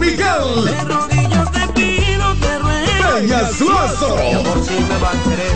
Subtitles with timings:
[0.00, 0.64] Miguel.
[0.64, 3.06] De rodillas te pido que ruegues.
[3.14, 4.16] Peñas Lozo.
[4.16, 5.52] Mi amor si me va a querer.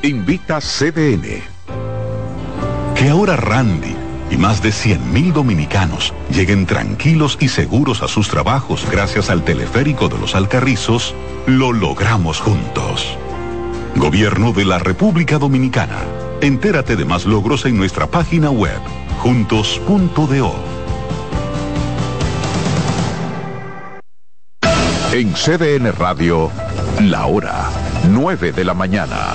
[0.02, 1.42] Invita CDN.
[2.94, 3.95] Que ahora Randy
[4.30, 10.08] y más de 100.000 dominicanos lleguen tranquilos y seguros a sus trabajos gracias al teleférico
[10.08, 11.14] de los Alcarrizos,
[11.46, 13.16] lo logramos juntos.
[13.94, 15.98] Gobierno de la República Dominicana.
[16.40, 18.80] Entérate de más logros en nuestra página web,
[19.18, 20.54] juntos.do.
[25.12, 26.50] En CDN Radio,
[27.00, 27.70] la hora
[28.10, 29.34] 9 de la mañana.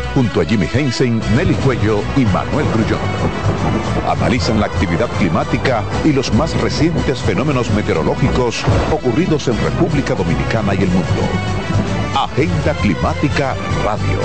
[0.13, 2.99] Junto a Jimmy Hensen, Nelly Cuello y Manuel Grullón.
[4.09, 10.79] Analizan la actividad climática y los más recientes fenómenos meteorológicos ocurridos en República Dominicana y
[10.79, 11.07] el mundo.
[12.15, 13.55] Agenda Climática
[13.85, 14.19] Radio.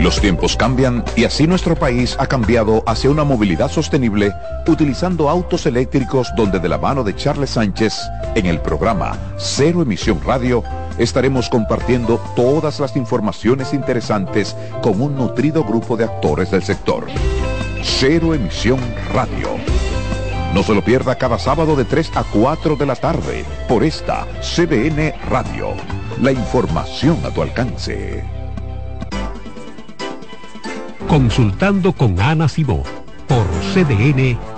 [0.00, 4.32] Los tiempos cambian y así nuestro país ha cambiado hacia una movilidad sostenible
[4.66, 8.00] utilizando autos eléctricos donde de la mano de Charles Sánchez
[8.34, 10.64] en el programa Cero Emisión Radio
[11.00, 17.06] estaremos compartiendo todas las informaciones interesantes con un nutrido grupo de actores del sector.
[17.82, 18.78] Cero Emisión
[19.12, 19.48] Radio.
[20.54, 24.26] No se lo pierda cada sábado de 3 a 4 de la tarde por esta
[24.42, 25.68] CDN Radio.
[26.20, 28.24] La información a tu alcance.
[31.08, 32.82] Consultando con Ana Cibó
[33.26, 34.49] por CDN.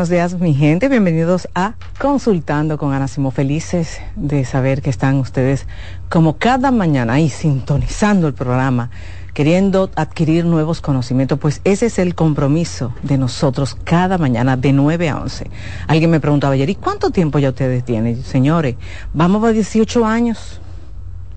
[0.00, 0.88] Buenos días mi gente.
[0.88, 3.30] Bienvenidos a Consultando con Ana Simo.
[3.30, 5.66] Felices de saber que están ustedes
[6.08, 8.88] como cada mañana ahí sintonizando el programa,
[9.34, 11.38] queriendo adquirir nuevos conocimientos.
[11.38, 15.50] Pues ese es el compromiso de nosotros cada mañana de 9 a 11.
[15.86, 18.22] Alguien me preguntaba ayer, ¿y cuánto tiempo ya ustedes tienen?
[18.22, 18.76] Señores,
[19.12, 20.62] vamos a 18 años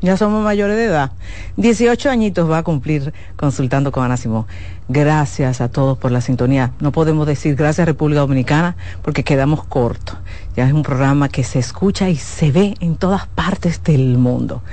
[0.03, 1.11] ya somos mayores de edad.
[1.55, 4.47] 18 añitos va a cumplir consultando con Ana Simón.
[4.89, 6.73] Gracias a todos por la sintonía.
[6.79, 10.17] No podemos decir gracias República Dominicana porque quedamos cortos.
[10.55, 14.63] Ya es un programa que se escucha y se ve en todas partes del mundo.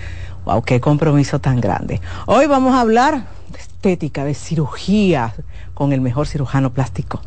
[0.46, 2.00] Wow, qué compromiso tan grande.
[2.24, 5.34] Hoy vamos a hablar de estética, de cirugía,
[5.80, 7.22] con el mejor cirujano plástico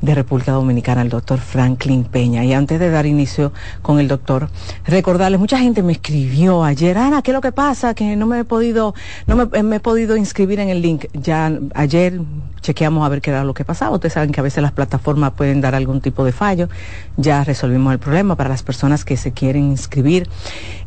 [0.00, 2.42] de República Dominicana, el doctor Franklin Peña.
[2.42, 3.52] Y antes de dar inicio
[3.82, 4.48] con el doctor,
[4.86, 7.92] recordarles, mucha gente me escribió ayer, Ana, ¿qué es lo que pasa?
[7.92, 8.94] Que no me he podido,
[9.26, 11.04] no me, he podido inscribir en el link.
[11.12, 12.18] Ya ayer
[12.62, 13.94] chequeamos a ver qué era lo que pasaba.
[13.96, 16.70] Ustedes saben que a veces las plataformas pueden dar algún tipo de fallo.
[17.18, 20.30] Ya resolvimos el problema para las personas que se quieren inscribir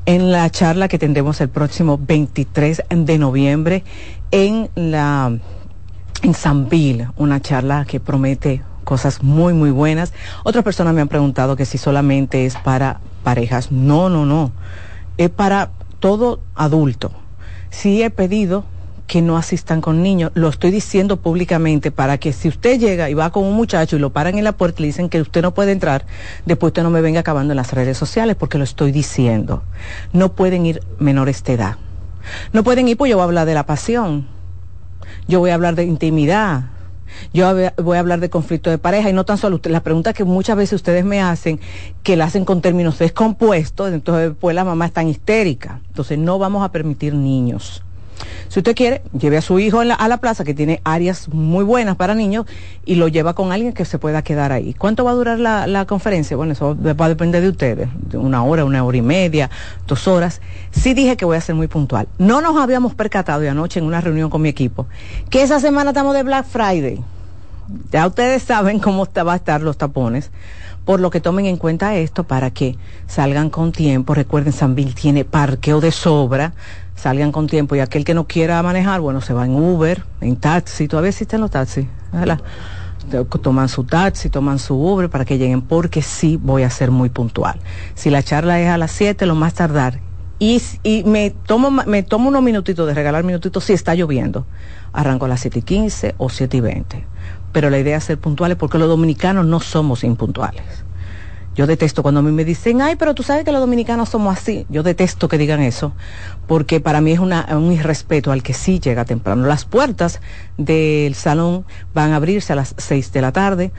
[0.07, 3.83] en la charla que tendremos el próximo 23 de noviembre
[4.31, 5.38] en la
[6.21, 10.13] en Sanville, una charla que promete cosas muy, muy buenas.
[10.44, 13.71] Otras personas me han preguntado que si solamente es para parejas.
[13.71, 14.51] No, no, no.
[15.18, 17.12] Es para todo adulto.
[17.69, 18.65] Sí he pedido
[19.07, 20.31] que no asistan con niños.
[20.35, 24.00] Lo estoy diciendo públicamente para que si usted llega y va con un muchacho y
[24.00, 26.06] lo paran en la puerta y le dicen que usted no puede entrar,
[26.45, 29.63] después usted no me venga acabando en las redes sociales porque lo estoy diciendo.
[30.13, 31.75] No pueden ir menores de edad.
[32.53, 34.27] No pueden ir, pues yo voy a hablar de la pasión
[35.31, 36.66] yo voy a hablar de intimidad,
[37.33, 40.12] yo voy a hablar de conflicto de pareja y no tan solo usted, la pregunta
[40.12, 41.62] que muchas veces ustedes me hacen,
[42.04, 45.80] que la hacen con términos descompuestos, entonces pues la mamá es tan histérica.
[45.88, 47.81] Entonces no vamos a permitir niños.
[48.49, 51.95] Si usted quiere, lleve a su hijo a la plaza, que tiene áreas muy buenas
[51.95, 52.45] para niños,
[52.85, 54.73] y lo lleva con alguien que se pueda quedar ahí.
[54.73, 56.35] ¿Cuánto va a durar la, conferencia?
[56.37, 59.49] Bueno, eso va a depender de ustedes, de una hora, una hora y media,
[59.87, 60.41] dos horas.
[60.71, 62.07] Sí dije que voy a ser muy puntual.
[62.17, 64.87] No nos habíamos percatado de anoche en una reunión con mi equipo
[65.29, 67.01] que esa semana estamos de Black Friday.
[67.91, 70.29] Ya ustedes saben cómo va a estar los tapones
[70.86, 74.13] por lo que tomen en cuenta esto para que salgan con tiempo.
[74.13, 76.54] Recuerden, Sanville tiene parqueo de sobra,
[76.95, 80.36] salgan con tiempo y aquel que no quiera manejar, bueno, se va en Uber, en
[80.36, 81.86] taxi, todavía existen los taxis,
[83.42, 87.10] toman su taxi, toman su Uber para que lleguen, porque sí voy a ser muy
[87.10, 87.60] puntual.
[87.95, 90.00] Si la charla es a las 7, lo más tardar,
[90.39, 94.45] y, y me, tomo, me tomo unos minutitos de regalar minutitos si está lloviendo,
[94.92, 97.06] arranco a las 7 y 15 o 7 y 20.
[97.51, 100.63] Pero la idea es ser puntuales porque los dominicanos no somos impuntuales.
[101.53, 104.38] Yo detesto cuando a mí me dicen, ay, pero tú sabes que los dominicanos somos
[104.38, 104.65] así.
[104.69, 105.92] Yo detesto que digan eso,
[106.48, 109.45] porque para mí es una, un irrespeto al que sí llega temprano.
[109.45, 110.21] Las puertas
[110.57, 113.71] del salón van a abrirse a las seis de la tarde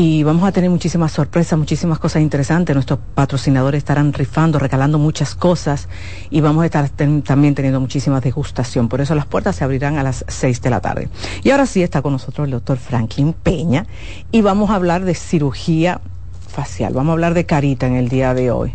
[0.00, 2.72] y vamos a tener muchísimas sorpresas, muchísimas cosas interesantes.
[2.72, 5.88] Nuestros patrocinadores estarán rifando, recalando muchas cosas
[6.30, 8.88] y vamos a estar también teniendo muchísima degustación.
[8.88, 11.08] Por eso las puertas se abrirán a las seis de la tarde.
[11.42, 13.86] Y ahora sí está con nosotros el doctor Franklin Peña
[14.30, 16.00] y vamos a hablar de cirugía
[16.48, 16.92] facial.
[16.94, 18.74] Vamos a hablar de carita en el día de hoy.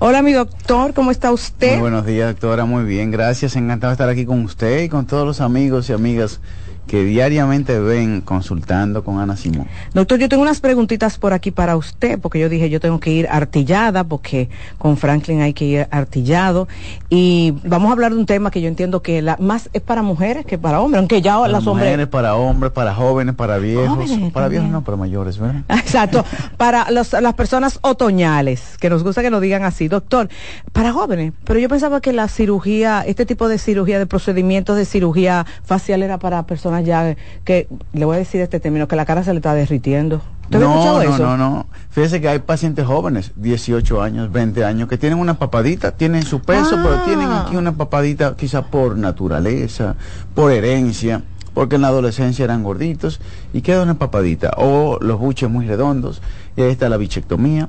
[0.00, 1.74] Hola, mi doctor, ¿cómo está usted?
[1.74, 3.54] Muy buenos días, doctora, muy bien, gracias.
[3.54, 6.40] Encantado de estar aquí con usted y con todos los amigos y amigas
[6.86, 9.66] que diariamente ven consultando con Ana Simón.
[9.92, 13.10] Doctor, yo tengo unas preguntitas por aquí para usted, porque yo dije yo tengo que
[13.10, 14.48] ir artillada, porque
[14.78, 16.68] con Franklin hay que ir artillado.
[17.08, 20.02] Y vamos a hablar de un tema que yo entiendo que la, más es para
[20.02, 21.88] mujeres que para hombres, aunque ya las hombres...
[21.88, 24.10] Mujeres, para hombres, para jóvenes, para viejos.
[24.32, 25.62] para viejos no, para mayores, ¿verdad?
[25.68, 26.24] Exacto,
[26.56, 30.28] para las personas otoñales, que nos gusta que nos digan así, doctor,
[30.72, 31.32] para jóvenes.
[31.44, 36.02] Pero yo pensaba que la cirugía, este tipo de cirugía, de procedimientos de cirugía facial
[36.02, 39.32] era para personas ya que, le voy a decir este término, que la cara se
[39.32, 40.20] le está derritiendo.
[40.44, 41.22] ¿Usted no, escuchado no, eso?
[41.22, 45.92] No, no, Fíjese que hay pacientes jóvenes, 18 años, 20 años, que tienen una papadita,
[45.92, 47.44] tienen su peso, pero tienen ah.
[47.46, 49.96] aquí una papadita quizá por naturaleza,
[50.34, 51.22] por herencia,
[51.54, 53.20] porque en la adolescencia eran gorditos
[53.52, 54.50] y queda una papadita.
[54.56, 56.20] O los buches muy redondos,
[56.56, 57.68] y ahí está la bichectomía,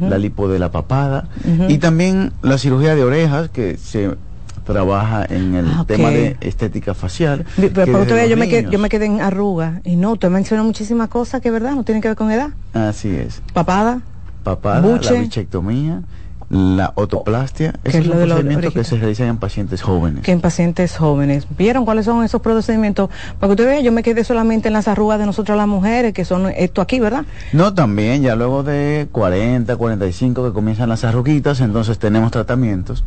[0.00, 1.28] la lipo de la papada,
[1.68, 4.16] y también la cirugía de orejas, que se
[4.64, 7.44] trabaja en el ah, tema de estética facial.
[7.56, 11.50] Pero, yo, me yo me quedé en arruga y no, usted mencionó muchísimas cosas que
[11.50, 12.50] verdad no tienen que ver con edad.
[12.72, 13.42] Así es.
[13.52, 14.00] Papada.
[14.42, 16.02] Papada, la bichectomía,
[16.50, 20.22] la otoplastia, esos es son procedimientos que se realizan en pacientes jóvenes.
[20.22, 21.46] Que en pacientes jóvenes.
[21.56, 23.08] ¿Vieron cuáles son esos procedimientos?
[23.40, 26.12] Para que usted vea, yo me quedé solamente en las arrugas de nosotras las mujeres,
[26.12, 27.24] que son esto aquí, ¿verdad?
[27.54, 33.02] No, también, ya luego de 40, 45 que comienzan las arruguitas, entonces tenemos tratamientos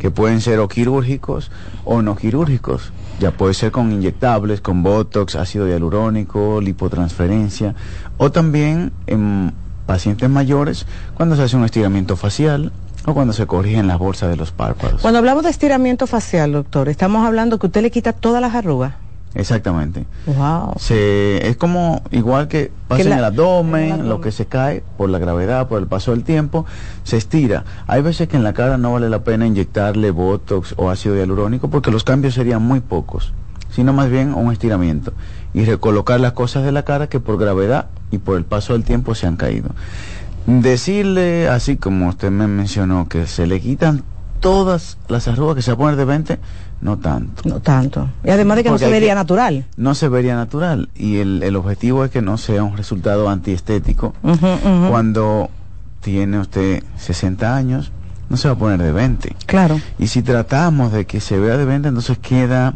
[0.00, 1.52] que pueden ser o quirúrgicos
[1.84, 2.90] o no quirúrgicos.
[3.20, 7.74] Ya puede ser con inyectables, con botox, ácido hialurónico, lipotransferencia,
[8.16, 9.52] o también en
[9.86, 12.72] pacientes mayores cuando se hace un estiramiento facial
[13.04, 15.02] o cuando se corrigen las bolsas de los párpados.
[15.02, 18.94] Cuando hablamos de estiramiento facial, doctor, estamos hablando que usted le quita todas las arrugas.
[19.34, 20.06] Exactamente.
[20.26, 20.74] Wow.
[20.78, 24.08] Se, es como igual que pasa Que en la- el abdomen, en el abdomen.
[24.08, 26.66] lo que se cae por la gravedad, por el paso del tiempo,
[27.04, 27.64] se estira.
[27.86, 31.68] Hay veces que en la cara no vale la pena inyectarle botox o ácido hialurónico
[31.70, 33.32] porque los cambios serían muy pocos,
[33.70, 35.12] sino más bien un estiramiento
[35.54, 38.82] y recolocar las cosas de la cara que por gravedad y por el paso del
[38.82, 39.68] tiempo se han caído.
[40.46, 44.02] Decirle, así como usted me mencionó, que se le quitan
[44.40, 46.38] todas las arrugas que se va a poner de 20,
[46.80, 48.08] no tanto No tanto.
[48.24, 49.66] Y además de que Porque no se vería que- natural.
[49.76, 54.14] no se vería natural y el, el objetivo es que no sea un resultado antiestético.
[54.88, 55.50] Cuando
[56.00, 57.92] tiene usted 60 años,
[58.28, 59.36] no se va a poner de 20.
[59.46, 59.80] Claro.
[59.98, 62.74] Y si tratamos de que se vea de 20, entonces queda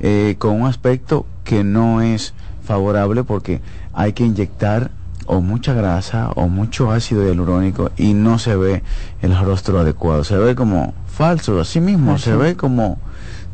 [0.00, 2.34] eh, con un aspecto que no es
[2.64, 3.60] favorable porque
[3.92, 4.90] hay que inyectar
[5.26, 8.82] o mucha grasa o mucho ácido hialurónico y no se ve
[9.22, 10.24] el rostro adecuado.
[10.24, 12.98] Se ve como falso, así mismo, se ve como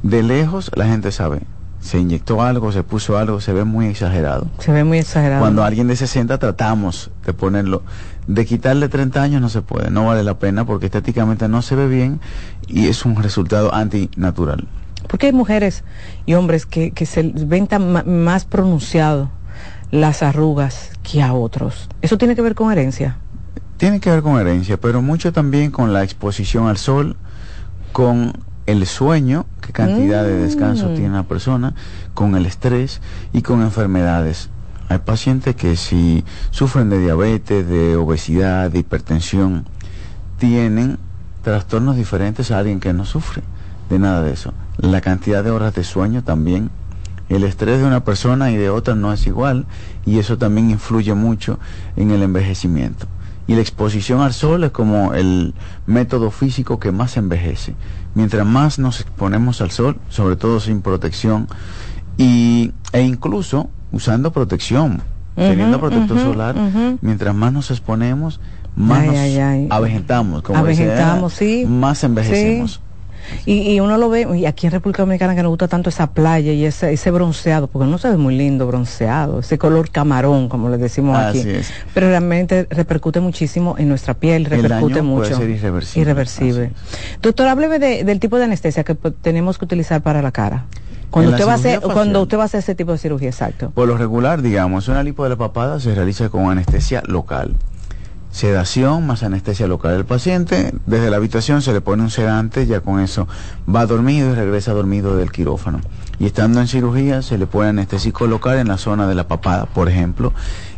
[0.03, 1.41] de lejos la gente sabe.
[1.81, 4.49] Se inyectó algo, se puso algo, se ve muy exagerado.
[4.59, 5.41] Se ve muy exagerado.
[5.41, 7.83] Cuando alguien de 60 tratamos de ponerlo,
[8.27, 11.77] de quitarle 30 años no se puede, no vale la pena porque estéticamente no se
[11.77, 12.21] ve bien
[12.67, 14.69] y es un resultado antinatural.
[15.09, 15.83] Porque hay mujeres
[16.27, 19.31] y hombres que, que se ven tan más pronunciado
[19.91, 21.89] las arrugas que a otros.
[22.03, 23.17] ¿Eso tiene que ver con herencia?
[23.79, 27.17] Tiene que ver con herencia, pero mucho también con la exposición al sol,
[27.93, 28.35] con
[28.71, 30.95] el sueño, qué cantidad de descanso Mm.
[30.95, 31.75] tiene la persona,
[32.15, 33.01] con el estrés
[33.33, 34.51] y con enfermedades.
[34.89, 39.67] Hay pacientes que si sufren de diabetes, de obesidad, de hipertensión,
[40.39, 40.99] tienen
[41.43, 43.43] trastornos diferentes a alguien que no sufre
[43.89, 44.53] de nada de eso.
[44.79, 46.71] La cantidad de horas de sueño también.
[47.29, 49.67] El estrés de una persona y de otra no es igual
[50.05, 51.61] y eso también influye mucho
[51.97, 53.07] en el envejecimiento.
[53.47, 55.55] Y la exposición al sol es como el
[55.87, 57.75] método físico que más envejece.
[58.15, 61.47] Mientras más nos exponemos al sol, sobre todo sin protección,
[62.17, 65.03] y, e incluso usando protección,
[65.37, 66.55] teniendo protector solar,
[67.01, 68.41] mientras más nos exponemos,
[68.77, 69.69] más Ay, nos ay, ay.
[69.71, 71.65] avejentamos, como Avejentamos, sí.
[71.69, 72.81] más envejecemos.
[73.47, 76.09] Y, y uno lo ve, y aquí en República Dominicana que nos gusta tanto esa
[76.09, 80.49] playa y ese, ese bronceado, porque no se ve muy lindo bronceado, ese color camarón,
[80.49, 81.45] como le decimos aquí.
[81.95, 85.29] Pero realmente repercute muchísimo en nuestra piel, El repercute daño mucho.
[85.31, 86.03] puede ser irreversible.
[86.03, 86.71] Irreversible.
[87.23, 90.65] Doctor, hábleme de- del tipo de anestesia que tenemos que utilizar para la cara.
[91.11, 93.71] Cuando usted, va a hacer, cuando usted va a hacer ese tipo de cirugía, exacto.
[93.75, 97.57] Por lo regular, digamos, una lipo de la papada se realiza con anestesia local.
[98.31, 99.95] Sedación más anestesia local.
[99.95, 103.27] El paciente, desde la habitación se le pone un sedante, ya con eso
[103.73, 105.81] va dormido y regresa dormido del quirófano.
[106.19, 109.67] Y estando en cirugía se le pone anestésico local en la zona de la papada,
[109.67, 110.33] por ejemplo,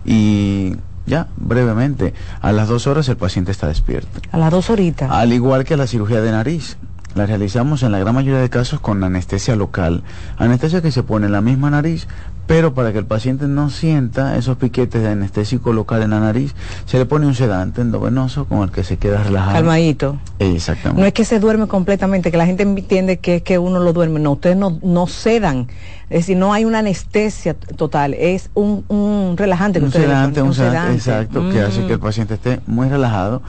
[0.05, 4.21] y ya, brevemente, a las dos horas el paciente está despierto.
[4.31, 5.11] A las dos horitas.
[5.11, 6.77] Al igual que la cirugía de nariz.
[7.15, 10.03] La realizamos en la gran mayoría de casos con anestesia local.
[10.39, 12.07] Anestesia que se pone en la misma nariz,
[12.47, 16.55] pero para que el paciente no sienta esos piquetes de anestésico local en la nariz,
[16.87, 19.53] se le pone un sedante endovenoso con el que se queda relajado.
[19.53, 20.19] Calmadito.
[20.39, 21.01] Exactamente.
[21.01, 23.93] No es que se duerme completamente, que la gente entiende que es que uno lo
[23.93, 24.19] duerme.
[24.19, 25.69] No, ustedes no, no sedan.
[26.13, 28.13] Es decir, no hay una anestesia total.
[28.15, 31.87] Es un, un relajante que un sedante, ponen, un sedante, exacto, que hace Mm.
[31.87, 33.43] que el paciente esté muy relajado.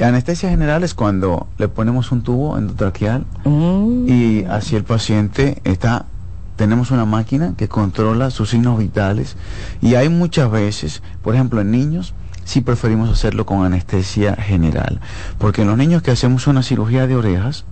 [0.00, 4.08] Anestesia general es cuando le ponemos un tubo endotraqueal Mm.
[4.08, 6.06] y así el paciente está
[6.56, 9.36] tenemos una máquina que controla sus signos vitales
[9.80, 15.00] y hay muchas veces, por ejemplo en niños, sí preferimos hacerlo con anestesia general,
[15.38, 17.64] porque en los niños que hacemos una cirugía de orejas,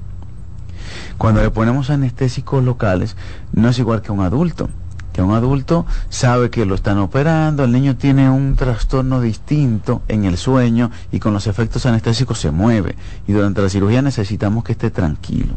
[1.19, 3.17] cuando le ponemos anestésicos locales,
[3.53, 4.69] no es igual que un adulto.
[5.13, 10.27] Que un adulto sabe que lo están operando, el niño tiene un trastorno distinto en
[10.27, 12.97] el sueño y con los efectos anestésicos se mueve.
[13.27, 15.55] Y durante la cirugía necesitamos que esté tranquilo.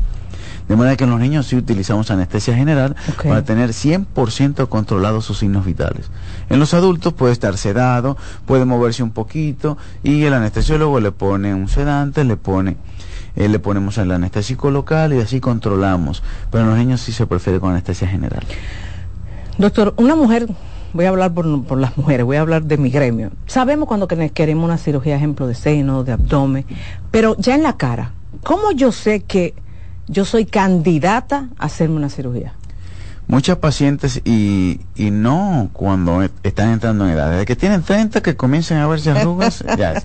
[0.70, 5.40] De manera que en los niños sí utilizamos anestesia general para tener 100% controlados sus
[5.40, 6.12] signos vitales.
[6.48, 11.56] En los adultos puede estar sedado, puede moverse un poquito y el anestesiólogo le pone
[11.56, 12.78] un sedante, le pone
[13.40, 16.22] eh, le ponemos el anestésico local y así controlamos.
[16.52, 18.44] Pero en los niños sí se prefiere con anestesia general.
[19.58, 20.48] Doctor, una mujer,
[20.94, 23.32] voy a hablar por, por las mujeres, voy a hablar de mi gremio.
[23.48, 26.66] Sabemos cuando que- queremos una cirugía, ejemplo, de seno, de abdomen,
[27.12, 28.12] pero ya en la cara,
[28.44, 29.54] ¿cómo yo sé que
[30.08, 32.54] yo soy candidata a hacerme una cirugía?
[33.28, 38.22] Muchas pacientes y, y no cuando e- están entrando en edad, desde que tienen 30
[38.22, 40.02] que comiencen a verse arrugas, ya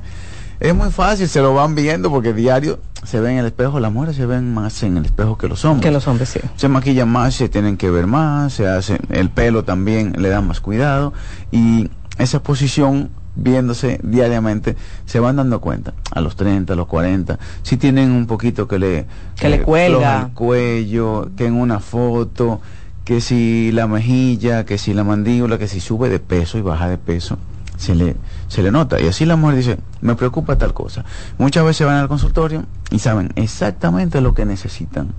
[0.61, 0.75] es.
[0.75, 4.17] Muy fácil, se lo van viendo porque diario se ven en el espejo, las mujeres
[4.17, 5.85] se ven más en el espejo que los hombres.
[5.85, 6.41] Que los hombres, sí.
[6.57, 10.47] Se maquillan más, se tienen que ver más, se hace, el pelo también le dan
[10.47, 11.13] más cuidado
[11.53, 17.39] y esa posición viéndose diariamente, se van dando cuenta, a los 30, a los 40,
[17.63, 19.07] si tienen un poquito que le,
[19.37, 22.61] que le cuelga el cuello, que en una foto,
[23.05, 26.89] que si la mejilla, que si la mandíbula, que si sube de peso y baja
[26.89, 27.39] de peso,
[27.85, 28.17] se le,
[28.49, 29.01] se le nota.
[29.01, 31.05] Y así la mujer dice, me preocupa tal cosa.
[31.39, 35.13] Muchas veces van al consultorio y saben exactamente lo que necesitan.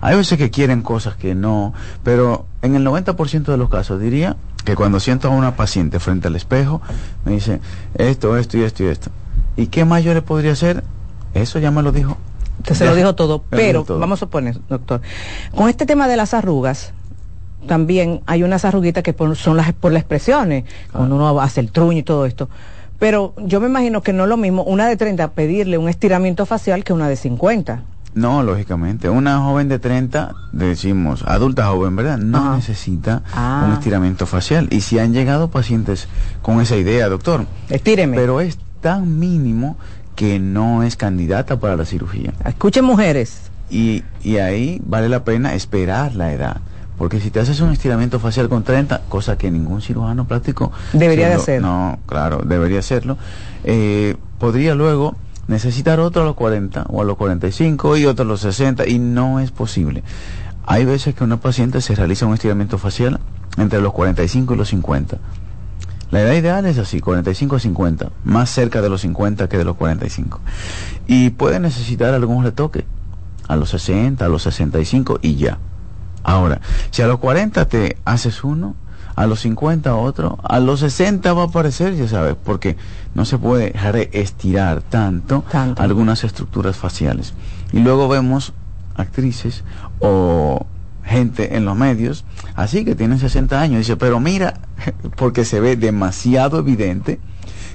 [0.00, 4.36] Hay veces que quieren cosas que no, pero en el 90% de los casos diría
[4.64, 6.80] que cuando siento a una paciente frente al espejo,
[7.24, 7.60] me dice
[7.94, 9.10] esto, esto y esto y esto.
[9.56, 10.84] ¿Y qué más yo le podría hacer?
[11.34, 12.16] Eso ya me lo dijo.
[12.72, 15.02] Se lo dijo todo, pero vamos a poner, doctor,
[15.54, 16.92] con este tema de las arrugas,
[17.66, 21.98] también hay unas arruguitas que son las por las expresiones, cuando uno hace el truño
[21.98, 22.48] y todo esto.
[22.98, 26.44] Pero yo me imagino que no es lo mismo una de 30 pedirle un estiramiento
[26.46, 27.82] facial que una de 50.
[28.12, 29.08] No, lógicamente.
[29.08, 32.18] Una joven de 30, decimos, adulta joven, ¿verdad?
[32.18, 33.64] No necesita Ah.
[33.68, 34.66] un estiramiento facial.
[34.70, 36.08] Y si han llegado pacientes
[36.42, 37.46] con esa idea, doctor.
[37.68, 38.16] Estíreme.
[38.16, 39.76] Pero es tan mínimo
[40.16, 42.32] que no es candidata para la cirugía.
[42.44, 43.42] Escuchen mujeres.
[43.70, 46.56] Y, y ahí vale la pena esperar la edad.
[47.00, 51.30] Porque si te haces un estiramiento facial con 30, cosa que ningún cirujano plástico Debería
[51.30, 51.62] de hacer.
[51.62, 53.16] No, claro, debería hacerlo.
[53.64, 55.16] Eh, podría luego
[55.48, 58.98] necesitar otro a los 40 o a los 45 y otro a los 60 y
[58.98, 60.02] no es posible.
[60.66, 63.18] Hay veces que una paciente se realiza un estiramiento facial
[63.56, 65.16] entre los 45 y los 50.
[66.10, 69.64] La edad ideal es así, 45 a 50, más cerca de los 50 que de
[69.64, 70.38] los 45.
[71.06, 72.84] Y puede necesitar algún retoque
[73.48, 75.56] a los 60, a los 65 y ya.
[76.22, 78.74] Ahora, si a los 40 te haces uno,
[79.16, 82.76] a los 50 otro, a los 60 va a aparecer, ya sabes, porque
[83.14, 85.82] no se puede reestirar tanto, Tanto.
[85.82, 87.34] algunas estructuras faciales.
[87.72, 88.52] Y luego vemos
[88.96, 89.64] actrices
[89.98, 90.66] o
[91.04, 94.54] gente en los medios, así que tienen 60 años, dice, pero mira,
[95.16, 97.20] porque se ve demasiado evidente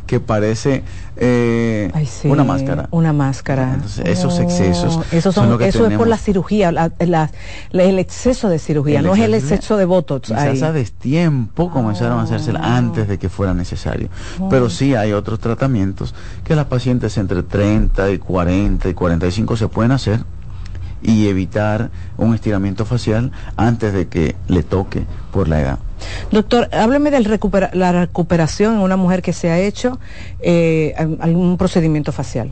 [0.05, 0.83] que parece
[1.17, 2.87] eh, Ay, sí, una máscara.
[2.91, 3.73] Una máscara.
[3.75, 6.91] Entonces, esos Oh, excesos Eso, son son, lo que eso es por la cirugía, la-
[6.99, 7.31] la-
[7.71, 10.27] la- el exceso de cirugía, no es el exceso de- botox.
[10.29, 12.77] Quizás a destiempo comenzaron a hacérsela Ah.
[12.77, 14.09] antes de que fuera necesario.
[14.49, 16.13] Pero sí hay otros tratamientos
[16.43, 20.19] que las pacientes entre 30 y 40 y 45 se pueden hacer
[21.05, 25.79] y evitar un estiramiento facial antes de que le toque por la edad.
[26.31, 27.19] Doctor, hábleme de
[27.73, 29.99] la recuperación en una mujer que se ha hecho
[30.41, 32.51] eh, al- algún procedimiento facial.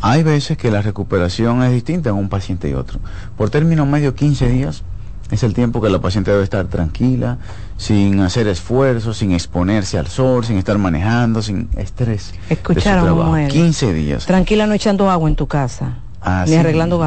[0.00, 3.00] Hay veces que la recuperación es distinta en un paciente y otro.
[3.36, 4.82] Por término medio, 15 días
[5.30, 7.38] es el tiempo que la paciente debe estar tranquila,
[7.76, 12.32] sin hacer esfuerzos, sin exponerse al sol, sin estar manejando, sin estrés.
[12.48, 13.26] Escucharon, trabajo.
[13.30, 13.52] mujeres.
[13.52, 14.24] 15 días.
[14.26, 17.06] Tranquila, no echando agua en tu casa, Así ni arreglando mismo.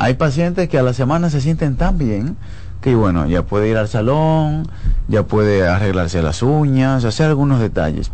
[0.00, 2.36] Hay pacientes que a la semana se sienten tan bien
[2.80, 4.66] que bueno, ya puede ir al salón,
[5.08, 8.10] ya puede arreglarse las uñas, hacer algunos detalles.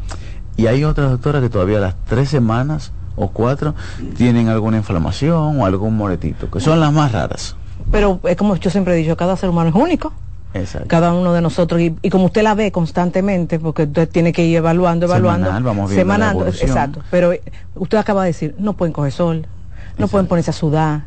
[0.57, 3.77] Y hay otras doctoras que todavía a las tres semanas o cuatro
[4.17, 7.55] tienen alguna inflamación o algún moretito, que son las más raras.
[7.93, 10.13] Pero es como yo siempre he dicho, cada ser humano es único.
[10.55, 10.89] Exacto.
[10.89, 14.43] cada uno de nosotros y, y como usted la ve constantemente porque usted tiene que
[14.47, 16.69] ir evaluando evaluando Semanal, vamos evolución.
[16.71, 17.43] exacto pero eh,
[17.75, 19.43] usted acaba de decir no pueden coger sol no
[19.91, 20.09] Exacto.
[20.09, 21.03] pueden ponerse a sudar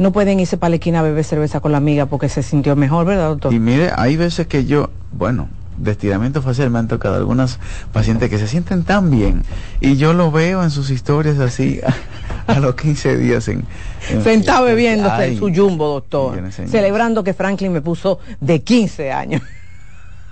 [0.00, 2.74] no pueden irse para la esquina a beber cerveza con la amiga porque se sintió
[2.74, 6.88] mejor verdad doctor Y mire, hay veces que yo, bueno, de estiramiento facial me han
[6.88, 7.58] tocado algunas
[7.92, 9.42] pacientes que se sienten tan bien
[9.78, 11.80] y yo lo veo en sus historias así
[12.46, 13.64] a, los 15 días en,
[14.10, 19.42] en sentado bebiéndose su jumbo doctor celebrando que Franklin me puso de 15 años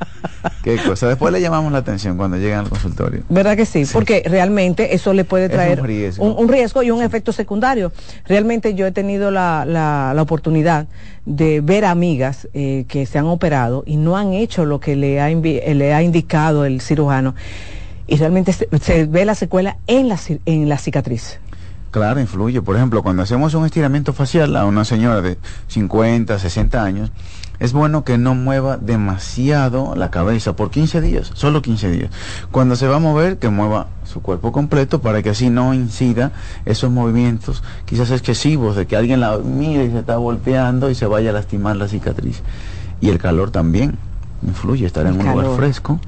[0.62, 1.08] Qué cosa.
[1.08, 3.22] Después le llamamos la atención cuando llegan al consultorio.
[3.28, 3.84] ¿Verdad que sí?
[3.84, 3.92] Sí.
[3.92, 6.24] Porque realmente eso le puede traer un riesgo.
[6.24, 7.92] un, un riesgo y un efecto secundario.
[8.26, 10.87] Realmente yo he tenido la, la, la oportunidad
[11.26, 15.20] de ver amigas eh, que se han operado y no han hecho lo que le
[15.20, 17.34] ha, eh, le ha indicado el cirujano.
[18.06, 21.38] Y realmente se, se ve la secuela en la, en la cicatriz.
[21.90, 22.61] Claro, influye.
[22.61, 27.11] Por ejemplo, cuando hacemos un estiramiento facial a una señora de 50, 60 años,
[27.60, 32.10] es bueno que no mueva demasiado la cabeza por 15 días, solo 15 días.
[32.50, 36.32] Cuando se va a mover, que mueva su cuerpo completo para que así no incida
[36.64, 41.06] esos movimientos quizás excesivos de que alguien la mire y se está volteando y se
[41.06, 42.42] vaya a lastimar la cicatriz.
[43.00, 43.98] Y el calor también
[44.46, 46.00] influye, estar en un lugar fresco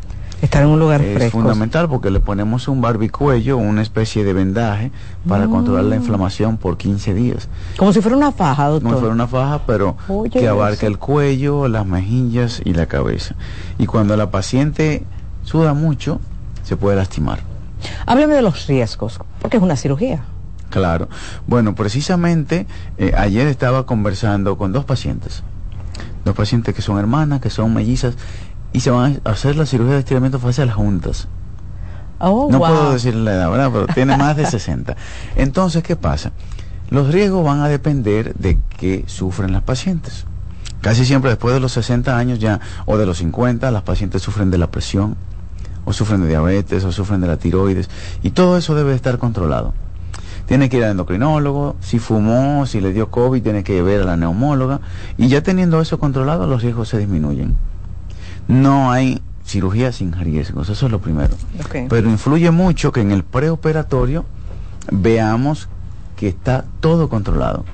[0.43, 1.39] Estar en un lugar es fresco.
[1.39, 4.91] fundamental porque le ponemos un barbicuello, una especie de vendaje
[5.29, 5.51] para Mm.
[5.51, 7.49] controlar la inflamación por 15 días.
[7.77, 8.83] Como si fuera una faja, doctor.
[8.85, 12.87] Como si fuera una faja, pero Oye, que abarca el cuello, las mejillas y la
[12.87, 13.35] cabeza.
[13.79, 15.05] Y cuando la paciente
[15.45, 16.21] suda mucho,
[16.63, 17.41] se puede lastimar.
[18.07, 19.19] Hábleme de los riesgos.
[19.43, 20.23] Porque es una cirugía.
[20.71, 21.09] Claro.
[21.47, 25.43] Bueno, precisamente eh, ayer estaba conversando con dos pacientes.
[26.25, 28.15] Dos pacientes que son hermanas, que son mellizas,
[28.73, 31.29] y se van a hacer la cirugía de estiramiento facial juntas.
[32.19, 32.69] Oh, no wow.
[32.69, 33.71] puedo decir la edad, ¿verdad?
[33.73, 34.97] Pero tiene más de 60.
[35.37, 36.33] Entonces, ¿qué pasa?
[36.91, 40.27] Los riesgos van a depender de qué sufren las pacientes.
[40.81, 44.51] Casi siempre después de los 60 años ya, o de los 50, las pacientes sufren
[44.51, 45.17] de la presión,
[45.85, 47.89] o sufren de diabetes, o sufren de la tiroides,
[48.23, 49.75] y todo eso debe estar controlado.
[50.47, 54.05] Tiene que ir al endocrinólogo, si fumó, si le dio COVID, tiene que ver a
[54.05, 54.81] la neumóloga,
[55.17, 57.57] y ya teniendo eso controlado, los riesgos se disminuyen.
[58.51, 61.35] No hay cirugía sin riesgos, eso es lo primero.
[61.89, 64.25] Pero influye mucho que en el preoperatorio
[64.91, 65.69] veamos
[66.17, 67.65] que está todo controlado.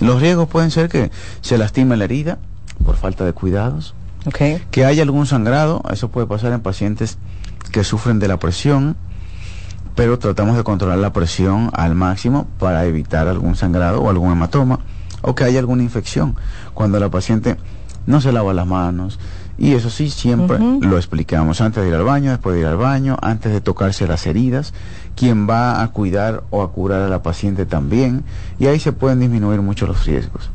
[0.00, 2.38] Los riesgos pueden ser que se lastime la herida
[2.84, 3.94] por falta de cuidados,
[4.26, 4.38] Ok.
[4.70, 7.18] que haya algún sangrado, eso puede pasar en pacientes
[7.70, 8.96] que sufren de la presión,
[9.94, 14.80] pero tratamos de controlar la presión al máximo para evitar algún sangrado o algún hematoma,
[15.20, 16.34] o que haya alguna infección,
[16.74, 17.56] cuando la paciente
[18.06, 19.20] no se lava las manos,
[19.58, 22.76] y eso sí, siempre lo explicamos, antes de ir al baño, después de ir al
[22.76, 24.72] baño, antes de tocarse las heridas,
[25.14, 28.24] quien va a cuidar o a curar a la paciente también,
[28.58, 30.50] y ahí se pueden disminuir mucho los riesgos.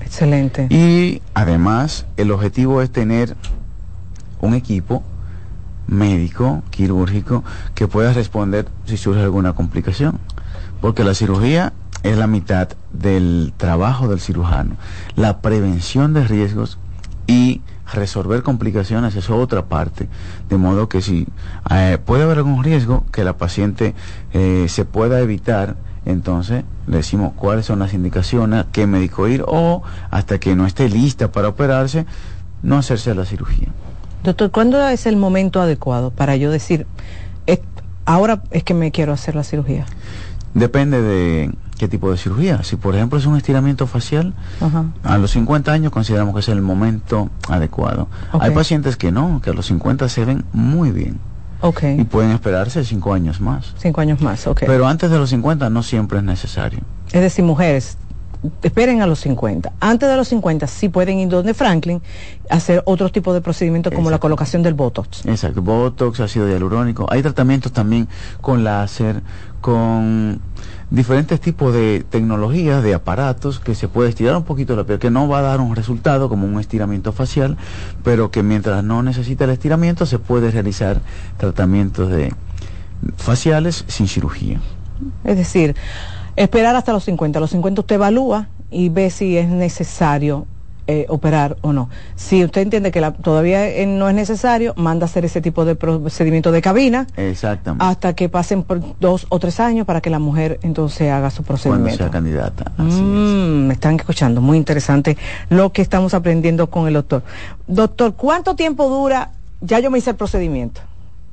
[0.00, 0.66] Excelente.
[0.70, 3.36] Y además, el objetivo es tener
[4.40, 5.02] un equipo
[5.86, 10.18] médico, quirúrgico, que pueda responder si surge alguna complicación.
[10.80, 14.76] Porque la cirugía es la mitad del trabajo del cirujano.
[15.16, 16.78] La prevención de riesgos
[17.26, 17.60] y
[17.92, 20.08] resolver complicaciones es otra parte.
[20.48, 21.26] De modo que si
[21.70, 23.94] eh, puede haber algún riesgo que la paciente
[24.32, 29.82] eh, se pueda evitar, entonces le decimos cuáles son las indicaciones, qué médico ir o
[30.10, 32.06] hasta que no esté lista para operarse,
[32.62, 33.68] no hacerse la cirugía.
[34.24, 36.86] Doctor, ¿cuándo es el momento adecuado para yo decir,
[37.46, 37.60] "Es-
[38.04, 39.86] ahora es que me quiero hacer la cirugía?
[40.54, 41.50] Depende de
[41.82, 42.62] qué tipo de cirugía.
[42.62, 44.84] Si por ejemplo es un estiramiento facial, Ajá.
[45.02, 48.06] a los 50 años consideramos que es el momento adecuado.
[48.38, 51.18] Hay pacientes que no, que a los 50 se ven muy bien
[51.60, 51.82] Ok.
[51.98, 53.74] y pueden esperarse 5 años más.
[53.78, 54.62] Cinco años más, ok.
[54.64, 56.78] Pero antes de los 50 no siempre es necesario.
[57.10, 57.98] es decir, mujeres,
[58.62, 59.72] esperen a los 50.
[59.80, 62.00] Antes de los 50 sí pueden ir donde Franklin
[62.48, 65.26] hacer otro tipo de procedimientos como la colocación del Botox.
[65.26, 67.08] Exacto, Botox, ácido hialurónico.
[67.10, 68.06] Hay tratamientos también
[68.40, 69.20] con láser,
[69.60, 70.40] con
[70.92, 75.10] diferentes tipos de tecnologías, de aparatos que se puede estirar un poquito la piel, que
[75.10, 77.56] no va a dar un resultado como un estiramiento facial,
[78.04, 81.00] pero que mientras no necesita el estiramiento se puede realizar
[81.38, 82.34] tratamientos de
[83.16, 84.60] faciales sin cirugía.
[85.24, 85.74] Es decir,
[86.36, 87.38] esperar hasta los 50.
[87.38, 90.46] A los 50 usted evalúa y ve si es necesario
[90.92, 91.88] eh, operar o no.
[92.16, 95.64] Si usted entiende que la- todavía eh, no es necesario, manda a hacer ese tipo
[95.64, 97.84] de procedimiento de cabina Exactamente.
[97.84, 101.42] hasta que pasen por dos o tres años para que la mujer entonces haga su
[101.42, 101.96] cuando procedimiento.
[101.98, 102.72] sea candidata.
[102.76, 103.00] Así es.
[103.00, 105.16] Mm, me están escuchando, muy interesante
[105.48, 107.22] lo que estamos aprendiendo con el doctor.
[107.66, 109.30] Doctor, ¿cuánto tiempo dura?
[109.60, 110.80] Ya yo me hice el procedimiento.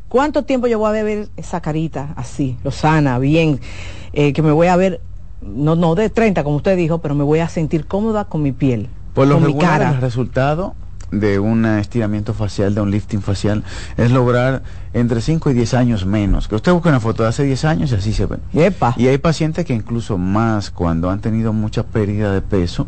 [0.08, 3.60] ¿Cuánto tiempo yo voy a ver esa carita así, lozana, bien,
[4.14, 5.02] eh, que me voy a ver,
[5.42, 8.52] no, no de 30 como usted dijo, pero me voy a sentir cómoda con mi
[8.52, 9.90] piel, Por lo con mi regular, cara?
[9.96, 10.76] el resultado
[11.12, 13.64] de un estiramiento facial, de un lifting facial,
[13.98, 14.62] es lograr
[14.94, 16.48] entre 5 y 10 años menos.
[16.48, 18.38] Que usted busque una foto de hace 10 años y así se ve.
[18.54, 18.94] Epa.
[18.96, 22.86] Y hay pacientes que incluso más cuando han tenido mucha pérdida de peso,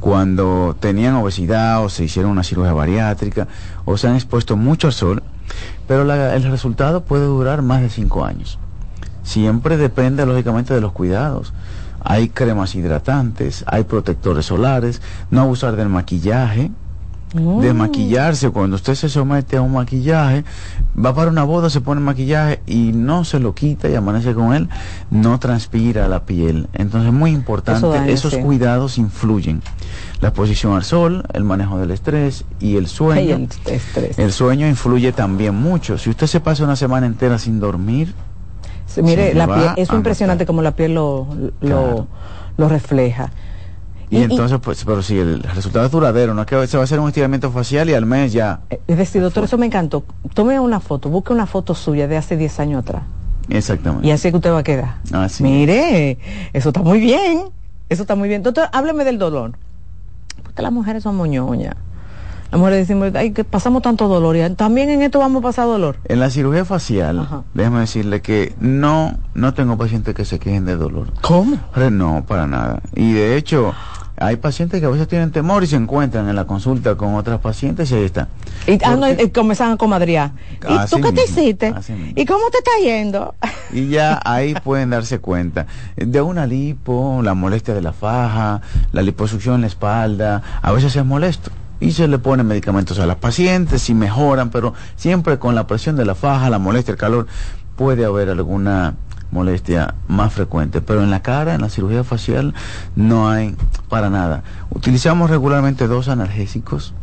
[0.00, 3.48] cuando tenían obesidad o se hicieron una cirugía bariátrica
[3.84, 5.22] o se han expuesto mucho al sol,
[5.86, 8.58] pero la- el resultado puede durar más de 5 años.
[9.22, 11.52] Siempre depende lógicamente de los cuidados.
[12.02, 16.70] Hay cremas hidratantes, hay protectores solares, no abusar del maquillaje,
[17.32, 17.60] Mm.
[17.60, 18.50] desmaquillarse.
[18.50, 20.44] Cuando usted se somete a un maquillaje,
[20.98, 24.52] va para una boda, se pone maquillaje y no se lo quita y amanece con
[24.52, 24.68] él,
[25.10, 26.68] no transpira la piel.
[26.72, 28.40] Entonces es muy importante, Eso daña, esos sí.
[28.40, 29.62] cuidados influyen.
[30.20, 33.20] La exposición al sol, el manejo del estrés y el sueño.
[33.36, 34.18] Ay, el estrés.
[34.18, 35.98] El sueño influye también mucho.
[35.98, 38.12] Si usted se pasa una semana entera sin dormir,
[38.90, 42.06] Sí, mire, la piel, es impresionante como la piel lo, lo, Claro.
[42.56, 43.30] lo refleja.
[44.10, 46.84] y, entonces, pues, pero si el resultado es duradero, no es que se va a
[46.84, 48.60] hacer un estiramiento facial y al mes ya.
[48.68, 50.02] Eh, Es decir, doctor, eso me encantó.
[50.34, 53.02] Tome una foto, busque una foto suya de hace 10 años atrás.
[53.48, 54.06] Exactamente.
[54.06, 54.96] Y así es que usted va a quedar.
[55.12, 56.18] Así Mire,
[56.52, 57.44] eso está muy bien.
[57.88, 58.42] Eso está muy bien.
[58.42, 59.52] Doctor, hábleme del dolor.
[60.42, 61.74] Porque las mujeres son moñoñas.
[62.50, 64.36] Las mujeres decimos, ay, que pasamos tanto dolor.
[64.36, 65.98] Y también en esto vamos a pasar dolor.
[66.06, 67.44] En la cirugía facial, Ajá.
[67.54, 71.12] déjeme decirle que no, no tengo pacientes que se quejen de dolor.
[71.20, 71.58] ¿Cómo?
[71.90, 72.80] No, para nada.
[72.96, 73.72] Y de hecho,
[74.16, 77.40] hay pacientes que a veces tienen temor y se encuentran en la consulta con otras
[77.40, 78.28] pacientes y ahí está.
[78.66, 80.32] Y ah, no, a comadrear.
[80.68, 81.72] ¿Y tú qué te hiciste?
[82.16, 83.34] ¿Y cómo te está yendo?
[83.72, 89.02] Y ya ahí pueden darse cuenta de una lipo, la molestia de la faja, la
[89.02, 93.16] liposucción en la espalda, a veces es molesto y se le ponen medicamentos a las
[93.16, 97.26] pacientes y mejoran, pero siempre con la presión de la faja, la molestia, el calor,
[97.76, 98.94] puede haber alguna
[99.30, 102.54] molestia más frecuente, pero en la cara, en la cirugía facial,
[102.96, 103.56] no hay
[103.88, 104.42] para nada.
[104.70, 106.94] Utilizamos regularmente dos analgésicos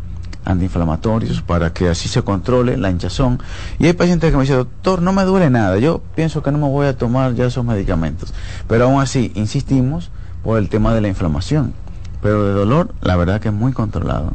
[0.45, 3.39] antiinflamatorios para que así se controle la hinchazón.
[3.79, 6.57] Y hay pacientes que me dicen, doctor, no me duele nada, yo pienso que no
[6.57, 8.33] me voy a tomar ya esos medicamentos.
[8.67, 10.11] Pero aún así, insistimos
[10.43, 11.73] por el tema de la inflamación.
[12.21, 14.33] Pero de dolor, la verdad que es muy controlado.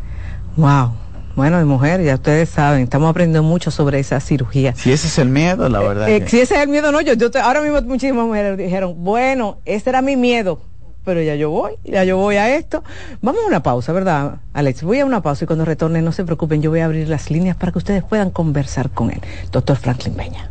[0.57, 0.93] Wow.
[1.35, 4.75] Bueno, de mujer, ya ustedes saben, estamos aprendiendo mucho sobre esa cirugía.
[4.75, 6.09] Si ese es el miedo, la verdad.
[6.09, 9.59] Eh, si ese es el miedo, no, yo, yo ahora mismo muchísimas mujeres dijeron, bueno,
[9.65, 10.61] ese era mi miedo,
[11.07, 12.85] pero ya yo voy, ya yo voy a esto.
[13.23, 14.83] Vamos a una pausa, ¿verdad, Alex?
[14.83, 17.31] Voy a una pausa y cuando retorne, no se preocupen, yo voy a abrir las
[17.31, 19.23] líneas para que ustedes puedan conversar con él.
[19.51, 20.51] Doctor Franklin Peña.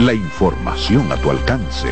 [0.00, 1.90] la información a tu alcance.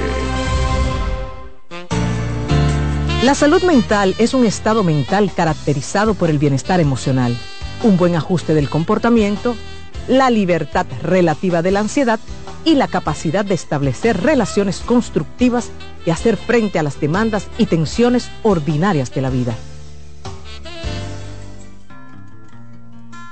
[3.22, 7.36] La salud mental es un estado mental caracterizado por el bienestar emocional,
[7.82, 9.56] un buen ajuste del comportamiento,
[10.08, 12.18] la libertad relativa de la ansiedad
[12.64, 15.70] y la capacidad de establecer relaciones constructivas
[16.06, 19.54] y hacer frente a las demandas y tensiones ordinarias de la vida.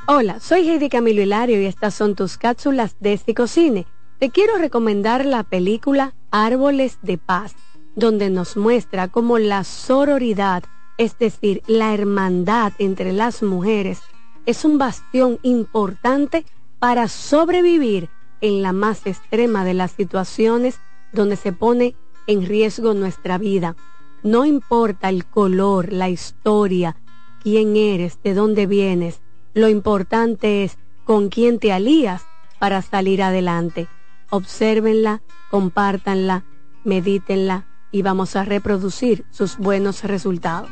[0.07, 3.87] Hola, soy Heidi Camilo Hilario y estas son tus cápsulas de Cine
[4.19, 7.55] te quiero recomendar la película Árboles de Paz,
[7.97, 10.65] donde nos muestra cómo la sororidad,
[10.97, 14.01] es decir, la hermandad entre las mujeres,
[14.47, 16.47] es un bastión importante
[16.79, 18.09] para sobrevivir
[18.41, 20.79] en la más extrema de las situaciones
[21.13, 21.95] donde se pone
[22.27, 23.77] en riesgo nuestra vida.
[24.23, 26.97] No importa el color, la historia,
[27.43, 29.21] quién eres, de dónde vienes,
[29.53, 32.23] lo importante es con quién te alías
[32.59, 33.89] para salir adelante
[34.31, 36.45] obsérvenla, compártanla,
[36.85, 40.71] medítenla y vamos a reproducir sus buenos resultados.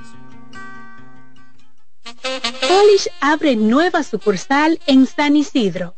[2.61, 5.95] Polish abre nueva sucursal en San Isidro.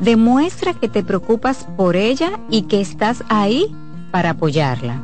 [0.00, 3.74] Demuestra que te preocupas por ella y que estás ahí
[4.12, 5.02] para apoyarla.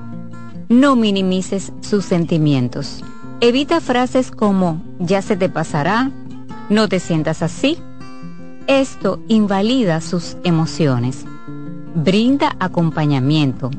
[0.69, 3.03] No minimices sus sentimientos.
[3.41, 6.13] Evita frases como ya se te pasará,
[6.71, 7.79] no te sientas así.
[8.69, 11.25] Esto invalida sus emociones.
[11.97, 13.71] Brinda acompañamiento.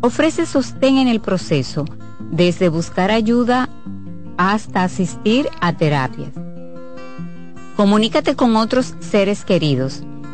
[0.00, 1.84] Ofrece sostén en el proceso,
[2.32, 3.68] desde buscar ayuda
[4.36, 6.32] hasta asistir a terapias.
[7.76, 10.02] Comunícate con otros seres queridos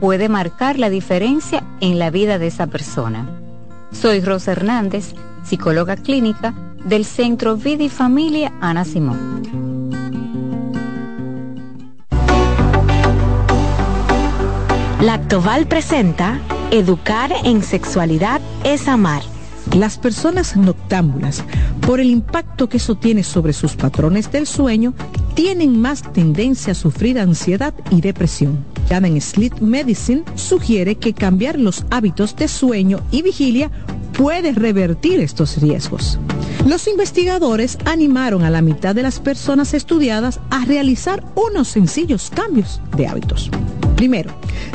[0.00, 3.28] puede marcar la diferencia en la vida de esa persona.
[3.92, 9.38] Soy Rosa Hernández, psicóloga clínica del Centro Vida y Familia Ana Simón.
[15.00, 19.22] Lactoval presenta Educar en sexualidad es amar.
[19.74, 21.44] Las personas noctámbulas
[21.80, 24.92] por el impacto que eso tiene sobre sus patrones del sueño,
[25.38, 28.64] tienen más tendencia a sufrir ansiedad y depresión.
[28.90, 33.70] en Sleep Medicine sugiere que cambiar los hábitos de sueño y vigilia
[34.14, 36.18] puede revertir estos riesgos.
[36.66, 42.80] Los investigadores animaron a la mitad de las personas estudiadas a realizar unos sencillos cambios
[42.96, 43.48] de hábitos.
[43.98, 44.30] Primero,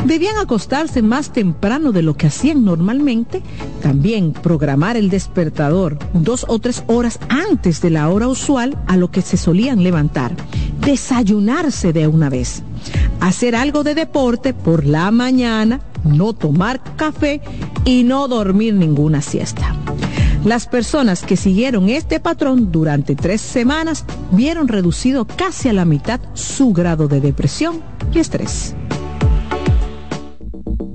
[0.05, 3.41] debían acostarse más temprano de lo que hacían normalmente.
[3.81, 9.11] También programar el despertador dos o tres horas antes de la hora usual a lo
[9.11, 10.35] que se solían levantar.
[10.81, 12.63] Desayunarse de una vez.
[13.21, 17.39] Hacer algo de deporte por la mañana, no tomar café
[17.85, 19.73] y no dormir ninguna siesta.
[20.43, 26.19] Las personas que siguieron este patrón durante tres semanas vieron reducido casi a la mitad
[26.33, 27.81] su grado de depresión
[28.13, 28.75] y estrés.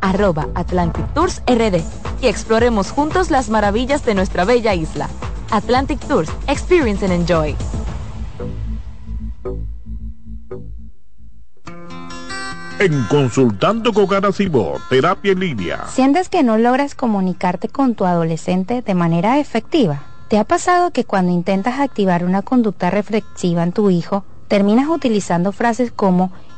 [0.00, 1.82] arroba Atlantic Tours RD
[2.22, 5.08] y exploremos juntos las maravillas de nuestra bella isla.
[5.50, 7.56] Atlantic Tours, Experience and Enjoy.
[12.78, 15.84] En Consultando con Garacimo, Terapia en Línea.
[15.88, 20.04] ¿Sientes que no logras comunicarte con tu adolescente de manera efectiva?
[20.28, 25.52] ¿Te ha pasado que cuando intentas activar una conducta reflexiva en tu hijo, terminas utilizando
[25.52, 26.32] frases como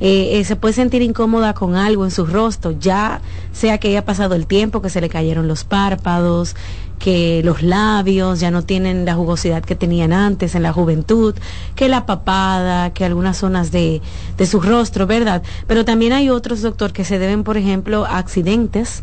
[0.00, 4.04] eh, eh, se puede sentir incómoda con algo en su rostro, ya sea que haya
[4.04, 6.56] pasado el tiempo, que se le cayeron los párpados,
[6.98, 11.34] que los labios ya no tienen la jugosidad que tenían antes en la juventud,
[11.74, 14.02] que la papada, que algunas zonas de,
[14.36, 15.42] de su rostro, ¿verdad?
[15.66, 19.02] Pero también hay otros, doctor, que se deben, por ejemplo, a accidentes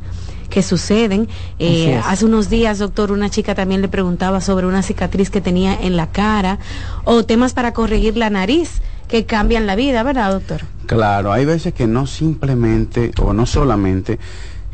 [0.49, 1.27] que suceden.
[1.57, 5.73] Eh, hace unos días, doctor, una chica también le preguntaba sobre una cicatriz que tenía
[5.73, 6.59] en la cara
[7.05, 10.61] o temas para corregir la nariz que cambian la vida, ¿verdad, doctor?
[10.85, 14.19] Claro, hay veces que no simplemente o no solamente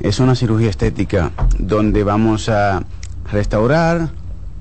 [0.01, 2.84] es una cirugía estética donde vamos a
[3.32, 4.10] restaurar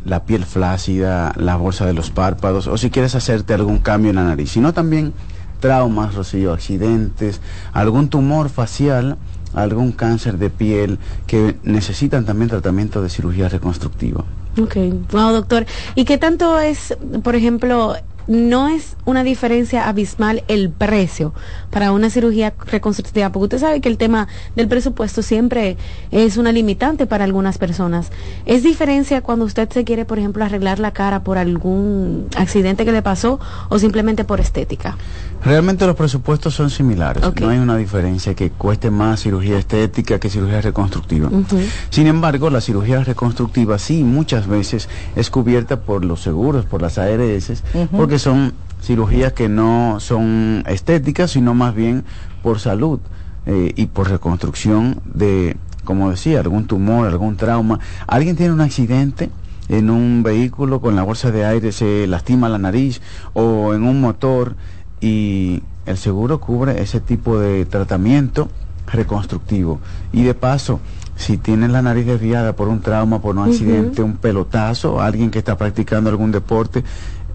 [0.04, 4.16] la piel flácida, la bolsa de los párpados, o si quieres hacerte algún cambio en
[4.16, 5.12] la nariz, sino también
[5.60, 7.40] traumas, Rocío, accidentes,
[7.72, 9.16] algún tumor facial,
[9.54, 14.24] algún cáncer de piel que necesitan también tratamiento de cirugía reconstructiva.
[14.60, 14.76] Ok,
[15.12, 15.66] wow, doctor.
[15.94, 17.94] ¿Y qué tanto es, por ejemplo,
[18.28, 21.32] no es una diferencia abismal el precio
[21.70, 25.76] para una cirugía reconstructiva, porque usted sabe que el tema del presupuesto siempre
[26.10, 28.12] es una limitante para algunas personas.
[28.44, 32.92] ¿Es diferencia cuando usted se quiere, por ejemplo, arreglar la cara por algún accidente que
[32.92, 34.96] le pasó o simplemente por estética?
[35.42, 37.22] Realmente los presupuestos son similares.
[37.40, 41.30] No hay una diferencia que cueste más cirugía estética que cirugía reconstructiva.
[41.90, 46.98] Sin embargo, la cirugía reconstructiva sí muchas veces es cubierta por los seguros, por las
[46.98, 47.62] ARS,
[47.92, 48.52] porque son
[48.82, 52.04] cirugías que no son estéticas, sino más bien
[52.42, 53.00] por salud
[53.46, 57.80] eh, y por reconstrucción de, como decía, algún tumor, algún trauma.
[58.06, 59.30] Alguien tiene un accidente
[59.68, 63.00] en un vehículo con la bolsa de aire, se lastima la nariz
[63.34, 64.56] o en un motor
[65.00, 68.48] y el seguro cubre ese tipo de tratamiento
[68.86, 69.80] reconstructivo.
[70.12, 70.80] Y de paso,
[71.16, 75.38] si tienes la nariz desviada por un trauma, por un accidente, un pelotazo, alguien que
[75.38, 76.84] está practicando algún deporte,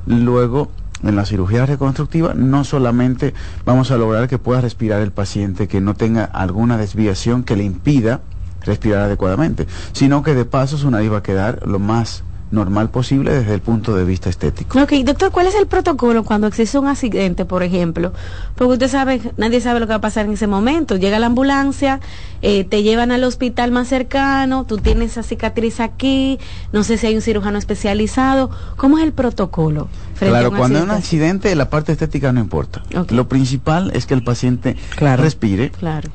[0.05, 0.71] luego
[1.03, 3.33] en la cirugía reconstructiva no solamente
[3.65, 7.63] vamos a lograr que pueda respirar el paciente, que no tenga alguna desviación que le
[7.63, 8.21] impida
[8.61, 12.23] respirar adecuadamente, sino que de paso su nariz va a quedar lo más
[12.53, 14.79] normal posible desde el punto de vista estético.
[14.81, 18.13] Ok, doctor, ¿cuál es el protocolo cuando existe un accidente, por ejemplo?
[18.55, 20.95] Porque usted sabe, nadie sabe lo que va a pasar en ese momento.
[20.95, 21.99] Llega la ambulancia,
[22.41, 26.39] eh, te llevan al hospital más cercano, tú tienes esa cicatriz aquí,
[26.71, 28.51] no sé si hay un cirujano especializado.
[28.77, 29.89] ¿Cómo es el protocolo?
[30.29, 32.83] Claro, cuando hay un accidente, la parte estética no importa.
[33.09, 35.71] Lo principal es que el paciente respire,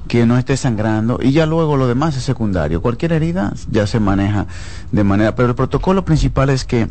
[0.06, 2.82] que no esté sangrando y ya luego lo demás es secundario.
[2.82, 4.46] Cualquier herida ya se maneja
[4.92, 6.88] de manera, pero el protocolo principal es que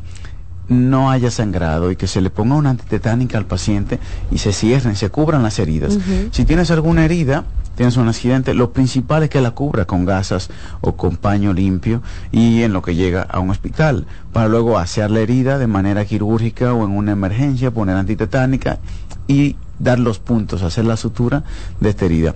[0.69, 3.99] no haya sangrado y que se le ponga una antitetánica al paciente
[4.31, 5.97] y se cierren, se cubran las heridas.
[6.31, 7.45] Si tienes alguna herida,
[7.75, 10.49] tienes un accidente, lo principal es que la cubra con gasas
[10.81, 12.01] o con paño limpio
[12.31, 16.05] y en lo que llega a un hospital, para luego asear la herida de manera
[16.05, 18.79] quirúrgica o en una emergencia, poner antitetánica
[19.27, 21.43] y dar los puntos, hacer la sutura
[21.79, 22.35] de esta herida.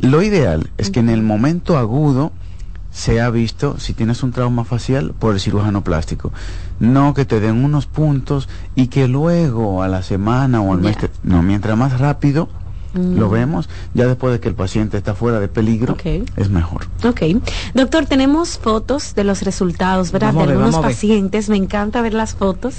[0.00, 2.30] Lo ideal es que en el momento agudo
[2.90, 6.32] se ha visto si tienes un trauma facial por el cirujano plástico.
[6.80, 10.96] No que te den unos puntos y que luego a la semana o al mes,
[11.22, 12.48] no, mientras más rápido
[12.94, 13.30] lo mm.
[13.30, 15.96] vemos, ya después de que el paciente está fuera de peligro,
[16.36, 16.86] es mejor.
[17.04, 17.20] Ok.
[17.74, 20.32] Doctor, tenemos fotos de los resultados, ¿verdad?
[20.32, 21.48] de algunos pacientes.
[21.48, 22.76] Me encanta ver las fotos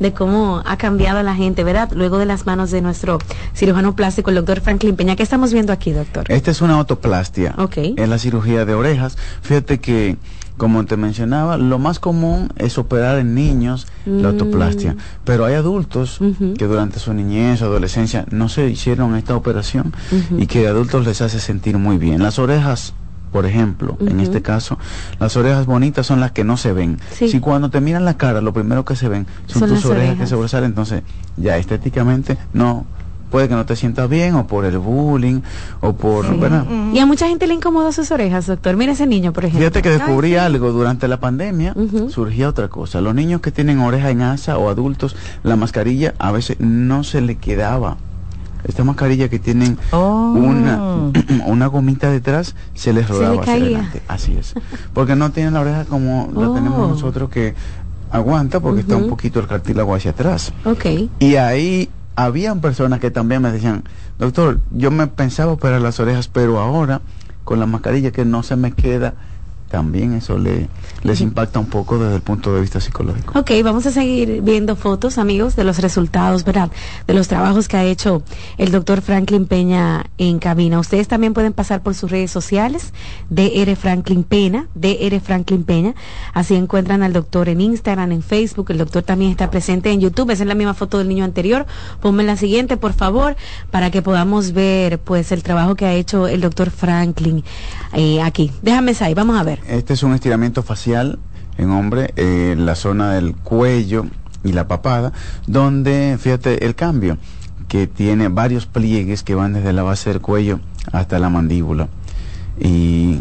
[0.00, 1.90] de cómo ha cambiado la gente, ¿verdad?
[1.94, 3.18] Luego de las manos de nuestro
[3.54, 5.14] cirujano plástico, el doctor Franklin Peña.
[5.14, 6.24] ¿Qué estamos viendo aquí, doctor?
[6.28, 7.54] Esta es una autoplastia.
[7.58, 7.76] Ok.
[7.96, 9.16] Es la cirugía de orejas.
[9.42, 10.16] Fíjate que
[10.56, 14.32] como te mencionaba, lo más común es operar en niños la mm.
[14.32, 16.20] autoplastia, pero hay adultos
[16.58, 19.92] que durante su niñez o adolescencia no se hicieron esta operación
[20.36, 22.22] y que adultos les hace sentir muy bien.
[22.22, 22.94] Las orejas
[23.32, 24.78] por ejemplo, en este caso,
[25.18, 26.98] las orejas bonitas son las que no se ven.
[27.12, 30.26] Si cuando te miran la cara, lo primero que se ven son, tus orejas, que
[30.26, 31.02] sobresalen, entonces
[31.38, 32.84] ya estéticamente no
[33.32, 35.40] puede que no te sientas bien o por el bullying
[35.80, 36.26] o por...
[36.92, 38.76] Y a mucha gente le incomoda sus orejas, doctor.
[38.76, 39.60] Mira ese niño, por ejemplo.
[39.60, 41.74] Fíjate que descubrí algo durante la pandemia,
[42.10, 43.00] surgía otra cosa.
[43.00, 47.22] Los niños que tienen oreja en asa o adultos, la mascarilla a veces no se
[47.22, 47.96] le quedaba
[48.64, 50.34] esta mascarilla que tienen oh.
[50.36, 51.10] una,
[51.46, 53.42] una gomita detrás se les rodaba
[54.06, 54.54] Así es.
[54.92, 56.88] Porque no tienen la oreja como la tenemos oh.
[56.88, 57.54] nosotros que
[58.10, 60.52] aguanta porque está un poquito el cartílago hacia atrás.
[60.64, 61.10] Okay.
[61.18, 63.84] Y ahí habían personas que también me decían,
[64.18, 67.00] doctor, yo me pensaba operar las orejas, pero ahora
[67.44, 69.14] con la mascarilla que no se me queda
[69.72, 70.68] también eso le,
[71.02, 73.38] les impacta un poco desde el punto de vista psicológico.
[73.38, 76.70] Ok, vamos a seguir viendo fotos, amigos, de los resultados, ¿verdad?
[77.06, 78.22] De los trabajos que ha hecho
[78.58, 80.78] el doctor Franklin Peña en cabina.
[80.78, 82.92] Ustedes también pueden pasar por sus redes sociales,
[83.30, 85.94] DR Franklin Peña, DR Franklin Peña.
[86.34, 88.70] Así encuentran al doctor en Instagram, en Facebook.
[88.70, 90.30] El doctor también está presente en YouTube.
[90.30, 91.64] Esa es la misma foto del niño anterior.
[92.02, 93.36] Ponme la siguiente, por favor,
[93.70, 97.42] para que podamos ver, pues, el trabajo que ha hecho el doctor Franklin
[97.94, 98.52] eh, aquí.
[98.60, 99.60] Déjame ahí, vamos a ver.
[99.68, 101.18] Este es un estiramiento facial
[101.58, 104.06] en hombre, en la zona del cuello
[104.44, 105.12] y la papada,
[105.46, 107.18] donde, fíjate el cambio,
[107.68, 110.60] que tiene varios pliegues que van desde la base del cuello
[110.92, 111.88] hasta la mandíbula.
[112.60, 113.18] Y.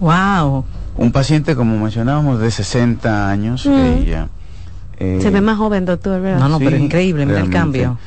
[0.00, 0.64] ¡Wow!
[0.96, 3.66] Un paciente, como mencionábamos, de 60 años.
[3.66, 4.28] Ella,
[4.98, 6.40] eh, Se ve más joven, doctor, ¿verdad?
[6.40, 7.98] No, no, pero increíble, el cambio.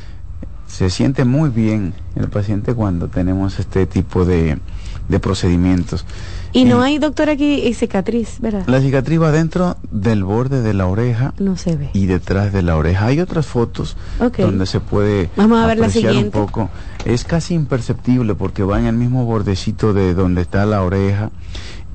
[0.67, 4.59] Se siente muy bien el paciente cuando tenemos este tipo de,
[5.07, 6.05] de procedimientos.
[6.51, 8.63] Y no hay, doctor, aquí eh, cicatriz, ¿verdad?
[8.67, 11.33] La cicatriz va dentro del borde de la oreja.
[11.37, 11.89] No se ve.
[11.93, 13.05] Y detrás de la oreja.
[13.07, 13.97] Hay otras fotos
[14.37, 16.37] donde se puede Vamos a ver la siguiente.
[16.37, 16.69] un poco.
[17.05, 21.29] Es casi imperceptible porque va en el mismo bordecito de donde está la oreja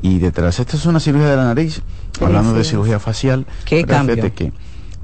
[0.03, 0.61] y detrás.
[0.61, 1.83] Esta es una cirugía de la nariz,
[2.21, 3.47] hablando de cirugía facial.
[3.65, 4.17] ¿Qué cambio?
[4.35, 4.53] Que,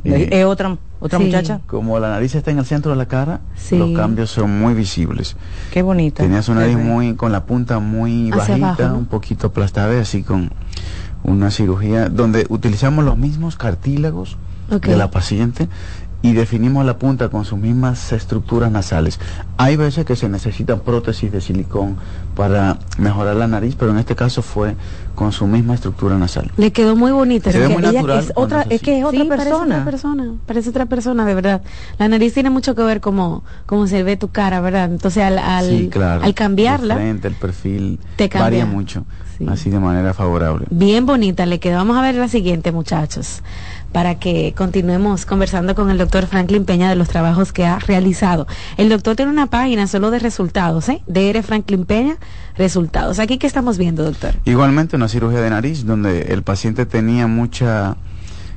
[0.05, 1.61] eh, es otra ¿Otra muchacha?
[1.67, 3.41] Como la nariz está en el centro de la cara,
[3.71, 5.37] los cambios son muy visibles.
[5.73, 6.23] Qué bonita.
[6.23, 10.51] Tenía su nariz muy, con la punta muy bajita, un poquito aplastada, así con
[11.23, 14.37] una cirugía donde utilizamos los mismos cartílagos
[14.69, 15.69] de la paciente
[16.23, 19.19] y definimos la punta con sus mismas estructuras nasales.
[19.57, 21.97] Hay veces que se necesitan prótesis de silicón
[22.37, 24.77] para mejorar la nariz, pero en este caso fue
[25.21, 26.51] con su misma estructura nasal.
[26.57, 27.51] Le quedó muy bonita.
[27.51, 29.37] es, otra, es que es otra persona.
[29.37, 31.63] Parece otra persona, parece otra persona, de verdad.
[31.99, 34.91] La nariz tiene mucho que ver como cómo se ve tu cara, ¿verdad?
[34.91, 35.91] Entonces al, al,
[36.23, 36.95] al cambiarla...
[36.95, 39.05] El, el perfil te varía mucho,
[39.47, 40.65] así de manera favorable.
[40.71, 41.77] Bien bonita, le quedó.
[41.77, 43.43] Vamos a ver la siguiente, muchachos
[43.93, 48.47] para que continuemos conversando con el doctor Franklin Peña de los trabajos que ha realizado.
[48.77, 51.03] El doctor tiene una página solo de resultados, ¿eh?
[51.07, 52.17] DR Franklin Peña,
[52.61, 53.19] resultados.
[53.19, 54.35] Aquí qué estamos viendo, doctor.
[54.45, 57.97] Igualmente una cirugía de nariz donde el paciente tenía mucha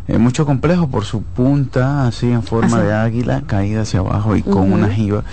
[0.07, 4.43] eh, mucho complejo por su punta así en forma de águila caída hacia abajo y
[4.43, 5.23] con una jiba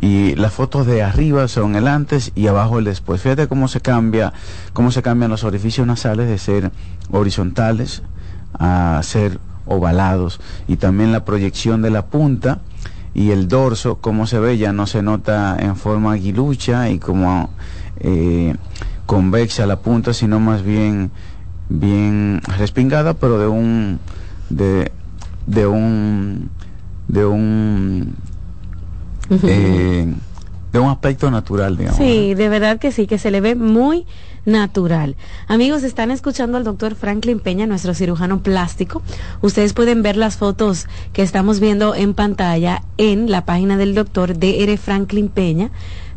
[0.00, 3.22] y las fotos de arriba son el antes y abajo el después.
[3.22, 4.32] Fíjate cómo se cambia,
[4.72, 6.70] cómo se cambian los orificios nasales de ser
[7.10, 8.02] horizontales
[8.58, 12.60] a ser ovalados y también la proyección de la punta
[13.14, 17.50] y el dorso, como se ve, ya no se nota en forma aguilucha y como
[18.00, 18.54] eh,
[19.06, 21.10] convexa la punta, sino más bien
[21.68, 24.00] bien respingada, pero de un
[24.50, 24.90] de,
[25.46, 26.50] de un
[27.08, 28.14] de un
[29.30, 30.12] eh,
[30.72, 31.98] de un aspecto natural, digamos.
[31.98, 34.06] Sí, de verdad que sí, que se le ve muy
[34.44, 35.16] natural.
[35.48, 39.02] Amigos, están escuchando al doctor Franklin Peña, nuestro cirujano plástico.
[39.42, 44.38] Ustedes pueden ver las fotos que estamos viendo en pantalla en la página del doctor
[44.38, 45.70] DR Franklin Peña,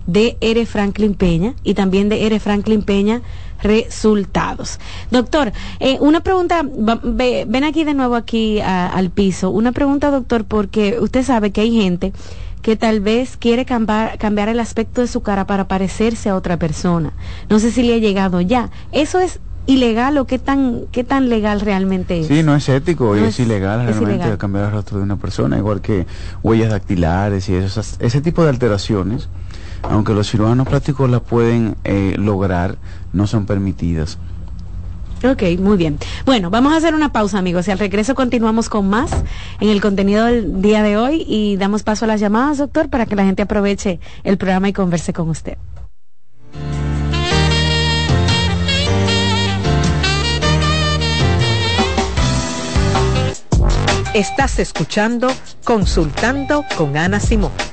[0.07, 3.21] DR Franklin Peña y también DR Franklin Peña
[3.61, 4.79] resultados.
[5.09, 9.49] Doctor, eh, una pregunta, ven aquí de nuevo aquí al piso.
[9.49, 12.13] Una pregunta, doctor, porque usted sabe que hay gente
[12.61, 16.57] que tal vez quiere cambiar, cambiar el aspecto de su cara para parecerse a otra
[16.57, 17.13] persona.
[17.49, 18.69] No sé si le ha llegado ya.
[18.91, 22.27] Eso es ilegal o qué tan qué tan legal realmente es.
[22.27, 25.81] Sí, no es ético y es, ilegal realmente cambiar el rostro de una persona, igual
[25.81, 26.05] que
[26.41, 29.29] huellas dactilares y eso, ese tipo de alteraciones,
[29.83, 32.77] aunque los cirujanos plásticos las pueden eh, lograr,
[33.11, 34.17] no son permitidas.
[35.23, 35.97] Ok, muy bien.
[36.25, 39.11] Bueno, vamos a hacer una pausa, amigos, y al regreso continuamos con más
[39.61, 43.05] en el contenido del día de hoy y damos paso a las llamadas, doctor, para
[43.05, 45.57] que la gente aproveche el programa y converse con usted.
[54.13, 55.27] Estás escuchando
[55.63, 57.72] Consultando con Ana Simón.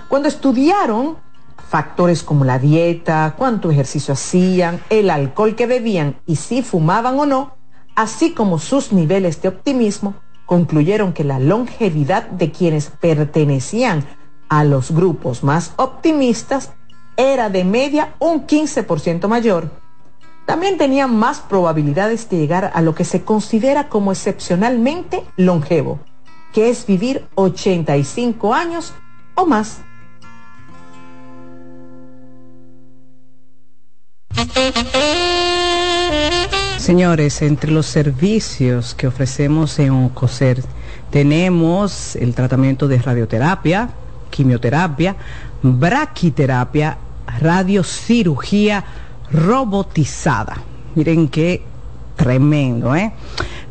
[0.08, 1.18] Cuando estudiaron
[1.70, 7.28] factores como la dieta, cuánto ejercicio hacían, el alcohol que bebían y si fumaban o
[7.28, 7.58] no,
[7.96, 10.16] así como sus niveles de optimismo,
[10.48, 14.04] concluyeron que la longevidad de quienes pertenecían
[14.50, 16.72] a los grupos más optimistas
[17.18, 19.70] era de media un 15% mayor.
[20.48, 26.00] También tenían más probabilidades de llegar a lo que se considera como excepcionalmente longevo,
[26.52, 28.96] que es vivir 85 años
[29.36, 29.82] o más.
[36.78, 40.64] Señores, entre los servicios que ofrecemos en ONCOSER
[41.12, 43.90] tenemos el tratamiento de radioterapia,
[44.30, 45.16] quimioterapia,
[45.62, 46.98] braquiterapia,
[47.40, 48.84] radiocirugía
[49.32, 50.58] robotizada.
[50.96, 51.64] Miren qué
[52.16, 53.12] tremendo, ¿eh?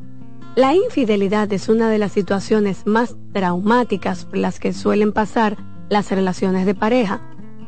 [0.55, 5.57] La infidelidad es una de las situaciones más traumáticas por las que suelen pasar
[5.89, 7.19] las relaciones de pareja.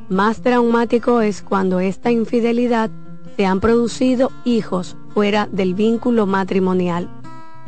[0.10, 2.92] Más traumático es cuando esta infidelidad
[3.36, 7.10] se han producido hijos fuera del vínculo matrimonial.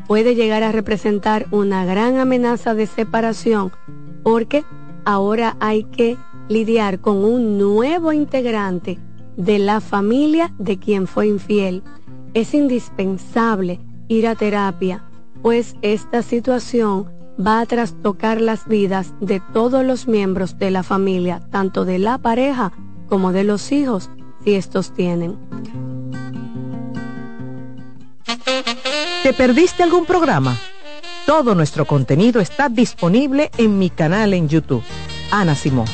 [0.05, 3.71] Puede llegar a representar una gran amenaza de separación
[4.21, 4.63] porque
[5.05, 6.17] ahora hay que
[6.49, 8.99] lidiar con un nuevo integrante
[9.38, 11.84] de la familia de quien fue infiel.
[12.34, 15.03] Es indispensable ir a terapia,
[15.41, 17.09] pues esta situación
[17.39, 22.17] va a trastocar las vidas de todos los miembros de la familia, tanto de la
[22.17, 22.71] pareja
[23.07, 24.09] como de los hijos,
[24.43, 25.38] si estos tienen.
[29.23, 30.57] ¿Te perdiste algún programa?
[31.25, 34.84] Todo nuestro contenido está disponible en mi canal en YouTube.
[35.32, 35.86] Ana Simón.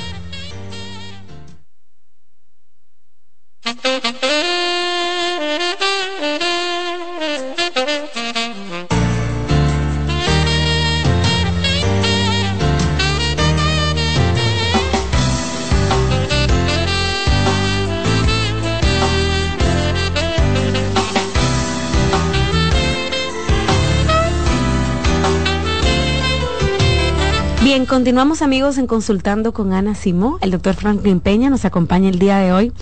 [27.88, 30.38] Continuamos amigos en consultando con Ana Simó.
[30.42, 32.74] El doctor Franklin Peña nos acompaña el día de hoy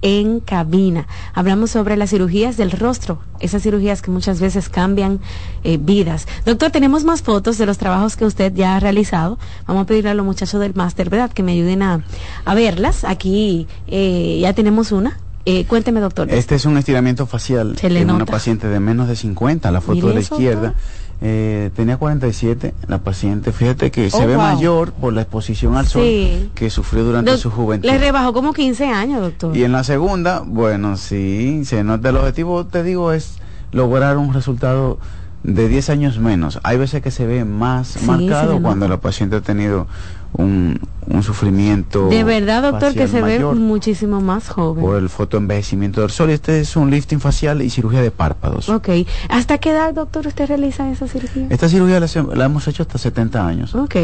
[0.00, 1.06] en cabina.
[1.34, 5.20] Hablamos sobre las cirugías del rostro, esas cirugías que muchas veces cambian
[5.64, 6.26] eh, vidas.
[6.46, 9.38] Doctor, tenemos más fotos de los trabajos que usted ya ha realizado.
[9.66, 12.04] Vamos a pedirle a los muchachos del máster, ¿verdad?, que me ayuden a,
[12.44, 13.04] a verlas.
[13.04, 15.18] Aquí eh, ya tenemos una.
[15.44, 16.30] Eh, cuénteme, doctor.
[16.30, 20.14] Este es un estiramiento facial en una paciente de menos de 50, la foto de
[20.14, 20.74] la izquierda.
[21.20, 23.50] Eh, tenía 47 la paciente.
[23.50, 26.50] Fíjate que se Oh, ve mayor por la exposición al sol Sí.
[26.54, 27.88] que sufrió durante su juventud.
[27.88, 29.56] Le rebajó como 15 años, doctor.
[29.56, 33.38] Y en la segunda, bueno, sí, se nota el objetivo, te digo, es
[33.72, 34.98] lograr un resultado
[35.42, 36.60] de 10 años menos.
[36.62, 39.86] Hay veces que se ve más Sí, marcado cuando la paciente ha tenido
[40.34, 42.08] un, un sufrimiento.
[42.08, 44.84] De verdad, doctor, que se ve muchísimo más joven.
[44.84, 46.30] por el fotoenvejecimiento del sol.
[46.30, 48.68] Este es un lifting facial y cirugía de párpados.
[48.68, 48.88] Ok.
[49.28, 51.46] ¿Hasta qué edad, doctor, usted realiza esa cirugía?
[51.50, 53.74] Esta cirugía la hemos hecho hasta 70 años.
[53.74, 53.96] Ok,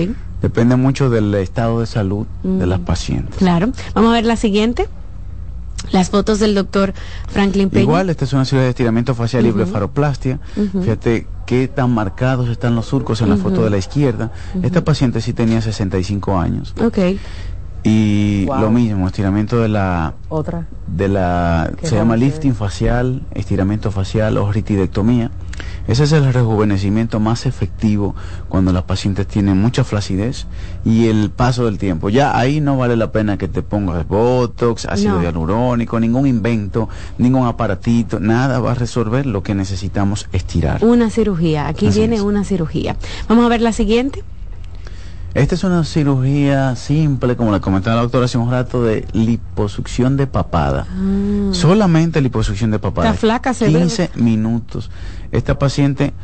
[0.42, 2.68] Depende mucho del estado de salud de Mm.
[2.68, 3.36] las pacientes.
[3.36, 3.68] claro.
[3.94, 4.88] Vamos a ver la siguiente.
[5.92, 6.92] Las fotos del doctor
[7.28, 7.82] Franklin Peña.
[7.82, 9.58] Igual, esta es una cirugía de estiramiento facial y Ujú.
[9.58, 10.40] blefaroplastia.
[10.56, 10.82] Ujú.
[10.82, 13.44] Fíjate qué tan marcados están los surcos en la Ujú.
[13.50, 14.32] foto de la izquierda.
[14.62, 16.74] Esta paciente sí tenía 65 años.
[16.82, 16.98] Ok.
[17.86, 18.60] Y Wow.
[18.62, 20.66] lo mismo, estiramiento de la Otra.
[20.86, 25.30] de la se llama lifting facial, estiramiento facial o ritidectomía.
[25.86, 28.14] Ese es el rejuvenecimiento más efectivo
[28.48, 30.46] cuando las pacientes tienen mucha flacidez
[30.82, 32.08] y el paso del tiempo.
[32.08, 35.22] Ya ahí no vale la pena que te pongas Botox, ácido No.
[35.22, 40.82] hialurónico, ningún invento, ningún aparatito, nada va a resolver lo que necesitamos estirar.
[40.82, 41.68] Una cirugía.
[41.68, 42.22] Aquí Así viene es.
[42.22, 42.96] una cirugía.
[43.28, 44.22] Vamos a ver la siguiente.
[45.34, 50.16] Esta es una cirugía simple, como le comentaba la doctora hace un rato, de liposucción
[50.16, 50.86] de papada.
[51.50, 53.08] Solamente liposucción de papada.
[53.08, 53.80] Está flaca, se ve.
[53.80, 54.92] 15 minutos.
[55.32, 56.14] Esta paciente,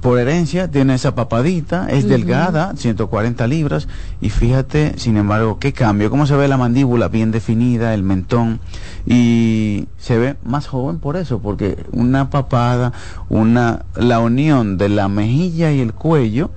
[0.00, 3.88] por herencia, tiene esa papadita, es delgada, 140 libras,
[4.20, 8.60] y fíjate, sin embargo, qué cambio, cómo se ve la mandíbula bien definida, el mentón,
[9.04, 12.92] y se ve más joven por eso, porque una papada,
[13.28, 16.52] una, la unión de la mejilla y el cuello,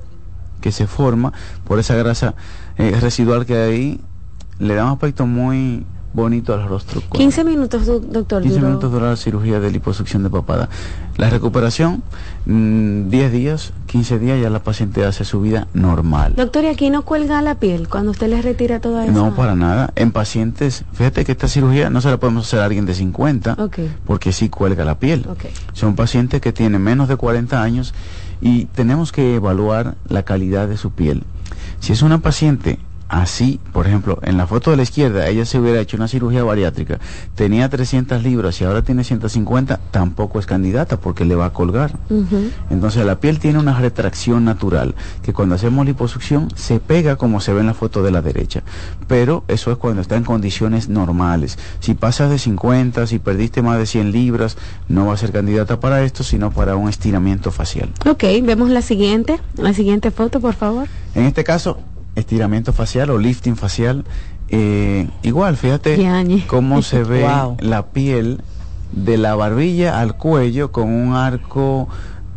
[0.65, 1.31] que se forma
[1.63, 2.33] por esa grasa
[2.79, 4.01] eh, residual que hay ahí,
[4.57, 7.03] le da un aspecto muy bonito al rostro.
[7.11, 8.41] 15 minutos, do- doctor.
[8.41, 8.67] 15 duró.
[8.69, 10.69] minutos dura la cirugía de liposucción de papada.
[11.17, 12.01] La recuperación,
[12.47, 16.33] mm, 10 días, 15 días, ya la paciente hace su vida normal.
[16.35, 19.11] Doctor, ¿y aquí no cuelga la piel cuando usted le retira toda esa?
[19.13, 19.91] No, para nada.
[19.95, 23.53] En pacientes, fíjate que esta cirugía no se la podemos hacer a alguien de 50,
[23.59, 23.79] Ok.
[24.07, 25.27] porque sí cuelga la piel.
[25.73, 27.93] Son pacientes que tienen menos de 40 años
[28.41, 31.23] y tenemos que evaluar la calidad de su piel.
[31.79, 32.79] Si es una paciente
[33.21, 36.43] así, por ejemplo, en la foto de la izquierda, ella se hubiera hecho una cirugía
[36.43, 36.99] bariátrica,
[37.35, 41.97] tenía 300 libras y ahora tiene 150, tampoco es candidata porque le va a colgar.
[42.69, 47.53] Entonces la piel tiene una retracción natural, que cuando hacemos liposucción se pega como se
[47.53, 48.63] ve en la foto de la derecha.
[49.07, 51.57] Pero eso es cuando está en condiciones normales.
[51.79, 54.57] Si pasas de 50, si perdiste más de 100 libras,
[54.89, 57.89] no va a ser candidata para esto, sino para un estiramiento facial.
[58.05, 59.39] Ok, vemos la siguiente.
[59.55, 60.87] La siguiente foto, por favor.
[61.13, 61.79] En este caso,
[62.15, 64.05] estiramiento facial o lifting facial,
[64.49, 66.45] eh, igual, fíjate Yañe.
[66.47, 67.57] cómo se ve Wow.
[67.59, 68.41] la piel
[68.91, 71.87] de la barbilla al cuello con un arco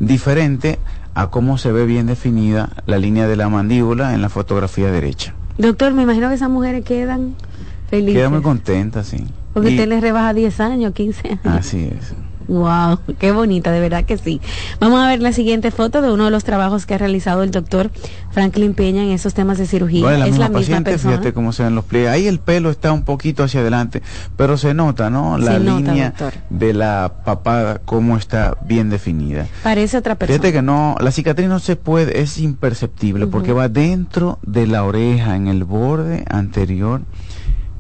[0.01, 0.79] diferente
[1.15, 5.35] a cómo se ve bien definida la línea de la mandíbula en la fotografía derecha.
[5.59, 7.35] Doctor, me imagino que esas mujeres quedan
[7.91, 8.15] felices.
[8.15, 9.25] Queda muy contenta, sí.
[9.53, 11.41] Porque Y- usted les rebaja 10 años, 15 años.
[11.45, 12.15] Así es.
[12.49, 14.41] Wow, qué bonita, de verdad que sí.
[14.81, 17.51] Vamos a ver la siguiente foto de uno de los trabajos que ha realizado el
[17.51, 17.91] doctor
[18.31, 20.13] Franklin Peña en esos temas de cirugía.
[20.13, 21.13] Es la es misma la misma paciente, persona.
[21.15, 22.11] fíjate cómo se ven los pliegues.
[22.11, 24.03] Ahí el pelo está un poquito hacia adelante,
[24.37, 25.37] pero se nota, ¿no?
[25.37, 26.15] La Se línea
[26.49, 29.47] de la papada, cómo está bien definida.
[29.63, 30.39] Parece otra persona.
[30.39, 34.85] Fíjate que no, la cicatriz no se puede, es imperceptible porque va dentro de la
[34.85, 37.03] oreja, en el borde anterior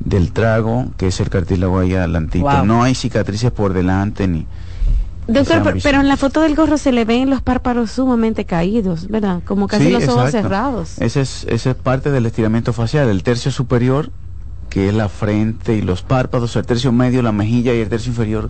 [0.00, 2.44] del trago, que es el cartílago ahí adelantito.
[2.44, 2.64] Wow.
[2.64, 4.46] No hay cicatrices por delante ni...
[5.26, 9.08] Doctor, pero, pero en la foto del gorro se le ven los párpados sumamente caídos,
[9.08, 9.42] ¿verdad?
[9.44, 10.48] Como casi Sí, los ojos exacto.
[10.48, 10.98] cerrados.
[11.00, 13.10] Ese es, ese es parte del estiramiento facial.
[13.10, 14.10] El tercio superior,
[14.70, 18.10] que es la frente y los párpados, el tercio medio, la mejilla y el tercio
[18.10, 18.48] inferior,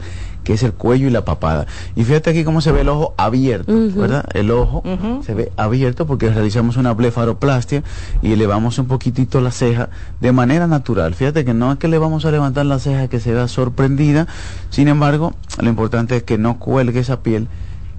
[0.48, 1.66] que es el cuello y la papada.
[1.94, 3.70] Y fíjate aquí cómo se ve el ojo abierto.
[3.94, 4.24] ¿verdad?
[4.32, 4.82] El ojo
[5.22, 7.82] se ve abierto porque realizamos una blefaroplastia
[8.22, 9.90] y elevamos un poquitito la ceja
[10.22, 11.14] de manera natural.
[11.14, 14.26] Fíjate que no es que le vamos a levantar la ceja que se vea sorprendida,
[14.70, 17.46] sin embargo, lo importante es que no cuelgue esa piel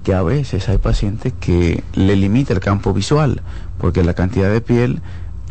[0.02, 3.42] que a veces hay pacientes que le limita el campo visual,
[3.78, 5.02] porque la cantidad de piel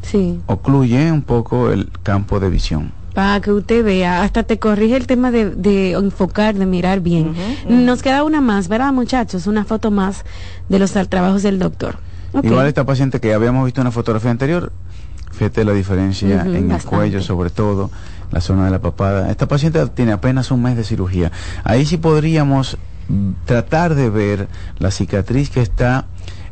[0.01, 2.91] Sí, ocluye un poco el campo de visión.
[3.19, 7.35] Para que usted vea, hasta te corrige el tema de, de enfocar, de mirar bien.
[7.67, 9.45] Nos queda una más, ¿verdad, muchachos?
[9.45, 10.23] Una foto más
[10.69, 11.97] de los trabajos del doctor.
[12.41, 14.71] Igual esta paciente que habíamos visto en una fotografía anterior,
[15.33, 17.91] fíjate la diferencia en el cuello, sobre todo
[18.31, 19.29] la zona de la papada.
[19.29, 21.29] Esta paciente tiene apenas un mes de cirugía.
[21.65, 22.77] Ahí sí podríamos
[23.43, 24.47] tratar de ver
[24.77, 26.05] la cicatriz que está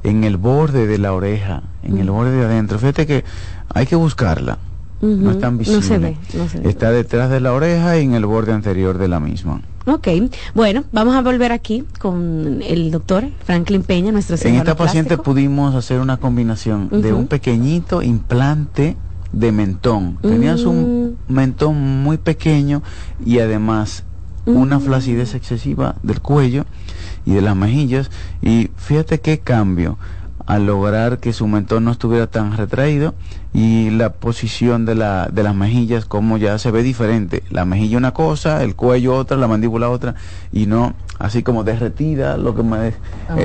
[0.03, 2.77] en el borde de la oreja, en el borde de adentro.
[2.77, 3.23] Fíjate que
[3.73, 4.57] hay que buscarla.
[5.01, 5.81] No es tan no visible.
[5.81, 6.69] se ve, no se ve.
[6.69, 9.61] Está detrás de la oreja y en el borde anterior de la misma.
[9.85, 10.07] Ok,
[10.53, 15.23] bueno, vamos a volver aquí con el doctor Franklin Peña, nuestro En esta paciente plástico.
[15.23, 18.97] pudimos hacer una combinación de un pequeñito implante
[19.31, 20.17] de mentón.
[20.21, 21.33] Tenías un Mm.
[21.33, 22.81] mentón muy pequeño
[23.25, 24.03] y además
[24.45, 26.65] una flacidez excesiva del cuello
[27.25, 28.09] y de las mejillas.
[28.41, 29.97] Y fíjate qué cambio
[30.45, 33.13] al lograr que su mentón no estuviera tan retraído
[33.57, 37.41] y la posición de, la, de las mejillas como ya se ve diferente.
[37.49, 40.13] La mejilla una cosa, el cuello otra, la mandíbula otra
[40.53, 42.93] y no así como derretida, lo que me, eh,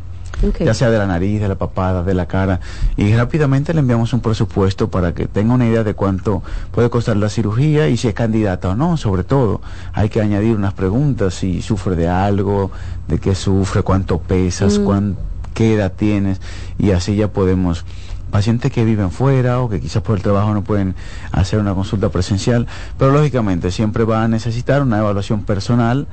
[0.61, 2.61] ya sea de la nariz, de la papada, de la cara,
[2.97, 6.43] y rápidamente le enviamos un presupuesto para que tenga una idea de cuánto
[6.73, 8.97] puede costar la cirugía y si es candidata o no.
[8.97, 9.61] Sobre todo,
[9.93, 12.71] hay que añadir unas preguntas, si sufre de algo,
[13.09, 15.17] de qué sufre, cuánto pesas, cuán,
[15.55, 16.41] qué edad tienes,
[16.79, 17.85] y así ya podemos
[18.37, 20.95] pacientes que viven fuera o que quizás por el trabajo no pueden
[21.33, 22.67] hacer una consulta presencial,
[22.99, 26.07] pero lógicamente siempre va a necesitar una evaluación personal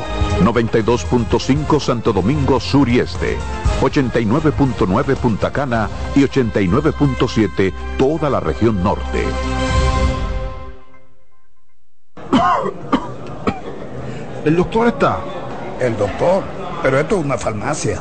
[0.43, 3.37] 92.5 Santo Domingo Sur y Este,
[3.83, 9.26] 89.9 Punta Cana y 89.7 toda la región norte.
[14.47, 15.18] ¿El doctor está?
[15.78, 16.43] El doctor,
[16.83, 18.01] pero esto es una farmacia.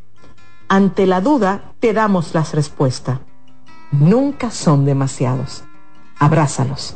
[0.73, 3.19] Ante la duda, te damos las respuestas.
[3.91, 5.65] Nunca son demasiados.
[6.17, 6.95] Abrázalos.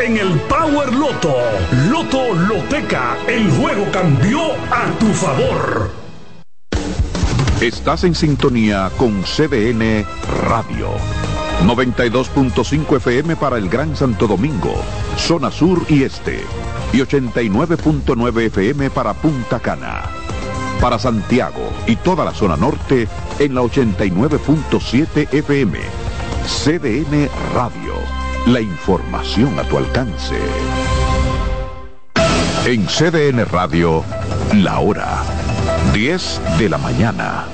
[0.00, 1.34] en el Power Loto.
[1.90, 5.90] Loto Loteca, el juego cambió a tu favor.
[7.60, 10.04] Estás en sintonía con CDN
[10.44, 10.90] Radio.
[11.64, 14.74] 92.5 FM para el Gran Santo Domingo,
[15.16, 16.40] zona sur y este.
[16.92, 20.04] Y 89.9 FM para Punta Cana.
[20.80, 23.08] Para Santiago y toda la zona norte
[23.38, 25.78] en la 89.7 FM.
[26.46, 30.36] CDN Radio la información a tu alcance.
[32.64, 34.02] En CDN Radio,
[34.54, 35.22] la hora
[35.92, 37.44] 10 de la mañana.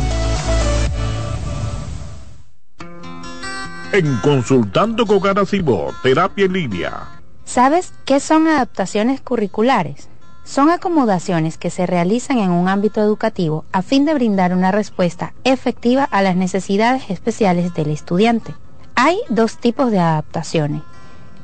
[3.93, 7.21] En Consultando con Garacimo, Terapia en Línea.
[7.45, 10.09] ¿Sabes qué son adaptaciones curriculares?
[10.43, 15.33] Son acomodaciones que se realizan en un ámbito educativo a fin de brindar una respuesta
[15.45, 18.53] efectiva a las necesidades especiales del estudiante.
[18.95, 20.81] Hay dos tipos de adaptaciones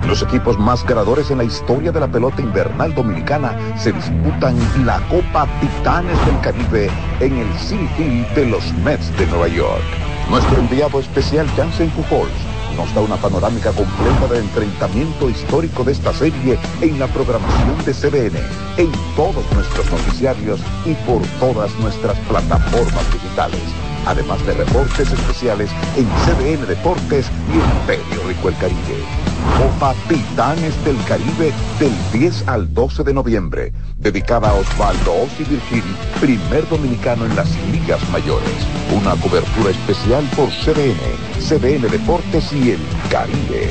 [0.08, 4.58] Los equipos más ganadores en la historia de la pelota invernal dominicana se disputan
[4.88, 6.90] la Copa Titanes del Caribe
[7.20, 9.84] en el City de los Mets de Nueva York.
[10.32, 16.14] Nuestro enviado especial Jansen Pujols nos da una panorámica completa del enfrentamiento histórico de esta
[16.14, 18.40] serie en la programación de CBN,
[18.78, 23.91] en todos nuestros noticiarios y por todas nuestras plataformas digitales.
[24.06, 29.32] Además de reportes especiales en CBN Deportes y en Periódico El Caribe.
[29.58, 35.84] Copa Titanes del Caribe del 10 al 12 de noviembre, dedicada a Osvaldo Ossi Virgil,
[36.20, 38.50] primer dominicano en las ligas mayores.
[38.96, 40.98] Una cobertura especial por CBN,
[41.40, 42.80] CBN Deportes y El
[43.10, 43.70] Caribe.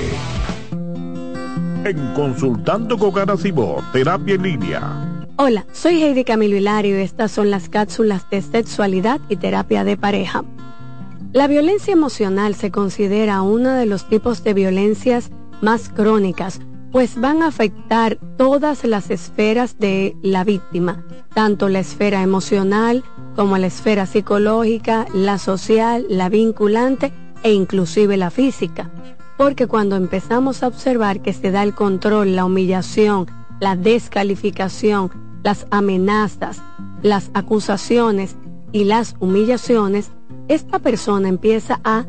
[1.84, 3.12] En Consultando con
[3.92, 5.19] Terapia en Línea.
[5.42, 9.96] Hola, soy Heidi Camilo Hilario y estas son las cápsulas de sexualidad y terapia de
[9.96, 10.44] pareja.
[11.32, 15.30] La violencia emocional se considera uno de los tipos de violencias
[15.62, 16.60] más crónicas,
[16.92, 23.02] pues van a afectar todas las esferas de la víctima, tanto la esfera emocional
[23.34, 28.90] como la esfera psicológica, la social, la vinculante e inclusive la física.
[29.38, 33.26] Porque cuando empezamos a observar que se da el control, la humillación,
[33.58, 36.62] la descalificación, las amenazas,
[37.02, 38.36] las acusaciones
[38.72, 40.10] y las humillaciones,
[40.48, 42.06] esta persona empieza a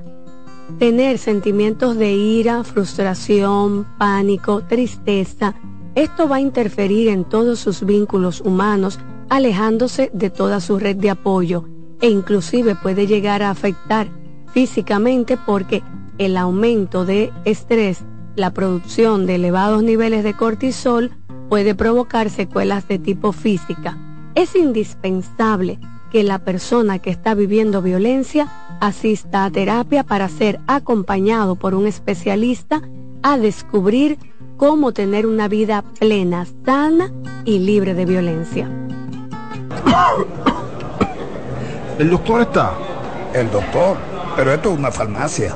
[0.80, 5.56] tener sentimientos de ira, frustración, pánico, tristeza.
[5.96, 11.10] Esto va a interferir en todos sus vínculos humanos alejándose de toda su red de
[11.10, 11.66] apoyo
[12.02, 14.08] e inclusive puede llegar a afectar
[14.54, 15.84] físicamente porque
[16.18, 18.04] el aumento de estrés,
[18.36, 21.12] la producción de elevados niveles de cortisol
[21.50, 23.98] puede provocar secuelas de tipo física.
[24.36, 25.80] Es indispensable
[26.12, 28.48] que la persona que está viviendo violencia
[28.80, 32.82] asista a terapia para ser acompañado por un especialista
[33.24, 34.18] a descubrir
[34.58, 37.12] cómo tener una vida plena, sana
[37.46, 38.70] y libre de violencia.
[42.00, 42.74] ¿El doctor está?
[43.34, 43.98] El doctor,
[44.36, 45.56] pero esto es una farmacia.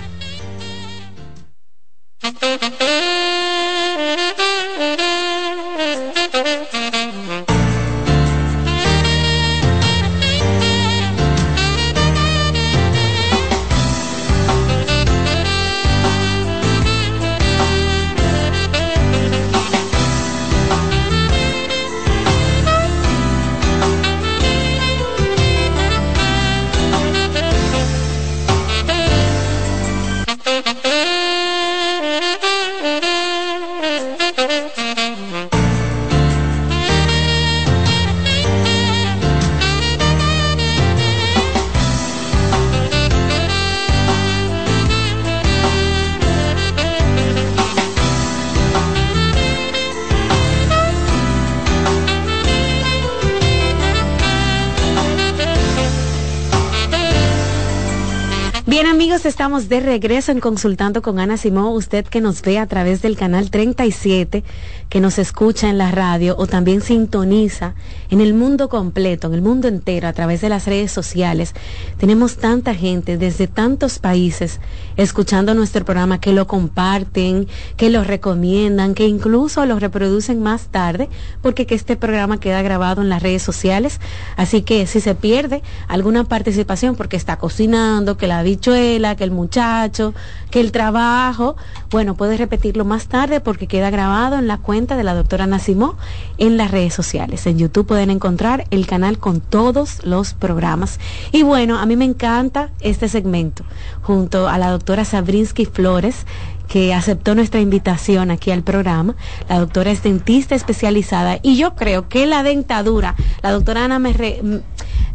[59.51, 63.51] De regreso en Consultando con Ana Simón, usted que nos ve a través del canal
[63.51, 64.45] 37,
[64.87, 67.75] que nos escucha en la radio o también sintoniza
[68.09, 71.53] en el mundo completo, en el mundo entero, a través de las redes sociales.
[71.97, 74.61] Tenemos tanta gente desde tantos países
[74.95, 81.09] escuchando nuestro programa que lo comparten, que lo recomiendan, que incluso lo reproducen más tarde,
[81.41, 83.99] porque que este programa queda grabado en las redes sociales.
[84.37, 89.31] Así que si se pierde alguna participación porque está cocinando, que la bichuela, que el
[89.41, 90.13] muchacho,
[90.51, 91.55] que el trabajo,
[91.89, 95.95] bueno, puedes repetirlo más tarde porque queda grabado en la cuenta de la doctora Nacimó
[96.37, 97.47] en las redes sociales.
[97.47, 100.99] En YouTube pueden encontrar el canal con todos los programas.
[101.31, 103.63] Y bueno, a mí me encanta este segmento
[104.01, 106.25] junto a la doctora Sabrinsky Flores
[106.71, 109.15] que aceptó nuestra invitación aquí al programa.
[109.49, 114.13] La doctora es dentista especializada y yo creo que la dentadura, la doctora Ana me,
[114.13, 114.39] re,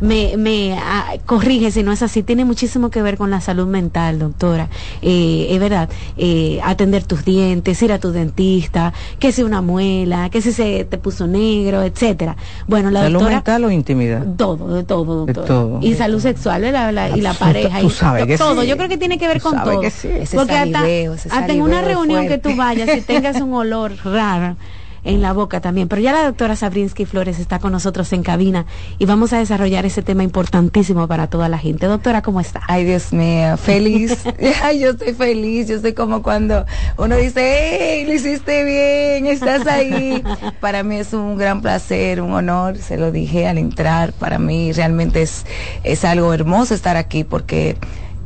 [0.01, 3.67] me, me ah, corrige si no es así, tiene muchísimo que ver con la salud
[3.67, 4.69] mental, doctora.
[5.01, 5.89] Eh, es verdad,
[6.19, 10.85] eh, atender tus dientes, ir a tu dentista, que si una muela, que si se
[10.85, 12.37] te puso negro, etcétera.
[12.67, 13.37] Bueno, la ¿Salud doctora...
[13.37, 14.27] mental o intimidad?
[14.37, 15.47] Todo, de todo, De doctora.
[15.61, 15.79] todo.
[15.81, 17.81] Y salud sexual la- la- y la Tú- pareja.
[17.81, 18.61] tú y sabes que todo.
[18.61, 18.69] sí.
[18.69, 19.81] Yo creo que tiene que ver Tú con sabes todo.
[19.81, 20.09] que sí.
[20.35, 20.83] Porque hasta,
[21.47, 24.57] hasta en una reunión que tú vayas y tengas un olor raro,
[25.07, 25.89] en la boca también.
[25.89, 28.67] Pero ya la doctora Sabrinsky Flores está con nosotros en cabina
[28.99, 31.87] y vamos a desarrollar ese tema importantísimo para toda la gente.
[31.87, 32.63] Doctora, ¿cómo está?
[32.67, 34.19] Ay, Dios mío, feliz.
[34.63, 35.69] Ay, yo estoy feliz.
[35.69, 36.67] Yo estoy como cuando
[36.99, 37.41] uno dice,
[37.79, 40.23] hey, lo hiciste bien, estás ahí.
[40.61, 44.13] para mí es un gran placer, un honor, se lo dije al entrar.
[44.13, 45.47] Para mí realmente es,
[45.85, 47.77] es algo hermoso estar aquí porque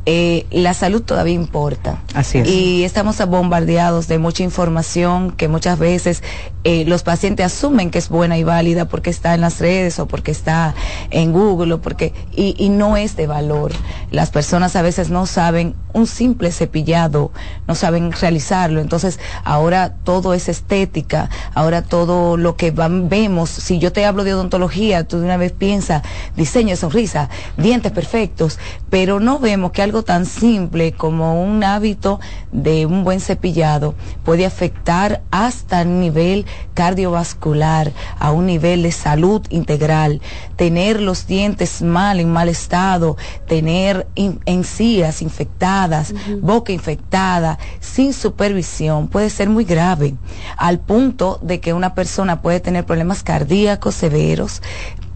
[0.05, 2.01] eh, la salud todavía importa.
[2.13, 2.47] Así es.
[2.47, 6.23] Y estamos bombardeados de mucha información que muchas veces
[6.63, 10.07] eh, los pacientes asumen que es buena y válida porque está en las redes o
[10.07, 10.73] porque está
[11.11, 13.73] en Google o porque y, y no es de valor.
[14.09, 17.31] Las personas a veces no saben un simple cepillado,
[17.67, 18.81] no saben realizarlo.
[18.81, 24.23] Entonces ahora todo es estética, ahora todo lo que van, vemos, si yo te hablo
[24.23, 26.01] de odontología, tú de una vez piensas
[26.35, 28.57] diseño de sonrisa, dientes perfectos,
[28.89, 32.19] pero no vemos que algo tan simple como un hábito
[32.53, 39.41] de un buen cepillado puede afectar hasta el nivel cardiovascular, a un nivel de salud
[39.49, 40.21] integral,
[40.55, 49.07] tener los dientes mal, en mal estado, tener in- encías infectadas, boca infectada, sin supervisión,
[49.07, 50.15] puede ser muy grave,
[50.57, 54.61] al punto de que una persona puede tener problemas cardíacos severos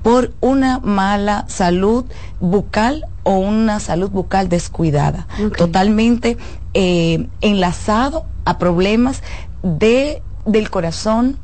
[0.06, 2.06] por una mala salud
[2.40, 5.26] bucal o una salud bucal descuidada,
[5.57, 6.38] totalmente
[6.76, 9.23] eh, enlazado a problemas
[9.64, 11.40] de del corazón,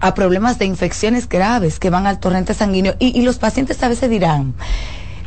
[0.00, 2.94] a problemas de infecciones graves que van al torrente sanguíneo.
[2.98, 4.52] Y, y los pacientes a veces dirán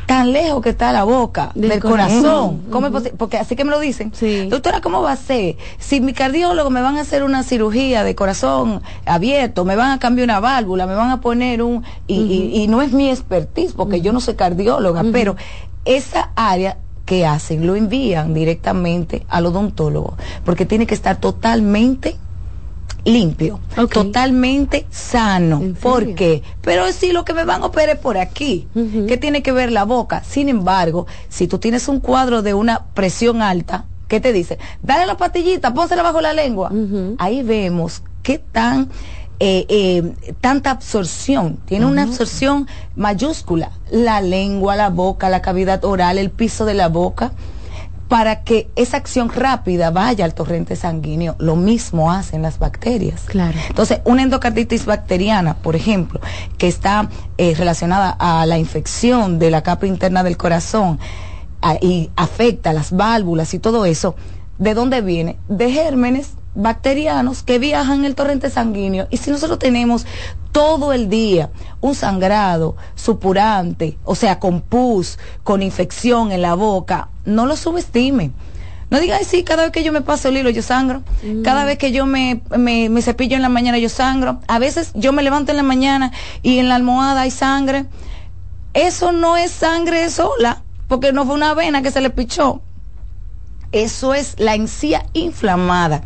[0.05, 2.61] tan lejos que está la boca del, Del corazón, corazón.
[2.71, 4.11] ¿cómo es posi- porque así que me lo dicen,
[4.49, 5.57] doctora, ¿cómo va a ser?
[5.79, 9.99] Si mi cardiólogo me van a hacer una cirugía de corazón abierto, me van a
[9.99, 13.73] cambiar una válvula, me van a poner un, y, y- y no es mi expertise,
[13.73, 15.35] porque yo no soy cardióloga, pero
[15.85, 22.15] esa área que hacen, lo envían directamente al odontólogo, porque tiene que estar totalmente
[23.05, 23.59] limpio,
[23.91, 25.61] totalmente sano.
[25.81, 26.43] ¿Por qué?
[26.61, 28.67] Pero si lo que me van a operar es por aquí,
[29.07, 30.23] ¿qué tiene que ver la boca?
[30.23, 34.57] Sin embargo, si tú tienes un cuadro de una presión alta, ¿qué te dice?
[34.81, 36.71] Dale la pastillita, pónsela bajo la lengua.
[37.19, 38.89] Ahí vemos qué tan
[39.39, 46.17] eh, eh, tanta absorción, tiene una absorción mayúscula, la lengua, la boca, la cavidad oral,
[46.17, 47.33] el piso de la boca,
[48.07, 51.35] para que esa acción rápida vaya al torrente sanguíneo.
[51.39, 53.21] Lo mismo hacen las bacterias.
[53.25, 53.57] Claro.
[53.67, 56.19] Entonces, una endocarditis bacteriana, por ejemplo,
[56.57, 60.99] que está eh, relacionada a la infección de la capa interna del corazón
[61.61, 64.15] a- y afecta las válvulas y todo eso,
[64.59, 65.37] ¿de dónde viene?
[65.47, 69.07] De gérmenes bacterianos que viajan en el torrente sanguíneo.
[69.11, 70.05] Y si nosotros tenemos
[70.51, 71.51] todo el día
[71.81, 78.31] un sangrado supurante, o sea, con pus, con infección en la boca, no lo subestime.
[78.89, 81.03] No diga, "Ay, sí, cada vez que yo me paso el hilo yo sangro,
[81.43, 84.91] cada vez que yo me, me, me cepillo en la mañana yo sangro, a veces
[84.93, 86.11] yo me levanto en la mañana
[86.43, 87.85] y en la almohada hay sangre.
[88.73, 92.61] Eso no es sangre sola, porque no fue una vena que se le pichó.
[93.71, 96.03] Eso es la encía inflamada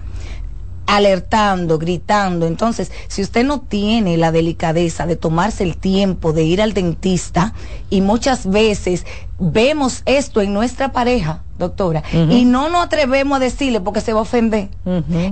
[0.89, 2.47] alertando, gritando.
[2.47, 7.53] Entonces, si usted no tiene la delicadeza de tomarse el tiempo de ir al dentista,
[7.91, 9.05] y muchas veces
[9.37, 14.19] vemos esto en nuestra pareja, doctora, y no nos atrevemos a decirle porque se va
[14.19, 14.69] a ofender.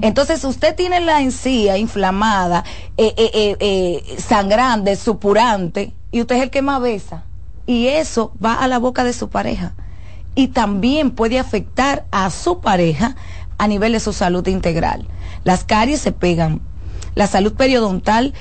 [0.02, 2.64] Entonces, usted tiene la encía inflamada,
[2.96, 7.24] eh, eh, eh, sangrante, supurante, y usted es el que más besa.
[7.66, 9.74] Y eso va a la boca de su pareja.
[10.36, 13.16] Y también puede afectar a su pareja
[13.58, 15.08] a nivel de su salud integral.
[15.44, 16.62] Las caries se pegan.
[17.16, 18.34] La salud periodontal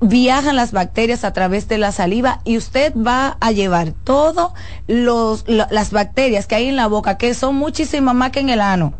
[0.00, 4.48] viajan las bacterias a través de la saliva y usted va a llevar todas
[4.86, 8.94] las bacterias que hay en la boca, que son muchísimas más que en el ano.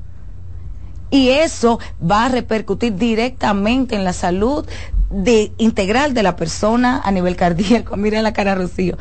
[1.11, 4.67] Y eso va a repercutir directamente en la salud
[5.11, 7.97] de, integral de la persona a nivel cardíaco.
[7.99, 8.97] Mira la cara, Rocío.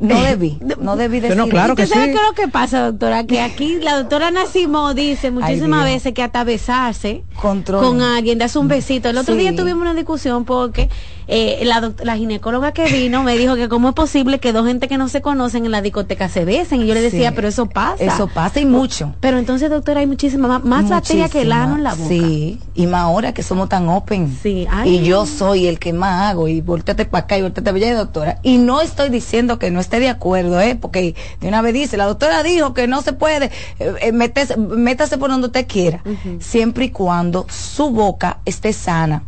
[0.00, 1.40] No debí, no debí decir.
[1.40, 3.24] ¿Usted sabe qué es lo que pasa, doctora?
[3.24, 5.94] Que aquí la doctora Nacimo dice muchísimas Dios.
[5.94, 7.84] veces que hasta besarse Control.
[7.84, 9.08] con alguien, darse un besito.
[9.08, 9.40] El otro Sí.
[9.40, 10.88] día tuvimos una discusión porque
[11.26, 14.88] eh, la, la ginecóloga que vino me dijo que cómo es posible que dos gente
[14.88, 16.82] que no se conocen en la discoteca se besen.
[16.82, 17.34] Y yo le decía, Sí.
[17.36, 18.02] pero eso pasa.
[18.04, 19.14] Eso pasa y mucho.
[19.20, 22.08] Pero entonces, doctora, hay muchísima más, más que el ano en la boca.
[22.08, 24.36] Sí, y más ahora que somos tan open.
[24.42, 24.96] Sí, ay.
[24.96, 27.96] Y yo soy el que más hago, y volteate para acá y volteate para allá,
[27.96, 28.38] doctora.
[28.42, 30.76] Y no estoy diciendo que no esté de acuerdo, ¿eh?
[30.80, 35.18] Porque de una vez dice, la doctora dijo que no se puede, eh, eh, métase
[35.18, 36.02] por donde usted quiera,
[36.40, 39.22] siempre y cuando su boca esté sana.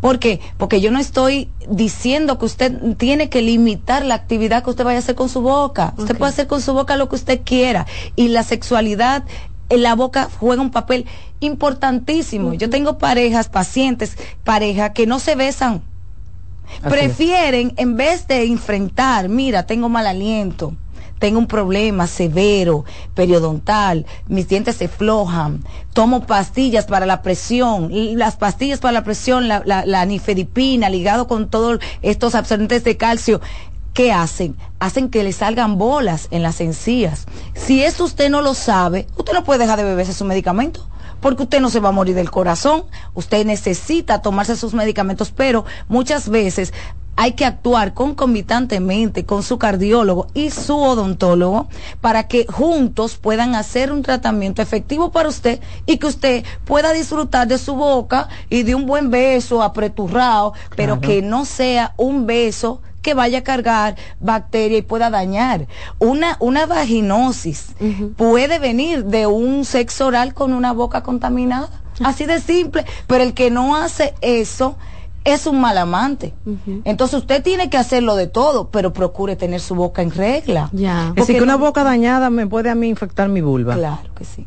[0.00, 0.40] ¿Por qué?
[0.56, 4.98] Porque yo no estoy diciendo que usted tiene que limitar la actividad que usted vaya
[4.98, 5.94] a hacer con su boca.
[5.96, 7.86] Usted puede hacer con su boca lo que usted quiera.
[8.16, 9.24] Y la sexualidad
[9.68, 11.06] en la boca juega un papel
[11.40, 12.54] importantísimo.
[12.54, 15.82] Yo tengo parejas, pacientes, parejas que no se besan.
[16.82, 20.74] Prefieren, en vez de enfrentar, mira, tengo mal aliento,
[21.20, 22.84] tengo un problema severo,
[23.14, 29.46] periodontal, mis dientes se flojan, tomo pastillas para la presión, las pastillas para la presión,
[29.46, 33.40] la, la, la nifedipina, ligado con todos estos absorbentes de calcio,
[33.92, 34.56] ¿qué hacen?
[34.78, 37.26] Hacen que le salgan bolas en las encías.
[37.54, 40.88] Si eso usted no lo sabe, usted no puede dejar de beberse su medicamento
[41.20, 45.66] porque usted no se va a morir del corazón, usted necesita tomarse sus medicamentos, pero
[45.86, 46.72] muchas veces
[47.16, 51.68] hay que actuar concomitantemente con su cardiólogo y su odontólogo
[52.00, 57.46] para que juntos puedan hacer un tratamiento efectivo para usted y que usted pueda disfrutar
[57.46, 62.80] de su boca y de un buen beso apreturrado, pero que no sea un beso
[63.02, 65.66] que vaya a cargar bacteria y pueda dañar.
[65.98, 67.74] Una, una vaginosis
[68.16, 71.68] puede venir de un sexo oral con una boca contaminada.
[72.02, 72.84] Así de simple.
[73.06, 74.76] Pero el que no hace eso
[75.24, 76.34] es un mal amante.
[76.84, 80.70] Entonces usted tiene que hacerlo de todo, pero procure tener su boca en regla.
[80.72, 81.08] Ya.
[81.10, 83.74] Es decir, que una boca dañada me puede a mí infectar mi vulva.
[83.74, 84.46] Claro que sí.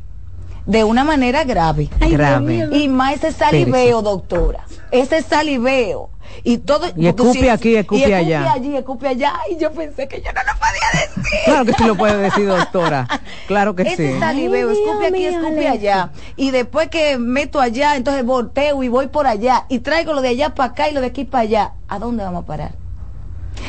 [0.65, 1.90] De una manera grave.
[1.99, 2.69] grave.
[2.72, 4.65] Y más ese saliveo, doctora.
[4.91, 6.10] Ese saliveo.
[6.44, 8.53] Y todo y escupe aquí escupe y allá.
[8.53, 9.34] allí escupe allá.
[9.52, 11.40] Y yo pensé que yo no lo podía decir.
[11.45, 13.07] Claro que sí lo puede decir doctora.
[13.48, 14.19] Claro que Ese sí.
[14.19, 16.11] saliveo escupe aquí escupe allá.
[16.38, 19.65] Y después que meto allá entonces volteo y voy por allá.
[19.69, 21.73] Y traigo lo de allá para acá y lo de aquí para allá.
[21.88, 22.82] ¿a dónde vamos a parar?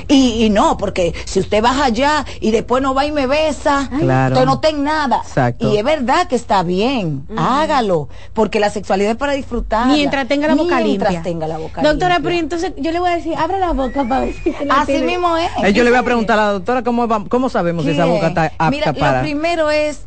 [0.08, 3.88] Y, y, no, porque si usted baja allá y después no va y me besa,
[3.98, 4.34] claro.
[4.34, 5.20] usted no ten nada.
[5.24, 5.72] Exacto.
[5.72, 7.62] Y es verdad que está bien, uh -huh.
[7.62, 9.86] hágalo, porque la sexualidad es para disfrutar.
[9.86, 11.22] Mientras tenga la boca Mientras limpia.
[11.22, 12.30] tenga la boca Doctora, limpia.
[12.30, 15.06] pero entonces yo le voy a decir, abre la boca para ver si Así tiene.
[15.06, 15.50] mismo es.
[15.64, 18.04] Eh, yo le voy a preguntar a la doctora cómo, va, cómo sabemos si esa
[18.06, 19.18] boca está apta Mira, para...
[19.18, 20.02] Lo primero es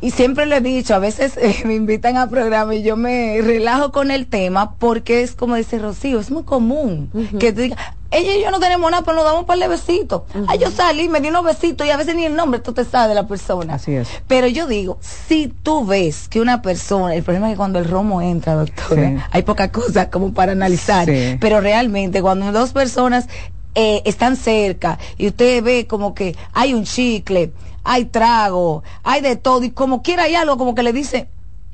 [0.00, 3.40] y siempre lo he dicho, a veces eh, me invitan a programa y yo me
[3.40, 7.38] relajo con el tema porque es como dice Rocío, es muy común uh -huh.
[7.38, 7.78] que tú digas,
[8.14, 10.22] ella y yo no tenemos nada, pero nos damos un par de besitos.
[10.34, 10.46] Uh -huh.
[10.48, 12.84] Ay, yo salí, me di unos besitos y a veces ni el nombre tú te
[12.84, 13.74] sabes de la persona.
[13.74, 14.08] Así es.
[14.26, 17.86] Pero yo digo, si tú ves que una persona, el problema es que cuando el
[17.86, 19.16] romo entra, doctora, sí.
[19.30, 21.36] hay poca cosa como para analizar, sí.
[21.40, 23.28] pero realmente cuando dos personas
[23.74, 29.36] eh, están cerca y usted ve como que hay un chicle, hay trago, hay de
[29.36, 31.28] todo, y como quiera hay algo como que le dice,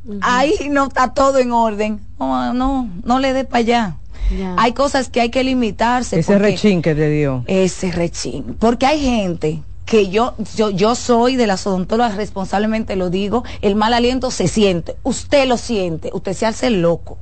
[0.06, 0.18] uh -huh.
[0.22, 2.00] ahí no está todo en orden.
[2.18, 3.96] No, no, no le dé para allá.
[4.36, 4.54] Ya.
[4.58, 6.20] Hay cosas que hay que limitarse.
[6.20, 7.44] Ese rechín que te dio.
[7.46, 8.56] Ese rechín.
[8.58, 13.74] Porque hay gente que yo, yo, yo soy de las odontólogas, responsablemente lo digo, el
[13.74, 14.96] mal aliento se siente.
[15.02, 17.18] Usted lo siente, usted se hace loco.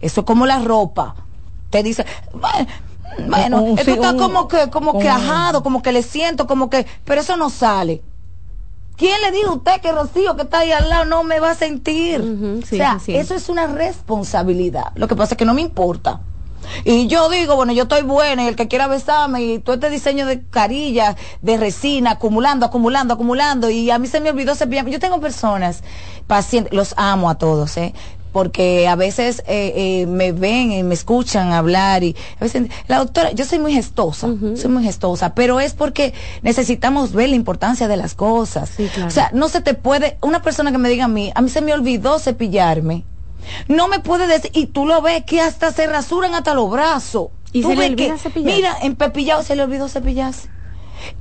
[0.00, 1.16] Eso es como la ropa.
[1.64, 5.92] Usted dice, bueno, un, esto está un, como que, como un, que ajado, como que
[5.92, 8.00] le siento, como que, pero eso no sale.
[8.98, 11.52] ¿Quién le dijo a usted que Rocío que está ahí al lado no me va
[11.52, 12.20] a sentir?
[12.20, 13.14] Uh -huh, sí, o sea, sí.
[13.16, 14.92] eso es una responsabilidad.
[14.96, 16.20] Lo que pasa es que no me importa.
[16.84, 19.88] Y yo digo, bueno, yo estoy buena y el que quiera besarme y todo este
[19.88, 24.90] diseño de carilla, de resina, acumulando, acumulando, acumulando y a mí se me olvidó cepillarme.
[24.90, 25.82] Yo tengo personas,
[26.26, 27.94] pacientes, los amo a todos, ¿eh?
[28.32, 32.98] Porque a veces eh, eh, me ven y me escuchan hablar y a veces la
[32.98, 34.56] doctora yo soy muy gestosa uh -huh.
[34.56, 39.08] soy muy gestosa pero es porque necesitamos ver la importancia de las cosas sí, claro.
[39.08, 41.48] o sea no se te puede una persona que me diga a mí a mí
[41.48, 43.04] se me olvidó cepillarme
[43.68, 47.28] no me puede decir y tú lo ves que hasta se rasuran hasta los brazos
[47.52, 48.56] y ¿Tú se le ves olvida que, cepillarse?
[48.56, 50.48] mira en pepillado se le olvidó cepillarse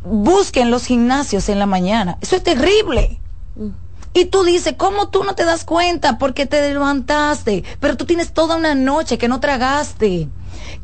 [0.04, 3.20] busquen los gimnasios en la mañana eso es terrible
[3.56, 3.72] uh
[4.18, 6.18] y tú dices, ¿cómo tú no te das cuenta?
[6.18, 10.27] Porque te levantaste, pero tú tienes toda una noche que no tragaste,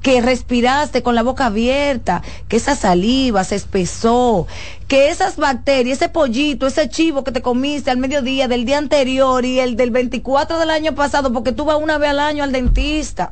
[0.03, 4.45] que respiraste con la boca abierta, que esa saliva se espesó,
[4.88, 9.43] que esas bacterias, ese pollito, ese chivo que te comiste al mediodía del día anterior
[9.45, 12.51] y el del 24 del año pasado, porque tú vas una vez al año al
[12.51, 13.31] dentista.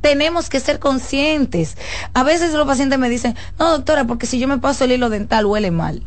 [0.00, 1.76] Tenemos que ser conscientes.
[2.14, 5.10] A veces los pacientes me dicen, no doctora, porque si yo me paso el hilo
[5.10, 6.02] dental huele mal.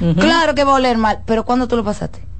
[0.00, 0.20] Uh -huh.
[0.20, 2.33] Claro que va a oler mal, pero ¿cuándo tú lo pasaste?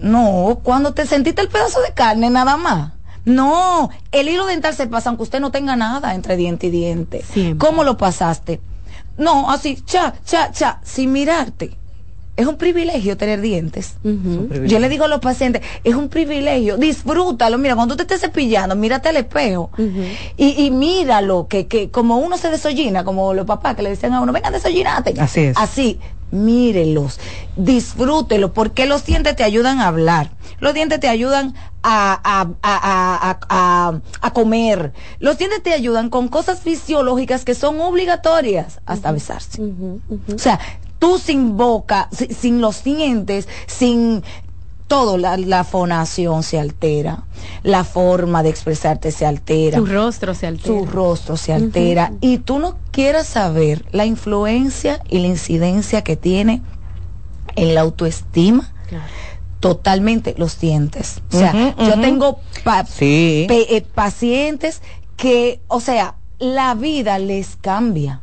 [0.00, 2.92] No, cuando te sentiste el pedazo de carne nada más.
[3.24, 7.22] No, el hilo dental se pasa aunque usted no tenga nada entre diente y diente.
[7.22, 7.66] Siempre.
[7.66, 8.60] ¿Cómo lo pasaste?
[9.16, 11.77] No, así, cha, cha, cha, sin mirarte.
[12.38, 13.96] Es un privilegio tener dientes.
[14.04, 14.66] Uh -huh.
[14.66, 17.58] Yo le digo a los pacientes, es un privilegio, disfrútalo.
[17.58, 20.16] Mira, cuando tú te estés cepillando, mírate al espejo Uh -huh.
[20.36, 24.14] y, y míralo, que, que como uno se desollina, como los papás que le decían
[24.14, 25.20] a uno, venga, desollinate.
[25.20, 25.56] Así es.
[25.58, 25.98] Así,
[26.30, 27.18] mírelos,
[27.56, 34.00] disfrútelo, porque los dientes te ayudan a hablar, los dientes te ayudan a, a, a,
[34.20, 39.60] a, comer, los dientes te ayudan con cosas fisiológicas que son obligatorias hasta besarse.
[39.60, 40.34] Uh -huh, uh -huh.
[40.36, 40.60] O sea,
[40.98, 44.22] tú sin boca, si- sin los dientes, sin
[44.86, 47.24] todo, la, la fonación se altera,
[47.62, 49.78] la forma de expresarte se altera.
[49.78, 50.78] Su rostro se altera.
[50.78, 52.12] Su rostro se altera.
[52.22, 56.62] Y tú no quieras saber la influencia y la incidencia que tiene
[57.54, 58.72] en la autoestima.
[59.60, 61.20] Totalmente los dientes.
[61.32, 63.44] O sea, yo tengo pa- Sí.
[63.48, 64.82] pe- eh, pacientes
[65.16, 68.20] que, o sea, la vida les cambia.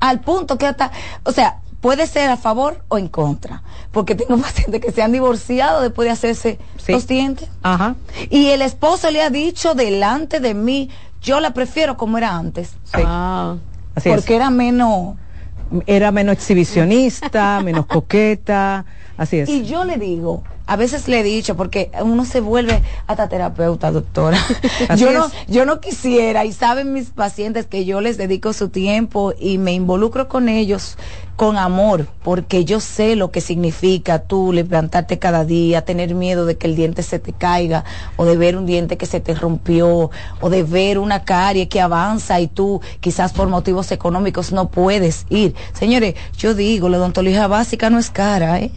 [0.00, 0.90] Al punto que hasta,
[1.24, 3.62] o sea, puede ser a favor o en contra.
[3.90, 6.58] Porque tengo pacientes que se han divorciado después de hacerse
[6.88, 7.48] los dientes.
[7.62, 7.96] Ajá.
[8.28, 10.90] Y el esposo le ha dicho delante de mí,
[11.22, 12.74] yo la prefiero como era antes.
[12.92, 14.14] Así es.
[14.14, 15.16] porque era menos...
[15.86, 18.84] Era menos exhibicionista, menos coqueta,
[19.20, 19.48] así es.
[19.48, 23.90] Y yo le digo, a veces le he dicho, porque uno se vuelve hasta terapeuta,
[23.90, 24.38] doctora.
[24.88, 28.68] Así yo no, yo no quisiera, y saben mis pacientes que yo les dedico su
[28.68, 30.96] tiempo y me involucro con ellos
[31.34, 36.56] con amor, porque yo sé lo que significa tú levantarte cada día, tener miedo de
[36.56, 37.84] que el diente se te caiga,
[38.16, 40.10] o de ver un diente que se te rompió,
[40.40, 45.26] o de ver una carie que avanza y tú quizás por motivos económicos no puedes
[45.30, 45.56] ir.
[45.72, 48.70] Señores, yo digo, la odontología básica no es cara, ¿eh?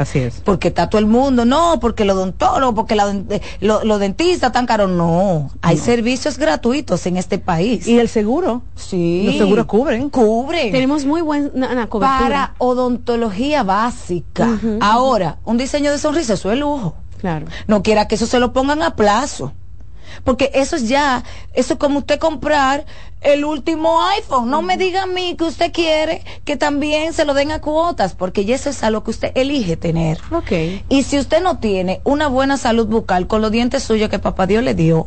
[0.00, 0.40] Así es.
[0.44, 4.50] porque está todo el mundo, no, porque los odontólogos, porque la, eh, lo- los dentistas
[4.50, 7.86] tan caros, no, hay servicios gratuitos en este país.
[7.86, 8.62] ¿Y el seguro?
[8.74, 9.22] Sí.
[9.26, 10.08] Los seguros cubren.
[10.10, 10.72] Cubren.
[10.72, 12.18] Tenemos muy buena cobertura.
[12.18, 14.58] Para odontología básica.
[14.80, 16.94] Ahora, un diseño de sonrisa, eso es lujo.
[17.18, 17.46] Claro.
[17.66, 19.52] No quiera que eso se lo pongan a plazo.
[20.24, 21.24] Porque eso es ya,
[21.54, 22.84] eso es como usted comprar
[23.20, 24.50] el último iPhone.
[24.50, 28.14] No me diga a mí que usted quiere que también se lo den a cuotas,
[28.14, 30.18] porque ya eso es a lo que usted elige tener.
[30.32, 30.52] Ok.
[30.88, 34.46] Y si usted no tiene una buena salud bucal con los dientes suyos que papá
[34.46, 35.06] Dios le dio,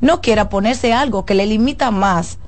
[0.00, 2.38] no quiera ponerse algo que le limita más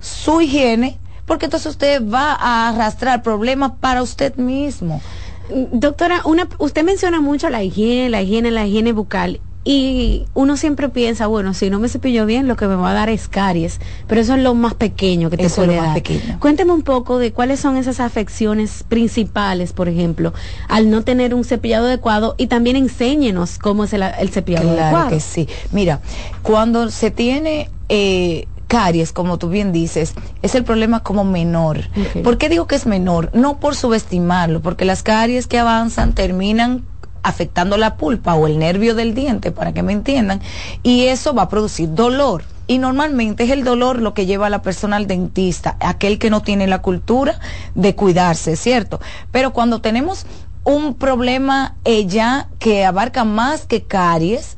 [0.00, 5.00] su higiene, porque entonces usted va a arrastrar problemas para usted mismo.
[5.48, 9.40] Doctora, una, usted menciona mucho la higiene, la higiene, la higiene bucal.
[9.68, 12.94] Y uno siempre piensa, bueno, si no me cepillo bien, lo que me va a
[12.94, 13.80] dar es caries.
[14.06, 15.94] Pero eso es lo más pequeño que te Eso es lo más dar.
[15.94, 16.38] pequeño.
[16.38, 20.32] Cuénteme un poco de cuáles son esas afecciones principales, por ejemplo,
[20.68, 24.82] al no tener un cepillado adecuado y también enséñenos cómo es el, el cepillado Claro
[24.84, 25.10] adecuado.
[25.10, 25.48] que sí.
[25.72, 26.00] Mira,
[26.42, 31.88] cuando se tiene eh, caries, como tú bien dices, es el problema como menor.
[32.16, 32.22] Ok.
[32.22, 33.30] ¿Por qué digo que es menor?
[33.34, 36.84] No por subestimarlo, porque las caries que avanzan terminan
[37.26, 40.40] afectando la pulpa o el nervio del diente, para que me entiendan,
[40.82, 42.44] y eso va a producir dolor.
[42.68, 46.30] Y normalmente es el dolor lo que lleva a la persona al dentista, aquel que
[46.30, 47.38] no tiene la cultura
[47.74, 49.00] de cuidarse, ¿cierto?
[49.32, 50.26] Pero cuando tenemos
[50.62, 51.74] un problema
[52.06, 54.56] ya que abarca más que caries,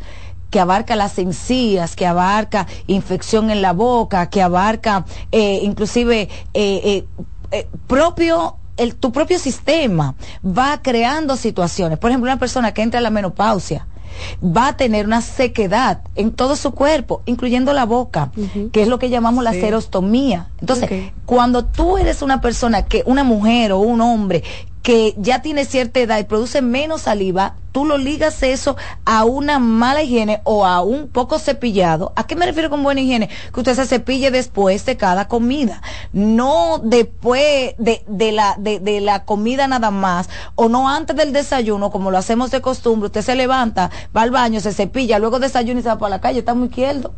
[0.50, 7.06] que abarca las encías, que abarca infección en la boca, que abarca eh, inclusive eh,
[7.50, 10.14] eh, propio el, tu propio sistema
[10.44, 11.98] va creando situaciones.
[11.98, 13.86] Por ejemplo, una persona que entra a la menopausia
[14.42, 18.30] va a tener una sequedad en todo su cuerpo, incluyendo la boca,
[18.72, 20.48] que es lo que llamamos la serostomía.
[20.60, 24.42] Entonces, cuando tú eres una persona que, una mujer o un hombre
[24.82, 29.58] que ya tiene cierta edad y produce menos saliva, tú lo ligas eso a una
[29.58, 32.12] mala higiene o a un poco cepillado.
[32.16, 33.28] ¿A qué me refiero con buena higiene?
[33.52, 35.82] Que usted se cepille después de cada comida,
[36.12, 41.32] no después de, de la, de, de la comida nada más, o no antes del
[41.32, 43.06] desayuno, como lo hacemos de costumbre.
[43.06, 46.20] Usted se levanta, va al baño, se cepilla, luego desayuna y se va para la
[46.20, 47.12] calle, está muy izquierdo.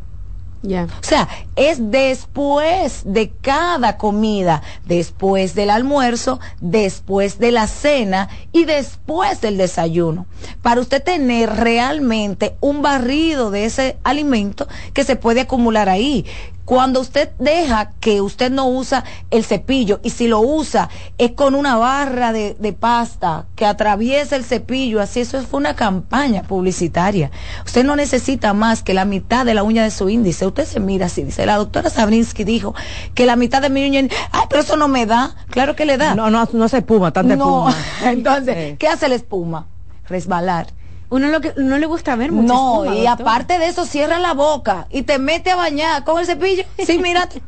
[0.62, 8.64] O sea, es después de cada comida, después del almuerzo, después de la cena y
[8.64, 10.26] después del desayuno.
[10.60, 16.26] Para usted tener realmente un barrido de ese alimento que se puede acumular ahí.
[16.64, 20.88] Cuando usted deja que usted no usa el cepillo y si lo usa
[21.18, 25.74] es con una barra de, de pasta que atraviesa el cepillo, así eso fue una
[25.74, 27.30] campaña publicitaria.
[27.66, 30.46] Usted no necesita más que la mitad de la uña de su índice.
[30.46, 32.74] Usted se mira así, dice, la doctora Sabrinsky dijo
[33.14, 35.34] que la mitad de mi uña, ay, pero eso no me da.
[35.50, 36.14] Claro que le da.
[36.14, 37.84] No, no, no se espuma, tanta No, espuma.
[38.12, 38.76] entonces, Sí.
[38.78, 39.66] ¿qué hace la espuma?
[40.08, 40.68] Resbalar.
[41.10, 43.26] Uno lo que no le gusta ver mucho No, espuma, y doctor.
[43.28, 46.62] aparte de eso, cierra la boca y te mete a bañar con el cepillo.
[46.86, 47.42] Sí, mírate.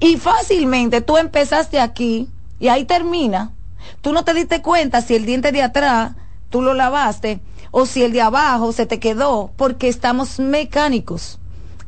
[0.00, 2.28] y fácilmente tú empezaste aquí
[2.60, 3.52] y ahí termina.
[4.02, 6.12] Tú no te diste cuenta si el diente de atrás
[6.50, 7.40] tú lo lavaste
[7.70, 11.38] o si el de abajo se te quedó porque estamos mecánicos.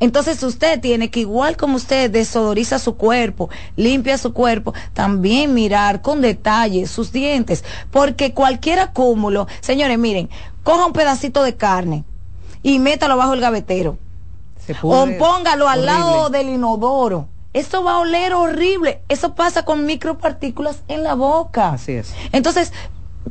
[0.01, 6.01] Entonces usted tiene que, igual como usted desodoriza su cuerpo, limpia su cuerpo, también mirar
[6.01, 10.29] con detalle sus dientes, porque cualquier acúmulo, señores, miren,
[10.63, 12.03] coja un pedacito de carne
[12.63, 13.97] y métalo bajo el gavetero,
[14.65, 15.85] Se o póngalo al horrible.
[15.85, 17.27] lado del inodoro.
[17.53, 19.01] Esto va a oler horrible.
[19.09, 21.73] Eso pasa con micropartículas en la boca.
[21.73, 22.13] Así es.
[22.31, 22.71] Entonces,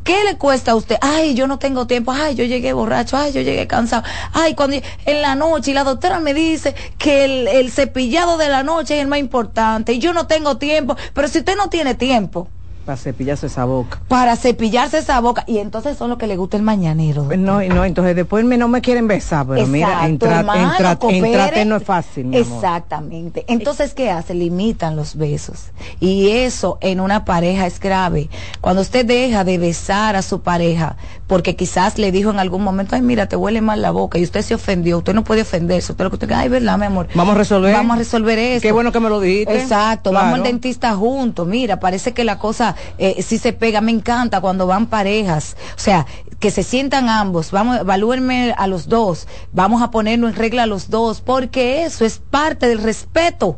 [0.05, 0.97] ¿Qué le cuesta a usted?
[1.01, 2.13] Ay, yo no tengo tiempo.
[2.13, 3.17] Ay, yo llegué borracho.
[3.17, 4.03] Ay, yo llegué cansado.
[4.33, 8.63] Ay, cuando en la noche y la doctora me dice que el, cepillado de la
[8.63, 10.97] noche es el más importante y yo no tengo tiempo.
[11.13, 12.49] Pero si usted no tiene tiempo,
[12.85, 14.01] Para cepillarse esa boca.
[14.09, 17.23] para cepillarse esa boca y entonces son lo que le gusta el mañanero.
[17.23, 17.39] doctor.
[17.39, 21.27] No, no, entonces después me, no me quieren besar, pero mira, Exacto, entrar, coopere.
[21.29, 22.55] entrate no es fácil, mi amor.
[22.55, 23.45] Exactamente.
[23.49, 24.35] Entonces, ¿qué hace?
[24.35, 25.71] Limitan los besos.
[26.01, 28.29] Y eso en una pareja es grave.
[28.61, 30.97] Cuando usted deja de besar a su pareja,
[31.31, 34.25] porque quizás le dijo en algún momento, ay, mira, te huele mal la boca, y
[34.25, 37.07] usted se ofendió, usted no puede ofenderse, usted lo que usted, ay, verdad, mi amor.
[37.15, 37.73] Vamos a resolver.
[37.73, 38.63] Vamos a resolver eso.
[38.63, 39.57] Qué bueno que me lo dijiste.
[39.57, 40.25] Exacto, Claro.
[40.25, 41.47] vamos al dentista juntos.
[41.47, 43.81] Mira, parece que la cosa eh, sí se pega.
[43.81, 45.57] Me encanta cuando van parejas.
[45.77, 46.05] O sea,
[46.41, 47.53] que se sientan ambos.
[47.53, 49.29] Vamos, evalúenme a los dos.
[49.53, 53.57] Vamos a ponernos en regla a los dos, porque eso es parte del respeto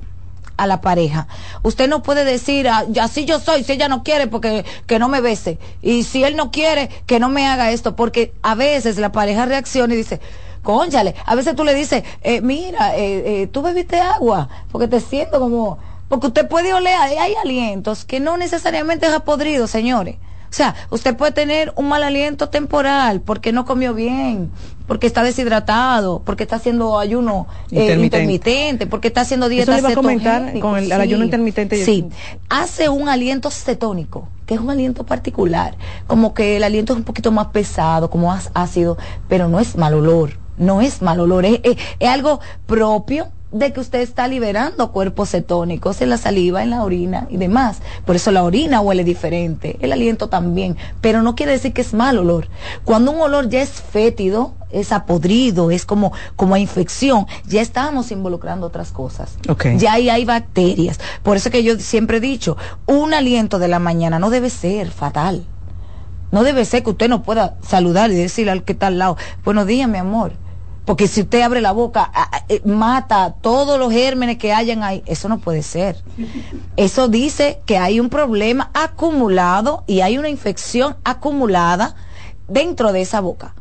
[0.63, 1.27] a la pareja.
[1.63, 5.09] Usted no puede decir, "Ah, así yo soy, si ella no quiere, porque que no
[5.09, 5.59] me bese.
[5.83, 9.47] Y si él no quiere, que no me haga esto, porque a veces la pareja
[9.47, 10.21] reacciona y dice,
[10.63, 15.01] Cónchale, a veces tú le dices, eh, mira, eh, eh, tú bebiste agua, porque te
[15.01, 15.79] siento como,
[16.09, 20.17] porque usted puede oler, hay, alientos que no necesariamente es podrido, señores.
[20.51, 24.53] O sea, usted puede tener un mal aliento temporal porque no comió bien,
[24.87, 28.05] porque está deshidratado, porque está haciendo ayuno eh, Intermitente.
[28.05, 31.85] intermitente, porque está haciendo Eso dieta le iba a comentar con el- el ayuno intermitente.
[31.85, 32.07] Sí,
[32.49, 35.77] hace un aliento cetónico, que es un aliento particular,
[36.07, 38.99] como que el aliento es un poquito más pesado, como más ácido,
[39.29, 43.73] pero no es mal olor, no es mal olor, es, es- es algo propio de
[43.73, 47.79] que usted está liberando cuerpos cetónicos en la saliva, en la orina y demás.
[48.05, 51.95] Por eso la orina huele diferente, el aliento también, pero no quiere decir que es
[51.95, 52.49] mal olor.
[52.85, 58.11] Cuando un olor ya es fétido, es apodrido, es como, como a infección, ya estamos
[58.11, 59.37] involucrando otras cosas.
[59.49, 59.67] Ok.
[59.77, 60.99] Ya ahí hay bacterias.
[61.23, 62.57] Por eso que yo siempre he dicho,
[62.87, 65.45] un aliento de la mañana no debe ser fatal.
[66.31, 69.19] No debe ser que usted no pueda saludar y decirle al que está al lado,
[69.45, 70.33] buenos días, mi amor.
[70.85, 72.11] Porque si usted abre la boca,
[72.49, 75.03] eh, mata todos los gérmenes que hayan ahí.
[75.07, 76.03] Eso no puede ser.
[76.77, 81.95] Eso dice que hay un problema acumulado y hay una infección acumulada
[82.49, 83.55] dentro de esa boca.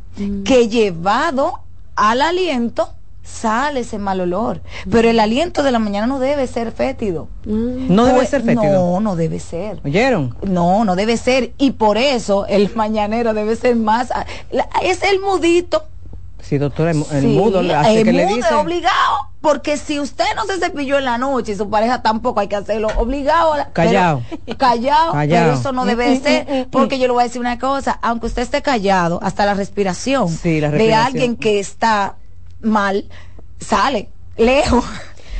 [0.43, 1.60] Que llevado
[1.95, 2.89] al aliento
[3.23, 4.61] sale ese mal olor.
[4.89, 7.27] Pero el aliento de la mañana no debe ser fétido.
[7.45, 8.73] No debe Pues, ser fétido.
[8.73, 9.80] No, no debe ser.
[9.85, 10.35] ¿Oyeron?
[10.43, 11.53] No, no debe ser.
[11.57, 14.10] Y por eso el mañanero debe ser más.
[14.84, 15.85] Es el mudito.
[16.41, 18.47] Sí, doctora, el, Sí, mudo, así el que le mudo dice.
[18.49, 19.30] es obligado.
[19.41, 22.55] Porque si usted no se cepilló en la noche y su pareja tampoco hay que
[22.55, 23.53] hacerlo obligado.
[23.53, 24.22] a la- Callao.
[25.45, 26.68] pero- eso no debe de ser.
[26.69, 27.97] Porque yo le voy a decir una cosa.
[28.03, 32.18] Aunque usted esté callado, hasta la respiración, Sí, la de alguien que está
[32.61, 33.05] mal
[33.59, 34.84] sale lejos.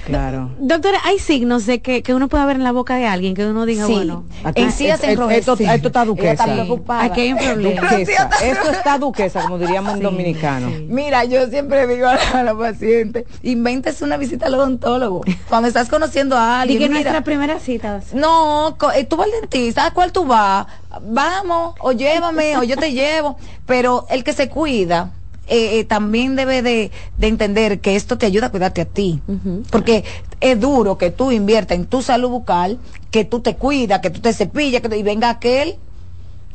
[0.06, 0.50] Claro.
[0.60, 3.46] Doctora, hay signos de que, que uno pueda ver en la boca de alguien que
[3.46, 3.94] uno diga, Sí.
[3.94, 4.26] bueno,
[4.56, 6.32] En sí hacen esto, esto, está duquesa.
[6.32, 7.04] está preocupada.
[7.04, 7.82] aquí hay un problema.
[7.90, 8.30] Duquesa.
[8.44, 10.70] Esto está duquesa, como diríamos en dominicano.
[10.88, 15.22] Mira, yo siempre digo a la, a la paciente, invéntese una visita al odontólogo.
[15.50, 18.02] Cuando estás conociendo a alguien, Dije mira, nuestra primera cita.
[18.14, 20.66] no, co- eh, tú vas al dentista, ¿a cuál tú vas?
[21.04, 23.38] Vamos, o llévame, o yo te llevo.
[23.66, 25.12] Pero el que se cuida,
[25.52, 29.20] eh, eh, también debe de, de entender que esto te ayuda a cuidarte a ti.
[29.70, 30.04] Porque
[30.40, 32.80] es duro que tú inviertas en tu salud bucal,
[33.12, 35.76] que tú te cuidas, que tú te cepillas, que te- y venga aquel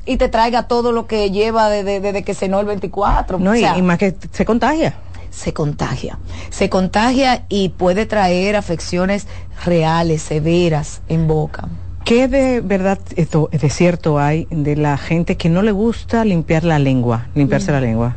[0.06, 3.38] y te traiga todo lo que lleva desde de, de que cenó el 24.
[3.38, 4.96] No, O y, sea, y más que se contagia.
[5.30, 6.18] se contagia.
[6.50, 9.26] Se contagia y puede traer afecciones
[9.64, 11.68] reales, severas en boca.
[12.04, 16.62] ¿Qué de verdad, esto, de cierto hay de la gente que no le gusta limpiar
[16.62, 18.14] la lengua, limpiarse la lengua?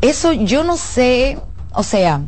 [0.00, 1.40] Eso yo no sé,
[1.74, 2.22] o sea,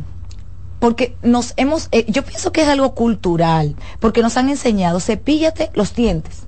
[0.79, 5.71] porque nos hemos, eh, yo pienso que es algo cultural, porque nos han enseñado, cepíllate
[5.73, 6.47] los dientes.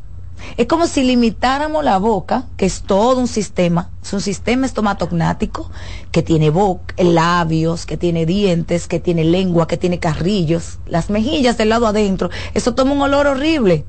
[0.58, 5.72] Es como si limitáramos la boca, que es todo un sistema, es un sistema estomatognático
[6.12, 11.58] que tiene boca, labios, que tiene dientes, que tiene lengua, que tiene carrillos, las mejillas
[11.58, 12.32] del lado adentro.
[12.54, 13.86] Eso toma un olor horrible,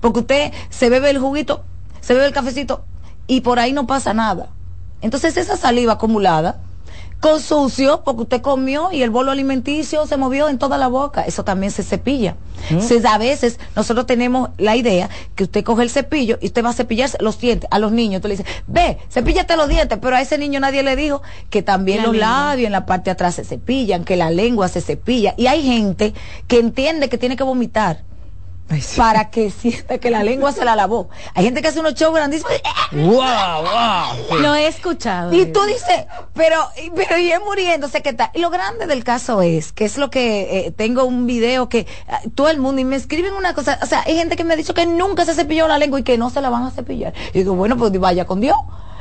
[0.00, 1.62] porque usted se bebe el juguito,
[2.00, 2.84] se bebe el cafecito
[3.26, 4.48] y por ahí no pasa nada.
[5.02, 6.62] Entonces esa saliva acumulada
[7.20, 11.22] con sucio porque usted comió y el bolo alimenticio se movió en toda la boca.
[11.22, 12.36] Eso también se cepilla.
[12.70, 16.70] Entonces, a veces nosotros tenemos la idea que usted coge el cepillo y usted va
[16.70, 18.22] a cepillarse los dientes a los niños.
[18.22, 21.62] Tú le dices, ve, cepíllate los dientes, pero a ese niño nadie le dijo que
[21.62, 22.28] también La los lengua.
[22.28, 25.34] labios en la parte de atrás se cepillan, que la lengua se cepilla.
[25.36, 26.14] Y hay gente
[26.48, 28.02] que entiende que tiene que vomitar.
[28.96, 31.08] Para que sienta que la lengua se la lavó.
[31.34, 32.52] Hay gente que hace unos shows grandísimos.
[32.92, 34.38] ¡Wow, wow!
[34.38, 35.32] Lo he escuchado.
[35.32, 36.56] Y tú dices, pero,
[36.94, 38.30] pero y es muriéndose, ¿qué tal?
[38.32, 41.86] Y lo grande del caso es, que es lo que eh, tengo un video que
[42.08, 44.54] ah, todo el mundo, y me escriben una cosa, o sea, hay gente que me
[44.54, 46.70] ha dicho que nunca se cepilló la lengua y que no se la van a
[46.70, 47.12] cepillar.
[47.34, 48.56] Y digo, bueno, pues vaya con Dios.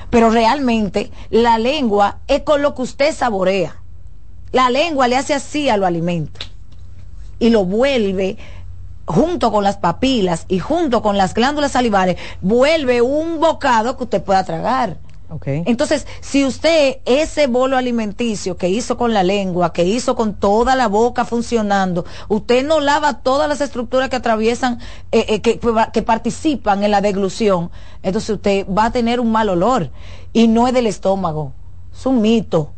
[0.09, 3.75] Pero realmente la lengua es con lo que usted saborea.
[4.51, 6.51] La lengua le hace así a los alimentos
[7.37, 8.37] y lo vuelve
[9.09, 14.21] junto con las papilas y junto con las glándulas salivares, vuelve un bocado que usted
[14.23, 14.97] pueda tragar.
[15.31, 15.63] Okay.
[15.65, 20.75] Entonces, si usted ese bolo alimenticio que hizo con la lengua, que hizo con toda
[20.75, 24.79] la boca funcionando, usted no lava todas las estructuras que atraviesan,
[25.11, 25.59] eh, eh, que,
[25.93, 27.71] que participan en la deglución,
[28.03, 29.91] entonces usted va a tener un mal olor
[30.33, 31.53] y no es del estómago,
[31.93, 32.73] es un mito.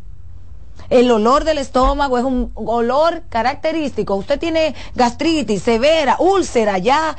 [0.91, 4.13] El olor del estómago es un olor característico.
[4.15, 7.15] Usted tiene gastritis severa, úlcera, ya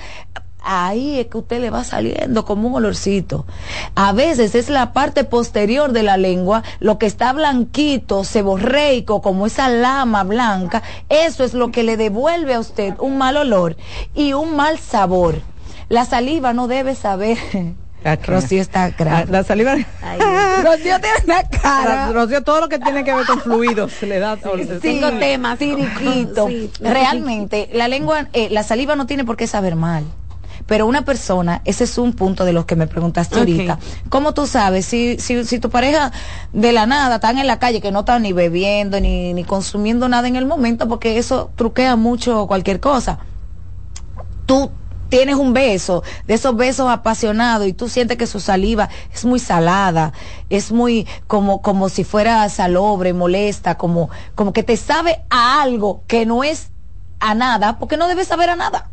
[0.62, 3.46] ahí es que usted le va saliendo como un olorcito.
[3.94, 9.46] A veces es la parte posterior de la lengua, lo que está blanquito, seborreico, como
[9.46, 13.78] esa lama blanca, eso es lo que le devuelve a usted un mal olor
[14.14, 15.40] y un mal sabor.
[15.88, 17.38] La saliva no debe saber
[18.26, 19.30] Rocío está grave.
[19.30, 19.74] La, saliva.
[20.62, 22.12] Rocío tiene una cara.
[22.12, 24.36] Rocío, todo lo que tiene que ver con fluidos le da.
[24.80, 25.58] Cinco temas.
[25.58, 26.48] Ciriquito.
[26.80, 30.04] Realmente, la lengua, eh, la saliva no tiene por qué saber mal.
[30.66, 33.78] Pero una persona, ese es un punto de los que me preguntaste ahorita.
[34.08, 36.12] ¿Cómo tú sabes si, si, si tu pareja
[36.52, 40.08] de la nada están en la calle que no están ni bebiendo ni, ni consumiendo
[40.08, 40.88] nada en el momento?
[40.88, 43.18] Porque eso truquea mucho cualquier cosa.
[44.46, 44.70] Tú
[45.12, 49.38] tienes un beso, de esos besos apasionados, y tú sientes que su saliva es muy
[49.38, 50.14] salada,
[50.48, 56.02] es muy como, como si fuera salobre, molesta, como, como que te sabe a algo
[56.06, 56.70] que no es
[57.20, 58.88] a nada, porque no debe saber a nada.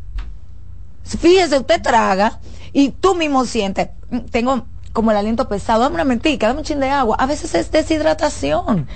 [1.06, 2.42] Fíjese, usted traga
[2.74, 6.66] y tú mismo sientes, mm, tengo como el aliento pesado, dame una mentica, dame un
[6.66, 7.16] chin de agua.
[7.18, 8.90] A veces es deshidratación.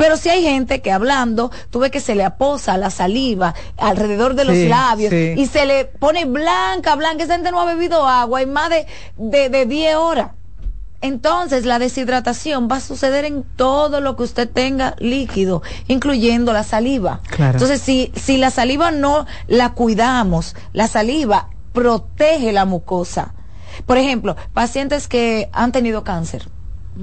[0.00, 4.34] Pero si hay gente que hablando, tú ves que se le aposa la saliva alrededor
[4.34, 7.24] de los labios y se le pone blanca, blanca.
[7.24, 8.86] Esa gente no ha bebido agua en más de,
[9.50, 10.30] de, 10 horas.
[11.02, 16.64] Entonces la deshidratación va a suceder en todo lo que usted tenga líquido, incluyendo la
[16.64, 17.20] saliva.
[17.38, 23.34] Entonces, si, si la saliva no la cuidamos, la saliva protege la mucosa.
[23.84, 26.48] Por ejemplo, pacientes que han tenido cáncer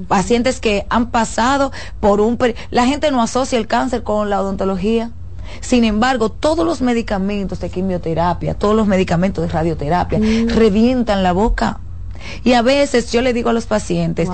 [0.06, 2.38] pacientes que han pasado por un...
[2.70, 5.10] La gente no asocia el cáncer con la odontología.
[5.60, 10.48] Sin embargo, todos los medicamentos de quimioterapia, todos los medicamentos de radioterapia mm.
[10.48, 11.80] revientan la boca.
[12.44, 14.28] Y a veces yo le digo a los pacientes,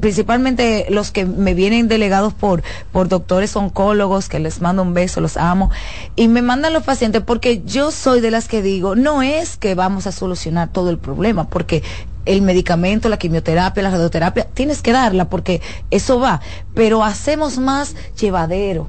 [0.00, 2.62] principalmente los que me vienen delegados por,
[2.92, 5.70] por doctores oncólogos, que les mando un beso, los amo,
[6.16, 9.74] y me mandan los pacientes porque yo soy de las que digo, no es que
[9.74, 11.82] vamos a solucionar todo el problema, porque
[12.26, 16.40] el medicamento, la quimioterapia, la radioterapia, tienes que darla porque eso va,
[16.74, 18.88] pero hacemos más llevadero.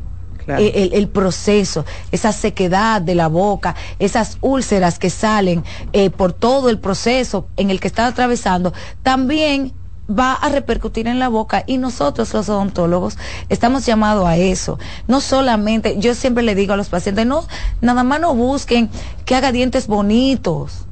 [0.50, 1.84] Eh, el, proceso,
[2.14, 7.70] esa sequedad de la boca, esas úlceras que salen eh, por todo el proceso en
[7.70, 8.72] el que está atravesando,
[9.04, 9.74] también
[10.10, 13.18] va a repercutir en la boca y nosotros los odontólogos
[13.50, 14.80] estamos llamados a eso.
[15.08, 17.46] No solamente, yo siempre le digo a los pacientes, no,
[17.82, 18.90] nada más no busquen
[19.26, 20.88] que haga dientes bonitos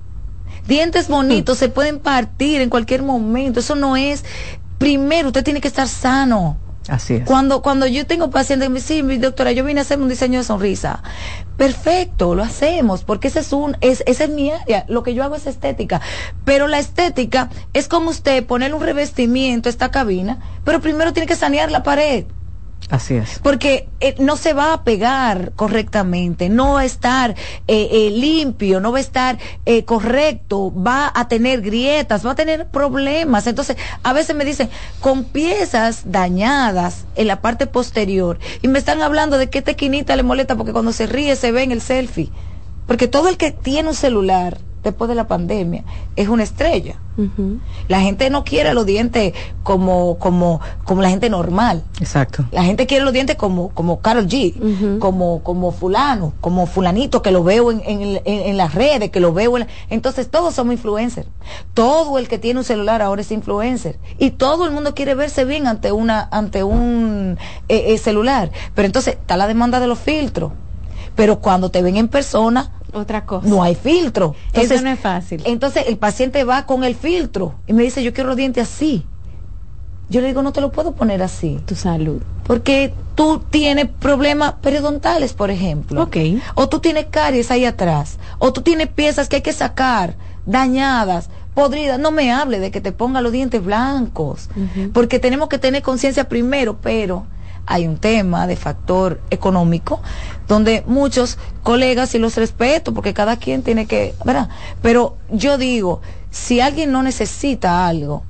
[0.67, 3.59] Dientes bonitos se pueden partir en cualquier momento.
[3.59, 4.23] Eso no es.
[4.77, 6.57] Primero, usted tiene que estar sano.
[6.87, 7.25] Así es.
[7.25, 10.39] Cuando, cuando yo tengo pacientes me dicen, sí, doctora, yo vine a hacerme un diseño
[10.39, 11.01] de sonrisa.
[11.57, 14.85] Perfecto, lo hacemos, porque ese es un, es, esa es mi área.
[14.87, 16.01] Lo que yo hago es estética.
[16.43, 21.27] Pero la estética es como usted ponerle un revestimiento a esta cabina, pero primero tiene
[21.27, 22.25] que sanear la pared.
[22.89, 23.39] Así es.
[23.41, 28.79] Porque eh, no se va a pegar correctamente, no va a estar eh, eh, limpio,
[28.79, 29.39] no va a estar
[29.85, 33.47] correcto, va a tener grietas, va a tener problemas.
[33.47, 39.01] Entonces, a veces me dicen, con piezas dañadas en la parte posterior, y me están
[39.01, 41.81] hablando de que esta esquinita le molesta porque cuando se ríe se ve en el
[41.81, 42.31] selfie.
[42.87, 45.83] Porque todo el que tiene un celular después de la pandemia
[46.15, 46.95] es una estrella.
[47.87, 49.33] La gente no quiere los dientes
[49.63, 51.83] como, como, como la gente normal.
[51.99, 52.45] Exacto.
[52.51, 57.31] La gente quiere los dientes como, como Carol G, como, como fulano, como fulanito que
[57.31, 57.81] lo veo en,
[58.25, 61.27] en, las redes, que lo veo en Entonces todos somos influencers.
[61.73, 63.97] Todo el que tiene un celular ahora es influencer.
[64.19, 67.37] Y todo el mundo quiere verse bien ante una, ante un
[67.69, 68.51] eh, eh, celular.
[68.75, 70.51] Pero entonces está la demanda de los filtros.
[71.15, 73.47] Pero cuando te ven en persona, otra cosa.
[73.47, 74.35] No hay filtro.
[74.53, 75.41] Eso no es fácil.
[75.45, 79.05] Entonces el paciente va con el filtro y me dice, yo quiero los dientes así.
[80.07, 81.59] Yo le digo, no te lo puedo poner así.
[81.65, 82.21] Tu salud.
[82.45, 86.03] Porque tú tienes problemas periodontales, por ejemplo.
[86.03, 86.17] Ok.
[86.53, 88.17] O tú tienes caries ahí atrás.
[88.37, 90.15] O tú tienes piezas que hay que sacar,
[90.45, 91.99] dañadas, podridas.
[91.99, 94.49] No me hable de que te ponga los dientes blancos.
[94.93, 97.25] Porque tenemos que tener conciencia primero, pero
[97.65, 100.01] hay un tema de factor económico
[100.47, 104.49] donde muchos colegas y los respeto porque cada quien tiene que, ¿verdad?
[104.81, 106.01] Pero yo digo,
[106.31, 108.23] si alguien no necesita algo,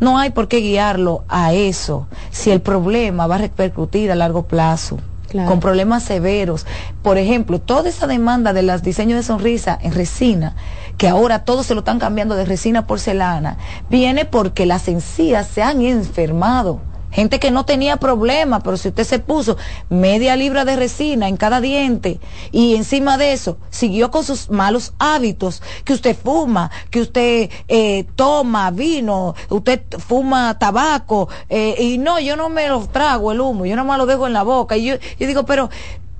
[0.00, 4.44] no hay por qué guiarlo a eso si el problema va a repercutir a largo
[4.44, 4.98] plazo.
[5.46, 6.66] con problemas severos.
[7.02, 10.54] Por ejemplo, toda esa demanda de los diseños de sonrisa en resina,
[10.98, 13.56] que ahora todos se lo están cambiando de resina a porcelana,
[13.88, 16.82] viene porque las encías se han enfermado
[17.12, 19.56] gente que no tenía problema, pero si usted se puso
[19.88, 22.20] media libra de resina en cada diente
[22.50, 28.06] y encima de eso siguió con sus malos hábitos, que usted fuma, que usted eh,
[28.16, 33.66] toma vino, usted fuma tabaco, eh, y no, yo no me lo trago el humo,
[33.66, 34.76] yo nomás lo dejo en la boca.
[34.76, 35.70] Y yo, yo digo, pero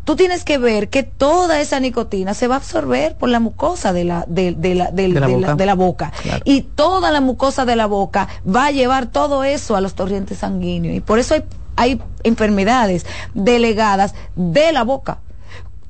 [0.04, 3.92] tú tienes que ver que toda esa nicotina se va a absorber por la mucosa
[3.92, 6.12] de la, de, la, de, la, boca.
[6.44, 10.38] Y toda la mucosa de la boca va a llevar todo eso a los torrentes
[10.38, 10.96] sanguíneos.
[10.96, 11.44] Y por eso hay,
[11.76, 15.18] hay enfermedades delegadas de la boca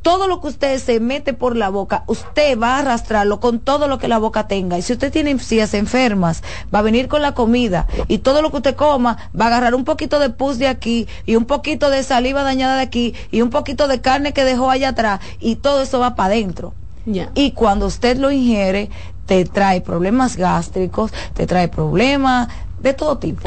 [0.03, 3.89] todo lo que usted se mete por la boca, usted va a arrastrarlo con todo
[3.89, 4.77] lo que la boca tenga.
[4.79, 6.43] Y si usted tiene encías enfermas,
[6.75, 9.75] va a venir con la comida y todo lo que usted coma va a agarrar
[9.75, 13.43] un poquito de pus de aquí y un poquito de saliva dañada de aquí y
[13.43, 16.75] un poquito de carne que dejó allá atrás y todo eso va para adentro.
[17.35, 18.89] Y cuando usted lo ingiere,
[19.27, 22.49] te trae problemas gástricos, te trae problemas
[22.83, 23.43] de todo tipo.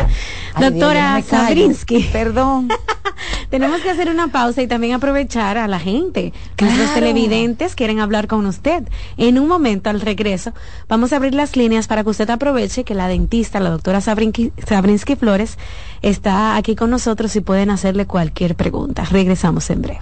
[0.59, 2.09] Doctora Sabrinsky.
[2.11, 2.69] Perdón.
[3.49, 6.33] Tenemos que hacer una pausa y también aprovechar a la gente.
[6.55, 8.83] que Los televidentes quieren hablar con usted.
[9.17, 10.53] En un momento, al regreso,
[10.87, 14.51] vamos a abrir las líneas para que usted aproveche que la dentista, la doctora Sabrinsky,
[14.65, 15.57] Sabrinsky Flores,
[16.01, 19.05] está aquí con nosotros y pueden hacerle cualquier pregunta.
[19.05, 20.01] Regresamos en breve.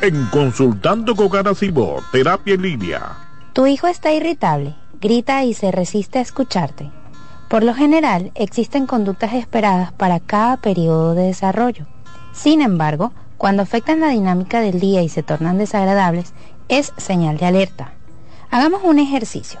[0.00, 3.18] En Consultando con Garacimo, Terapia en Línea.
[3.52, 6.90] Tu hijo está irritable, grita y se resiste a escucharte.
[7.48, 11.86] Por lo general, existen conductas esperadas para cada periodo de desarrollo.
[12.32, 16.32] Sin embargo, cuando afectan la dinámica del día y se tornan desagradables,
[16.68, 17.92] es señal de alerta.
[18.50, 19.60] Hagamos un ejercicio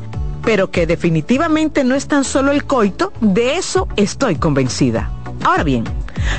[0.45, 5.11] pero que definitivamente no es tan solo el coito, de eso estoy convencida.
[5.43, 5.85] Ahora bien,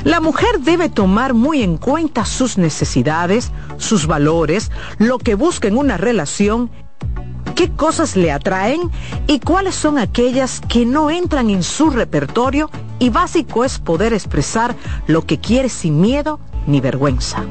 [0.04, 5.76] la mujer debe tomar muy en cuenta sus necesidades, sus valores, lo que busca en
[5.76, 6.70] una relación,
[7.54, 8.90] qué cosas le atraen
[9.26, 14.74] y cuáles son aquellas que no entran en su repertorio y básico es poder expresar
[15.06, 17.44] lo que quiere sin miedo ni vergüenza.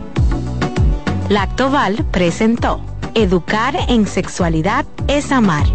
[1.30, 2.82] Lactoval presentó
[3.16, 5.66] Educar en sexualidad es amar.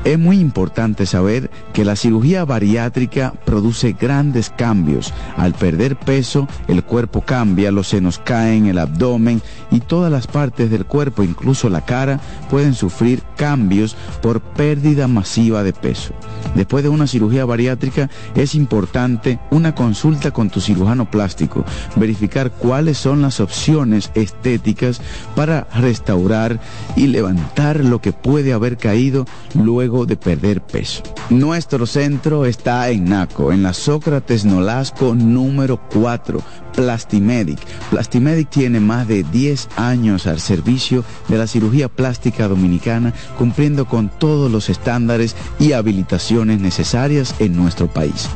[0.06, 5.14] Es muy importante saber que la cirugía bariátrica produce grandes cambios.
[5.36, 10.72] Al perder peso, el cuerpo cambia, los senos caen, el abdomen y todas las partes
[10.72, 16.14] del cuerpo, incluso la cara, pueden sufrir cambios por pérdida masiva de peso.
[16.56, 21.66] Después de una cirugía bariátrica es importante una consulta con tu cirujano plástico,
[21.98, 25.02] verificar cuáles son las opciones estéticas
[25.36, 26.60] para restaurar
[26.96, 31.02] y levantar lo que puede haber caído luego de perder peso.
[31.30, 36.42] Nuestro centro está en Naco, en la Sócrates Nolasco número 4,
[36.76, 37.60] Plastimedic.
[37.90, 44.10] Plastimedic tiene más de 10 años al servicio de la cirugía plástica dominicana, cumpliendo con
[44.10, 48.30] todos los estándares y habilitaciones necesarias en nuestro país.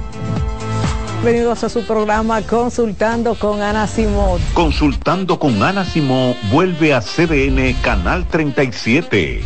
[1.22, 4.42] Bienvenidos a su programa Consultando con Ana Simón.
[4.54, 9.46] Consultando con Ana Simón vuelve a CDN Canal 37.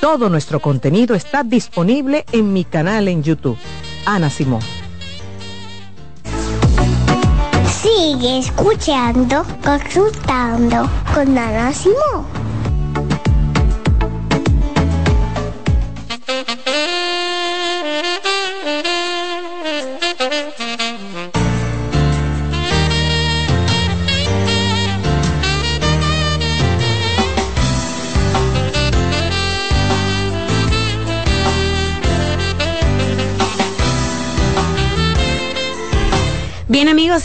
[0.00, 3.56] Todo nuestro contenido está disponible en mi canal en YouTube.
[4.04, 4.60] Ana Simón.
[7.82, 12.45] Sigue escuchando, consultando con Ana Simón.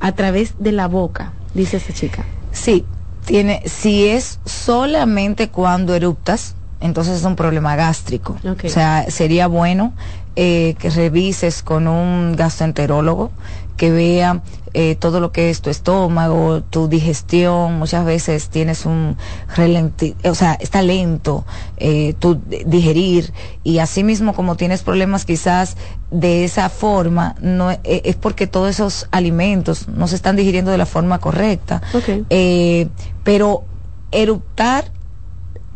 [0.00, 1.32] a través de la boca?
[1.54, 2.24] Dice esa chica.
[2.52, 2.84] Sí,
[3.24, 8.36] tiene, si es solamente cuando eruptas, entonces es un problema gástrico.
[8.44, 9.92] O sea, sería bueno
[10.36, 13.30] eh, que revises con un gastroenterólogo
[13.76, 14.42] que vea
[14.74, 19.16] eh, todo lo que es tu estómago, tu digestión, muchas veces tienes un
[19.56, 21.46] relenti o sea, está lento
[21.78, 23.32] eh, tu digerir
[23.64, 25.76] y así mismo como tienes problemas quizás
[26.10, 30.78] de esa forma, no eh, es porque todos esos alimentos no se están digiriendo de
[30.78, 31.80] la forma correcta.
[32.28, 32.88] Eh,
[33.24, 33.64] pero
[34.12, 34.92] eruptar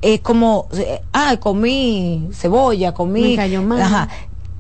[0.05, 3.31] es como, eh, ah, comí cebolla, comí...
[3.31, 3.81] Me cayó mal.
[3.81, 4.09] Ajá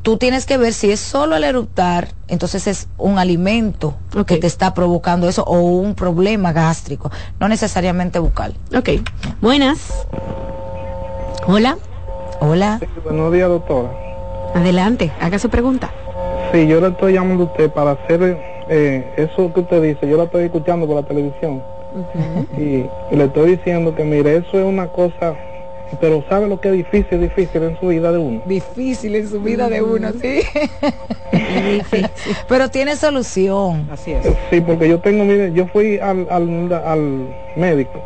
[0.05, 3.95] tú tienes que ver si es solo el eruptar, entonces es un alimento
[4.27, 7.11] que te está provocando eso o un problema gástrico,
[7.41, 8.55] no necesariamente bucal.
[8.77, 8.91] Ok.
[9.41, 10.07] Buenas.
[11.47, 11.79] Hola.
[12.41, 12.81] Hola.
[13.03, 13.91] buenos días, doctora.
[14.55, 15.91] Adelante, haga su pregunta.
[16.53, 18.39] Sí, yo le estoy llamando a usted para hacer
[18.69, 20.07] eh, eso que usted dice.
[20.07, 21.63] Yo la estoy escuchando por la televisión.
[22.59, 25.37] Y, y le estoy diciendo que, mire, eso es una cosa
[26.01, 28.43] pero ¿sabe lo que es difícil, difícil en su vida de uno?
[28.47, 30.41] Difícil en su vida de uno, sí.
[32.49, 33.89] pero tiene solución.
[33.91, 34.27] Así es.
[34.51, 38.01] Sí, porque yo tengo, mire, yo fui al, al, al médico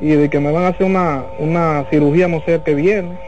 [0.00, 3.18] y de que me van a hacer una, una cirugía, no sé qué viene.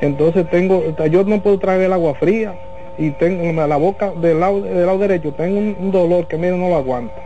[0.00, 2.54] Entonces tengo, yo no puedo traer el agua fría
[2.98, 6.56] y tengo la boca del lado, del lado derecho, tengo un, un dolor que mire
[6.56, 7.23] no lo aguanta.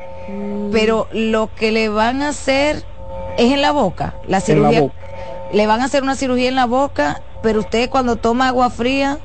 [0.72, 2.84] Pero lo que le van a hacer
[3.36, 4.70] es en la boca, la cirugía.
[4.72, 4.94] la boca.
[5.52, 9.18] Le van a hacer una cirugía en la boca, pero usted cuando toma agua fría,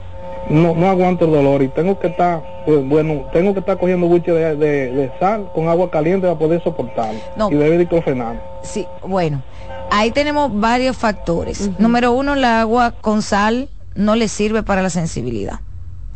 [0.49, 4.07] No, no aguanto el dolor y tengo que estar, pues, bueno, tengo que estar cogiendo
[4.07, 7.17] buche de, de- de sal con agua caliente para poder soportarlo.
[7.37, 7.49] No.
[7.49, 8.35] Y debe diclofenac.
[8.61, 9.41] sí, bueno,
[9.89, 11.69] ahí tenemos varios factores.
[11.79, 15.61] Número uno, el agua con sal no le sirve para la sensibilidad.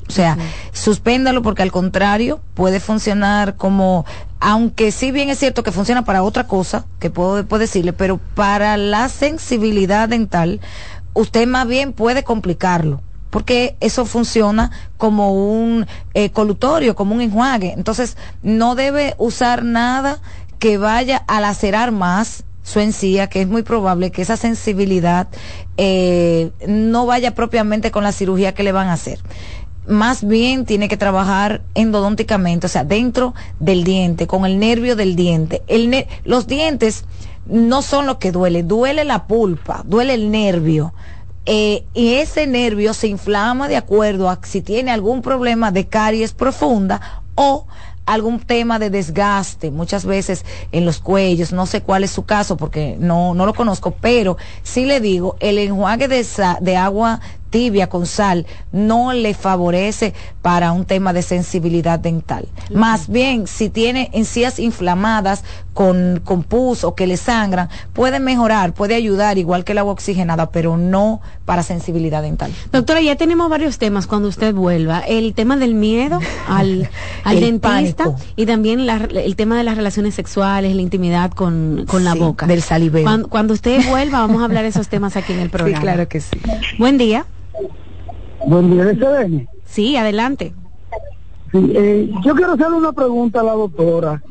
[0.08, 0.38] O sea,
[0.72, 4.06] suspéndalo porque al contrario puede funcionar como,
[4.40, 8.18] aunque sí bien es cierto que funciona para otra cosa, que puedo, puedo decirle, pero
[8.18, 10.62] para la sensibilidad dental,
[11.14, 13.02] usted más bien puede complicarlo.
[13.30, 17.74] Porque eso funciona como un eh, colutorio, como un enjuague.
[17.74, 20.20] Entonces, no debe usar nada
[20.60, 25.28] que vaya a lacerar más su encía, que es muy probable que esa sensibilidad
[25.76, 29.20] eh, no vaya propiamente con la cirugía que le van a hacer
[29.88, 35.16] más bien tiene que trabajar endodónticamente, o sea, dentro del diente, con el nervio del
[35.16, 35.64] diente.
[35.68, 37.06] El ne- los dientes
[37.46, 40.94] no son lo que duele, duele la pulpa, duele el nervio.
[41.46, 46.34] Eh, y ese nervio se inflama de acuerdo a si tiene algún problema de caries
[46.34, 47.66] profunda o
[48.06, 52.56] algún tema de desgaste, muchas veces en los cuellos, no sé cuál es su caso
[52.58, 56.26] porque no, no lo conozco, pero sí le digo, el enjuague de,
[56.62, 57.20] de agua
[57.50, 62.48] tibia con sal no le favorece para un tema de sensibilidad dental.
[62.74, 65.44] Más bien, si tiene encías inflamadas
[65.74, 69.94] con, con pus o que le sangran, puede mejorar, puede ayudar igual que el agua
[69.94, 72.52] oxigenada, pero no para sensibilidad dental.
[72.72, 75.00] Doctora, ya tenemos varios temas cuando usted vuelva.
[75.02, 76.90] El tema del miedo al,
[77.24, 78.16] al dentista pánico.
[78.36, 82.20] y también la- el tema de las relaciones sexuales, la intimidad con, con la Sí,
[82.20, 82.48] boca.
[82.48, 83.04] del saliveo.
[83.04, 85.80] Cuando, cuando usted vuelva vamos a hablar de esos temas aquí en el programa.
[85.82, 86.38] claro que sí.
[86.80, 87.26] Buen día.
[88.46, 89.48] Buen día, SDN.
[89.66, 90.54] Sí, adelante.
[91.52, 94.22] Sí, eh, yo quiero hacerle una pregunta a la doctora.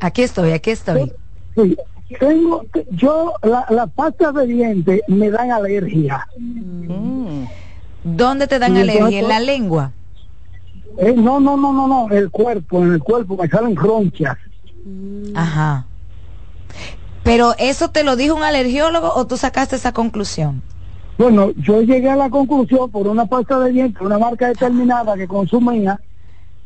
[0.00, 1.12] Aquí estoy, aquí estoy.
[1.54, 1.76] Sí,
[2.18, 6.26] tengo, yo, la, las pastas de dientes me dan alergia.
[8.04, 9.20] ¿Dónde te dan alergia?
[9.20, 9.92] ¿En la lengua?
[10.98, 14.36] Eh, no, no, no, no, no, el cuerpo, en el cuerpo me salen ronchas.
[15.34, 15.86] Ajá.
[17.22, 20.62] Pero eso te lo dijo un alergiólogo o tú sacaste esa conclusión?
[21.18, 25.28] Bueno, yo llegué a la conclusión por una pasta de dientes, una marca determinada que
[25.28, 26.00] consumía,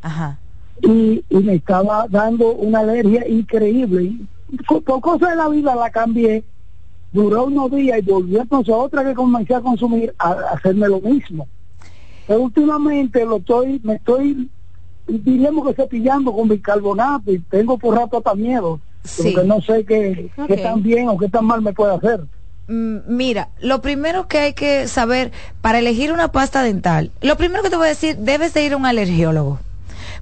[0.02, 0.38] Ajá.
[0.82, 4.12] y, y me estaba dando una alergia increíble.
[4.68, 6.44] Por cosas de la vida la cambié,
[7.12, 10.88] duró unos días y volví entonces a otra que comencé a consumir a, a hacerme
[10.88, 11.48] lo mismo.
[12.26, 14.48] Pero últimamente lo estoy, me estoy,
[15.06, 19.32] diríamos que cepillando con bicarbonato y tengo por rato hasta miedo, Sí.
[19.34, 20.46] porque no sé qué, Ok.
[20.48, 22.24] qué tan bien o qué tan mal me puede hacer.
[22.68, 27.62] Mm, Mira, lo primero que hay que saber para elegir una pasta dental, lo primero
[27.62, 29.60] que te voy a decir, debes de ir a un alergiólogo.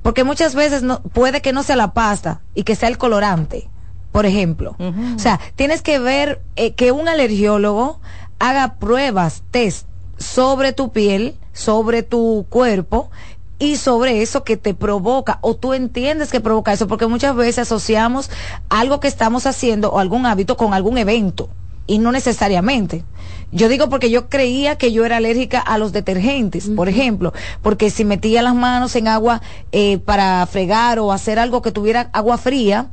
[0.02, 3.70] Porque muchas veces no, puede que no sea la pasta y que sea el colorante,
[4.12, 4.76] por ejemplo.
[4.78, 8.00] O sea, tienes que ver eh, que un alergiólogo
[8.38, 9.86] haga pruebas, test
[10.18, 13.10] sobre tu piel, sobre tu cuerpo
[13.58, 17.60] y sobre eso que te provoca o tú entiendes que provoca eso, porque muchas veces
[17.60, 18.30] asociamos
[18.68, 21.48] algo que estamos haciendo o algún hábito con algún evento
[21.86, 23.04] y no necesariamente.
[23.52, 27.32] Yo digo porque yo creía que yo era alérgica a los detergentes, por ejemplo,
[27.62, 32.10] porque si metía las manos en agua eh, para fregar o hacer algo que tuviera
[32.12, 32.90] agua fría,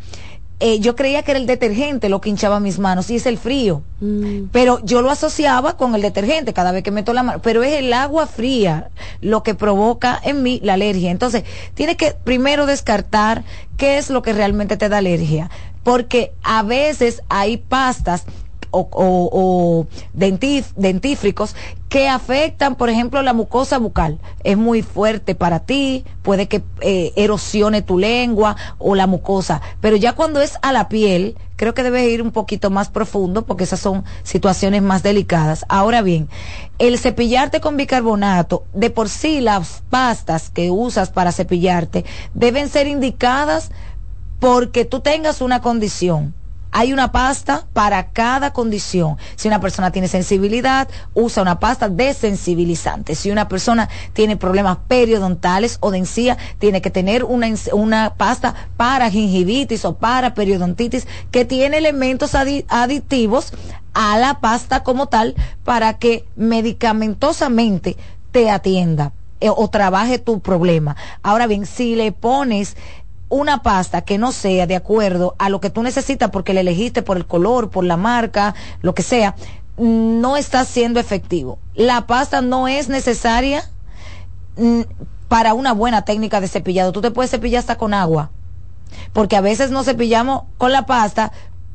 [0.64, 3.40] eh, yo creía que era el detergente lo que hinchaba mis manos y es el
[3.40, 3.82] frío.
[4.00, 4.50] Mm.
[4.52, 7.42] Pero yo lo asociaba con el detergente cada vez que meto la mano.
[7.42, 8.92] Pero es el agua fría
[9.22, 11.10] lo que provoca en mí la alergia.
[11.10, 13.44] Entonces, tiene que primero descartar
[13.76, 15.50] qué es lo que realmente te da alergia.
[15.82, 18.26] Porque a veces hay pastas
[18.72, 21.56] o, o- dentífricos
[21.90, 24.20] que afectan, por ejemplo, la mucosa bucal.
[24.44, 29.98] Es muy fuerte para ti, puede que eh, erosione tu lengua o la mucosa, pero
[29.98, 33.66] ya cuando es a la piel, creo que debes ir un poquito más profundo porque
[33.66, 35.66] esas son situaciones más delicadas.
[35.68, 36.30] Ahora bien,
[36.80, 42.88] el cepillarte con bicarbonato, de por sí las pastas que usas para cepillarte deben ser
[42.88, 43.70] indicadas
[44.40, 46.34] porque tú tengas una condición.
[46.72, 49.18] Hay una pasta para cada condición.
[49.36, 53.16] Si una persona tiene sensibilidad, usa una pasta desensibilizante.
[53.16, 58.56] Si una persona tiene problemas periodontales o de encía, tiene que tener una, una pasta
[58.78, 63.52] para gingivitis o para periodontitis que tiene elementos adi- aditivos
[63.94, 65.36] a la pasta como tal
[65.66, 67.98] para que medicamentosamente
[68.32, 69.12] te atienda
[69.42, 70.96] eh, o trabaje tu problema.
[71.24, 72.78] Ahora bien, si le pones
[73.32, 77.02] una pasta que no sea de acuerdo a lo que tú necesitas porque le elegiste
[77.02, 79.36] por el color, por la marca, lo que sea,
[79.78, 81.58] no está siendo efectivo.
[81.74, 83.64] La pasta no es necesaria
[84.58, 84.82] mm,
[85.30, 86.92] para una buena técnica de cepillado.
[86.92, 88.32] Tú te puedes cepillar hasta con agua,
[89.14, 91.32] porque a veces nos cepillamos con la pasta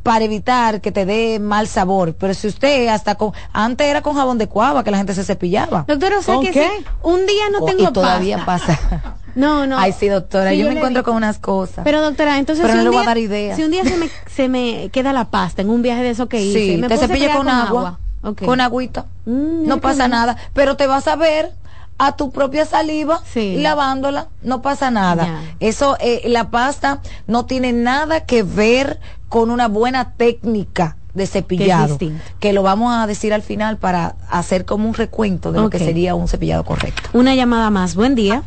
[0.07, 2.15] para evitar que te dé mal sabor.
[2.15, 5.24] Pero si usted hasta con, antes era con jabón de cuava que la gente se
[5.24, 5.85] cepillaba.
[5.87, 6.69] Doctora, o sea ¿Con que qué?
[6.78, 8.78] si un día no Oh, tengo y todavía pasta.
[8.78, 9.15] pasa.
[9.37, 9.78] No, no.
[9.78, 11.05] Ay, sí, doctora, Sí, yo, yo me encuentro vi.
[11.05, 11.85] con unas cosas.
[11.85, 13.55] Pero doctora, entonces Pero si, no le voy a dar idea.
[13.55, 16.27] si un día se me, se me queda la pasta en un viaje de eso
[16.27, 17.99] que hice, Sí, ¿me te cepillas cepillar con agua,
[18.47, 19.05] con agüita.
[19.27, 21.53] Mm, no pasa nada, pero te vas a ver
[21.98, 23.56] a tu propia saliva Sí.
[23.59, 25.43] lavándola, no pasa nada.
[25.60, 31.98] Eso, eh, la pasta no tiene nada que ver con una buena técnica de cepillado,
[32.40, 35.78] que lo vamos a decir al final para hacer como un recuento de lo que
[35.78, 37.09] sería un cepillado correcto.
[37.14, 37.94] Una llamada más.
[37.94, 38.43] Buen día.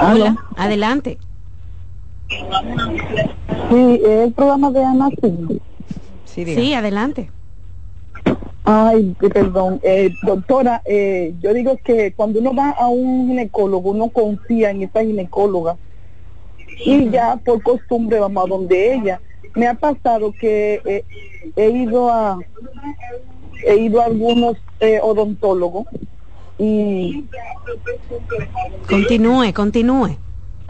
[0.00, 1.18] Hola, adelante.
[2.28, 5.08] Sí, es el programa de Ana.
[6.24, 7.30] Sí, adelante.
[8.64, 9.80] Ay, perdón.
[9.82, 14.82] Eh, doctora, eh, yo digo que cuando uno va a un ginecólogo, uno confía en
[14.82, 15.76] esa ginecóloga.
[16.84, 19.20] Y ya por costumbre vamos a donde ella.
[19.54, 21.04] Me ha pasado que eh,
[21.56, 22.38] he ido a
[23.66, 25.86] he ido a algunos eh, odontólogos
[26.58, 27.24] y
[28.88, 30.16] Continúe, continúe.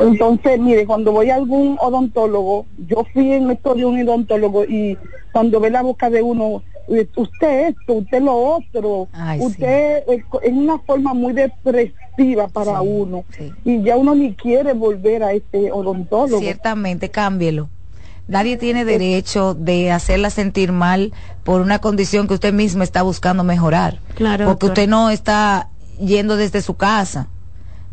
[0.00, 4.96] Entonces, mire, cuando voy a algún odontólogo, yo fui en esto de un odontólogo y
[5.32, 10.24] cuando ve la boca de uno, eh, usted esto, usted lo otro, Ay, usted es
[10.42, 13.24] es una forma muy depresiva para uno.
[13.64, 16.40] y ya uno ni quiere volver a ese odontólogo.
[16.40, 17.68] Ciertamente, cámbielo.
[18.26, 21.12] Nadie tiene derecho de hacerla sentir mal
[21.42, 23.98] por una condición que usted mismo está buscando mejorar.
[24.14, 25.68] Claro, Porque usted no está
[25.98, 27.26] yendo desde su casa,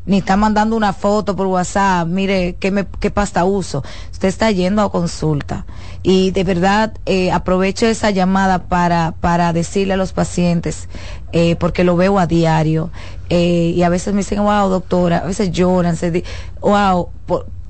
[0.07, 3.83] ni está mandando una foto por WhatsApp, mire qué, me, qué pasta uso.
[4.11, 5.65] Usted está yendo a consulta.
[6.01, 10.87] Y de verdad, eh, aprovecho esa llamada para, para decirle a los pacientes,
[11.33, 12.89] eh, porque lo veo a diario,
[13.29, 16.23] eh, y a veces me dicen, wow, doctora, a veces lloran, se di
[16.61, 17.09] wow,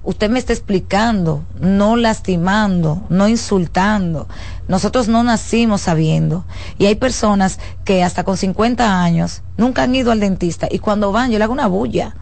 [0.07, 4.27] usted me está explicando, no lastimando, no insultando.
[4.69, 6.45] Nosotros no nacimos sabiendo.
[6.77, 11.11] Y hay personas que hasta con 50 años nunca han ido al dentista y cuando
[11.11, 12.15] van yo le hago una bulla,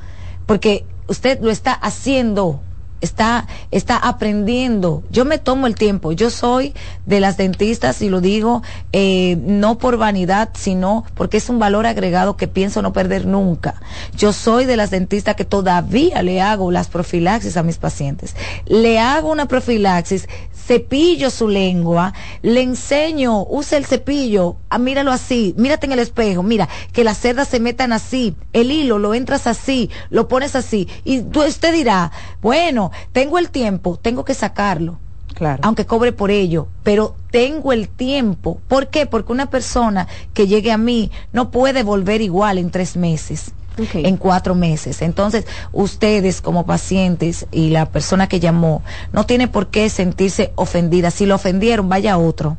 [0.45, 2.61] porque usted lo está haciendo.
[3.01, 5.03] Está, está aprendiendo.
[5.11, 6.11] Yo me tomo el tiempo.
[6.13, 6.73] Yo soy
[7.05, 8.63] de las dentistas y lo digo
[8.93, 13.75] eh, no por vanidad, sino porque es un valor agregado que pienso no perder nunca.
[14.17, 18.35] Yo soy de las dentistas que todavía le hago las profilaxis a mis pacientes.
[18.65, 20.27] Le hago una profilaxis,
[20.65, 26.43] cepillo su lengua, le enseño, usa el cepillo, ah, míralo así, mírate en el espejo,
[26.43, 30.87] mira, que las cerdas se metan así, el hilo lo entras así, lo pones así,
[31.03, 32.11] y tú, usted dirá,
[32.41, 34.99] bueno, tengo el tiempo, tengo que sacarlo.
[35.35, 35.59] Claro.
[35.65, 38.61] Aunque cobre por ello, pero tengo el tiempo.
[38.69, 39.05] ¿Por qué?
[39.05, 44.17] Porque una persona que llegue a mí no puede volver igual en tres meses en
[44.17, 45.01] cuatro meses.
[45.01, 48.83] Entonces, ustedes como pacientes y la persona que llamó,
[49.13, 51.11] no tiene por qué sentirse ofendida.
[51.11, 52.57] Si lo ofendieron, vaya a otro.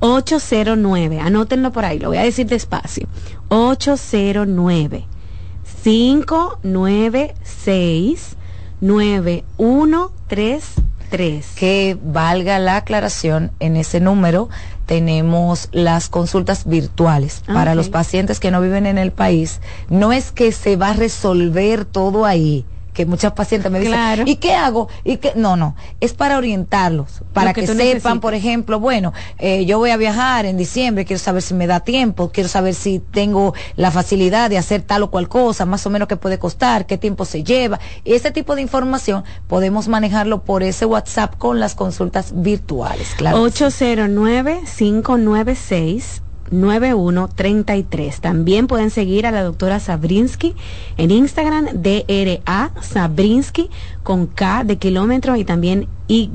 [0.00, 3.06] 809, anótenlo por ahí, lo voy a decir despacio.
[3.48, 5.04] 809
[5.82, 8.36] 596
[8.80, 11.46] 9133.
[11.56, 14.48] Que valga la aclaración, en ese número
[14.86, 17.76] tenemos las consultas virtuales para Ok.
[17.76, 19.60] los pacientes que no viven en el país.
[19.88, 22.64] No es que se va a resolver todo ahí
[23.00, 24.24] que muchas pacientes me dicen, Claro.
[24.26, 24.88] ¿y qué hago?
[25.04, 25.32] ¿Y qué?
[25.36, 28.18] No, no, es para orientarlos, para Lo que sepan, necesitas.
[28.18, 31.80] por ejemplo, bueno, eh, yo voy a viajar en diciembre, quiero saber si me da
[31.80, 35.90] tiempo, quiero saber si tengo la facilidad de hacer tal o cual cosa, más o
[35.90, 37.80] menos qué puede costar, qué tiempo se lleva.
[38.04, 43.42] Ese tipo de información podemos manejarlo por ese WhatsApp con las consultas virtuales, claro.
[43.46, 46.20] 809-596.
[46.50, 48.20] 9133.
[48.20, 50.54] También pueden seguir a la doctora Sabrinsky
[50.96, 53.70] en Instagram, DRA Sabrinsky
[54.02, 56.28] con K de kilómetro y también Y,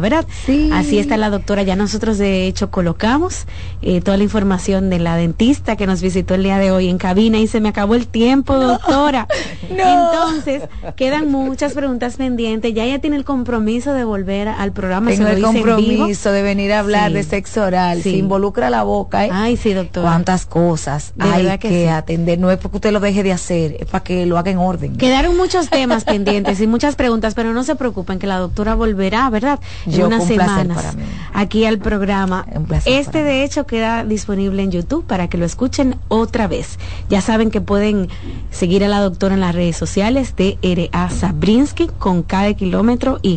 [0.00, 0.26] ¿verdad?
[0.44, 0.68] Sí.
[0.70, 1.62] Así está la doctora.
[1.62, 3.46] Ya nosotros de hecho colocamos
[3.80, 6.98] eh, toda la información de la dentista que nos visitó el día de hoy en
[6.98, 9.26] cabina y se me acabó el tiempo, doctora.
[9.70, 10.62] Entonces,
[10.96, 12.74] quedan muchas preguntas pendientes.
[12.74, 15.10] Ya ella tiene el compromiso de volver al programa.
[15.10, 17.14] Tengo el compromiso de venir a hablar Sí.
[17.14, 18.02] de sexo oral.
[18.02, 18.10] Sí.
[18.10, 19.30] Se involucra la boca, ¿eh?
[19.32, 20.06] Ay, sí, doctora.
[20.08, 22.38] Cuántas cosas De hay que, que atender.
[22.38, 24.96] No es porque usted lo deje de hacer, es para que lo haga en orden.
[24.96, 29.13] Quedaron muchos temas pendientes y muchas preguntas, pero no se preocupen que la doctora volverá,
[29.30, 29.60] ¿verdad?
[29.86, 31.02] En Yo, unas un placer semanas para mí.
[31.32, 32.46] aquí al programa.
[32.66, 36.78] placer Este de hecho queda disponible en YouTube para que lo escuchen otra vez.
[37.08, 38.08] Ya saben que pueden
[38.50, 43.18] seguir a la doctora en las redes sociales de RA Sabrinsky con K de kilómetro
[43.22, 43.34] Y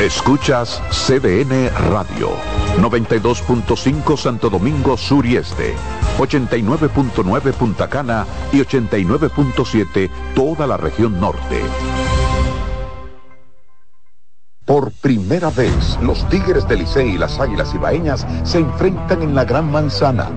[0.00, 2.30] Escuchas CDN Radio,
[2.80, 5.76] 92.5 Santo Domingo Sur y Este,
[6.18, 11.62] 89.9 Punta Cana y 89.7 toda la región norte.
[14.64, 19.44] Por primera vez, los Tigres del Licey y las Águilas Ibaeñas se enfrentan en la
[19.44, 20.28] Gran Manzana.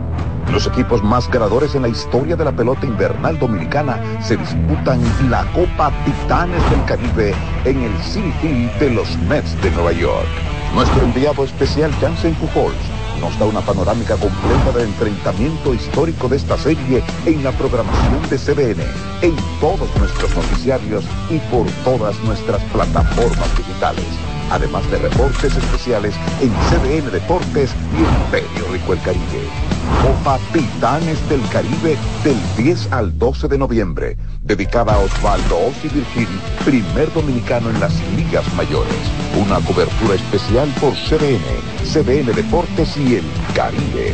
[0.51, 5.43] Los equipos más ganadores en la historia de la pelota invernal dominicana se disputan la
[5.51, 10.27] Copa Titanes del Caribe en el City de los Mets de Nueva York.
[10.73, 12.75] Nuestro enviado especial Jansen Pujols
[13.19, 18.37] nos da una panorámica completa del enfrentamiento histórico de esta serie en la programación de
[18.37, 18.81] CDN,
[19.21, 24.05] en todos nuestros noticiarios y por todas nuestras plataformas digitales.
[24.49, 29.66] Además de reportes especiales en CDN Deportes y Imperio Rico el Caribe.
[30.01, 36.27] Copa Titanes del Caribe del 10 al 12 de noviembre, dedicada a Osvaldo Ossi Virgil,
[36.65, 38.95] primer dominicano en las ligas mayores.
[39.39, 41.41] Una cobertura especial por CDN,
[41.83, 44.13] CDN Deportes y el Caribe.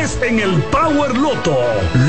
[0.01, 1.55] en el Power Loto.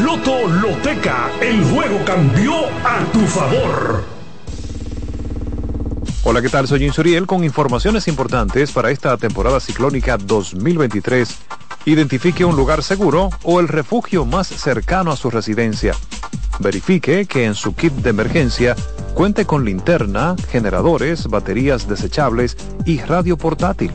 [0.02, 2.54] Loto Loteca, el juego cambió
[2.86, 4.02] a tu favor.
[6.24, 6.66] Hola, ¿qué tal?
[6.66, 11.36] Soy Insuriel con informaciones importantes para esta temporada ciclónica 2023.
[11.84, 15.94] Identifique un lugar seguro o el refugio más cercano a su residencia.
[16.60, 18.74] Verifique que en su kit de emergencia
[19.12, 22.56] cuente con linterna, generadores, baterías desechables
[22.86, 23.92] y radio portátil.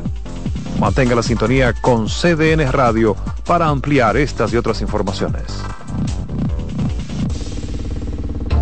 [0.80, 3.16] Mantenga la sintonía con CDN Radio
[3.46, 5.44] para ampliar estas y otras informaciones.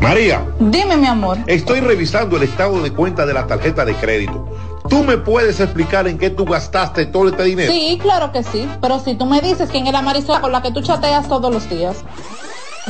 [0.02, 1.40] María, Dime, mi amor.
[1.48, 4.48] estoy revisando el estado de cuenta de la tarjeta de crédito.
[4.88, 7.72] ¿Tú me puedes explicar en qué tú gastaste todo este dinero?
[7.72, 8.70] Sí, claro que sí.
[8.82, 11.52] Pero si tú me dices quién es la Marisol con la que tú chateas todos
[11.52, 11.98] los días.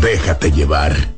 [0.00, 1.17] Déjate llevar.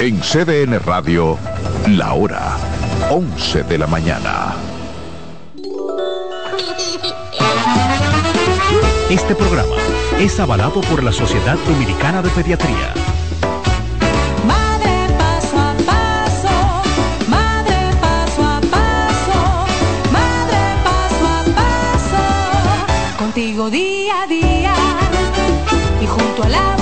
[0.00, 1.38] En CDN Radio,
[1.88, 2.56] la hora
[3.10, 4.54] 11 de la mañana.
[9.10, 9.76] Este programa
[10.18, 12.94] es avalado por la Sociedad Dominicana de Pediatría.
[23.52, 24.74] Contigo día a día
[26.00, 26.81] y junto a la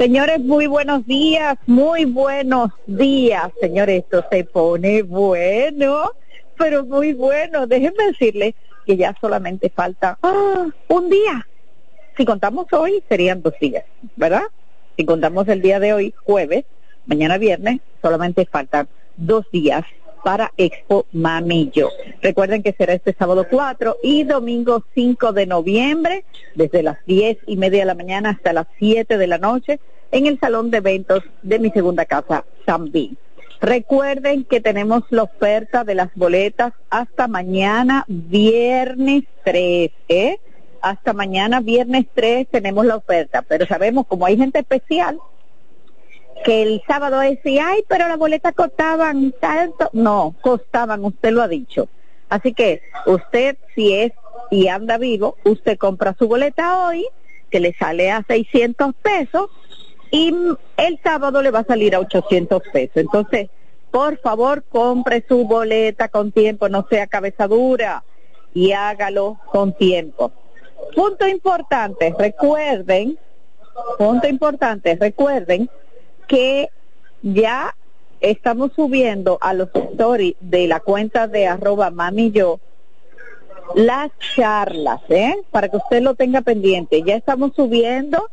[0.00, 3.52] Señores, muy buenos días, muy buenos días.
[3.60, 6.12] Señores, esto se pone bueno,
[6.56, 7.66] pero muy bueno.
[7.66, 8.54] Déjenme decirles
[8.86, 11.46] que ya solamente falta ah, un día.
[12.16, 13.84] Si contamos hoy, serían dos días,
[14.16, 14.44] ¿verdad?
[14.96, 16.64] Si contamos el día de hoy, jueves,
[17.04, 19.84] mañana viernes, solamente faltan dos días
[20.22, 21.90] para Expo Mamillo.
[22.22, 26.24] Recuerden que será este sábado 4 y domingo 5 de noviembre,
[26.54, 29.80] desde las 10 y media de la mañana hasta las 7 de la noche,
[30.12, 32.90] en el salón de eventos de mi segunda casa, San.
[33.60, 40.38] Recuerden que tenemos la oferta de las boletas hasta mañana, viernes 3, ¿eh?
[40.80, 45.18] Hasta mañana, viernes 3, tenemos la oferta, pero sabemos como hay gente especial,
[46.44, 49.90] que el sábado decía, ay, pero las boletas costaban tanto.
[49.92, 51.88] No, costaban, usted lo ha dicho.
[52.28, 54.12] Así que usted, si es
[54.50, 57.06] y anda vivo, usted compra su boleta hoy,
[57.50, 59.50] que le sale a 600 pesos,
[60.10, 60.34] y
[60.76, 62.96] el sábado le va a salir a 800 pesos.
[62.96, 63.48] Entonces,
[63.90, 68.04] por favor, compre su boleta con tiempo, no sea cabeza dura
[68.54, 70.32] y hágalo con tiempo.
[70.94, 73.18] Punto importante, recuerden,
[73.98, 75.70] punto importante, recuerden
[76.30, 76.70] que
[77.22, 77.74] ya
[78.20, 82.60] estamos subiendo a los stories de la cuenta de arroba mami yo
[83.74, 85.34] las charlas, ¿eh?
[85.50, 87.02] Para que usted lo tenga pendiente.
[87.02, 88.30] Ya estamos subiendo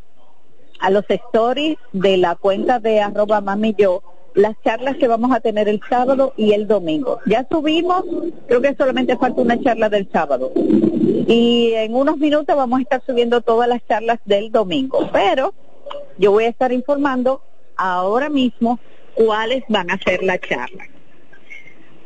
[0.79, 4.03] a los stories de la cuenta de arroba mami yo
[4.35, 7.19] las charlas que vamos a tener el sábado y el domingo.
[7.25, 8.03] Ya subimos,
[8.45, 10.51] creo que solamente falta una charla del sábado.
[10.55, 15.09] Y en unos minutos vamos a estar subiendo todas las charlas del domingo.
[15.11, 15.55] Pero
[16.19, 17.41] yo voy a estar informando
[17.77, 18.79] ahora mismo
[19.13, 20.85] cuáles van a ser la charla.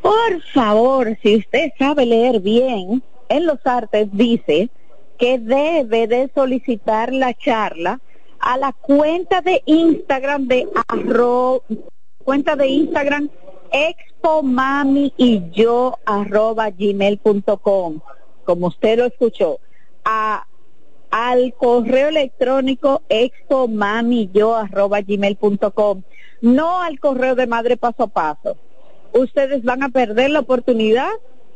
[0.02, 4.70] Por favor, si usted sabe leer bien, en los artes dice
[5.18, 8.00] que debe de solicitar la charla
[8.40, 11.64] a la cuenta de Instagram de arro,
[12.24, 13.30] cuenta de Instagram
[13.72, 18.02] expo mami y yo arroba gmail.com
[18.44, 19.60] como usted lo escuchó
[20.04, 20.46] a
[21.12, 23.02] al correo electrónico
[25.08, 26.02] gmail.com
[26.42, 28.58] no al correo de madre paso a paso
[29.14, 31.12] ustedes van a perder la oportunidad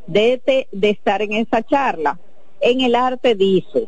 [0.07, 2.19] de, de estar en esa charla
[2.59, 3.87] en el arte dice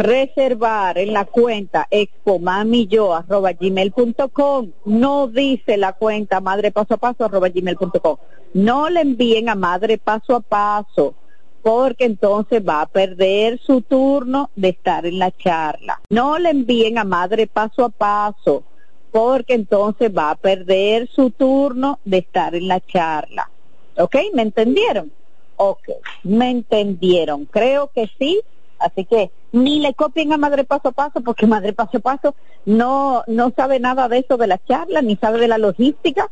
[0.00, 4.70] reservar en la cuenta expomamiyo.gmail.com.
[4.86, 8.16] No dice la cuenta madre paso a paso gmail.com.
[8.54, 11.14] No le envíen a madre paso a paso
[11.62, 16.00] porque entonces va a perder su turno de estar en la charla.
[16.10, 18.64] No le envíen a madre paso a paso
[19.10, 23.50] porque entonces va a perder su turno de estar en la charla.
[23.96, 24.16] ¿Ok?
[24.34, 25.12] ¿Me entendieron?
[25.56, 25.88] Ok,
[26.22, 27.44] me entendieron.
[27.46, 28.40] Creo que sí.
[28.78, 32.34] Así que ni le copien a Madre Paso a Paso, porque Madre Paso a Paso
[32.64, 36.30] no, no sabe nada de eso de la charla, ni sabe de la logística.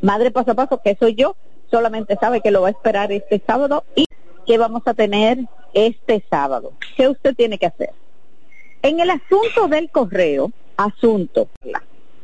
[0.00, 1.36] Madre Paso a Paso, que soy yo,
[1.70, 4.06] solamente sabe que lo va a esperar este sábado y
[4.46, 5.38] que vamos a tener
[5.72, 6.72] este sábado.
[6.96, 7.90] ¿Qué usted tiene que hacer?
[8.82, 11.48] En el asunto del correo, asunto,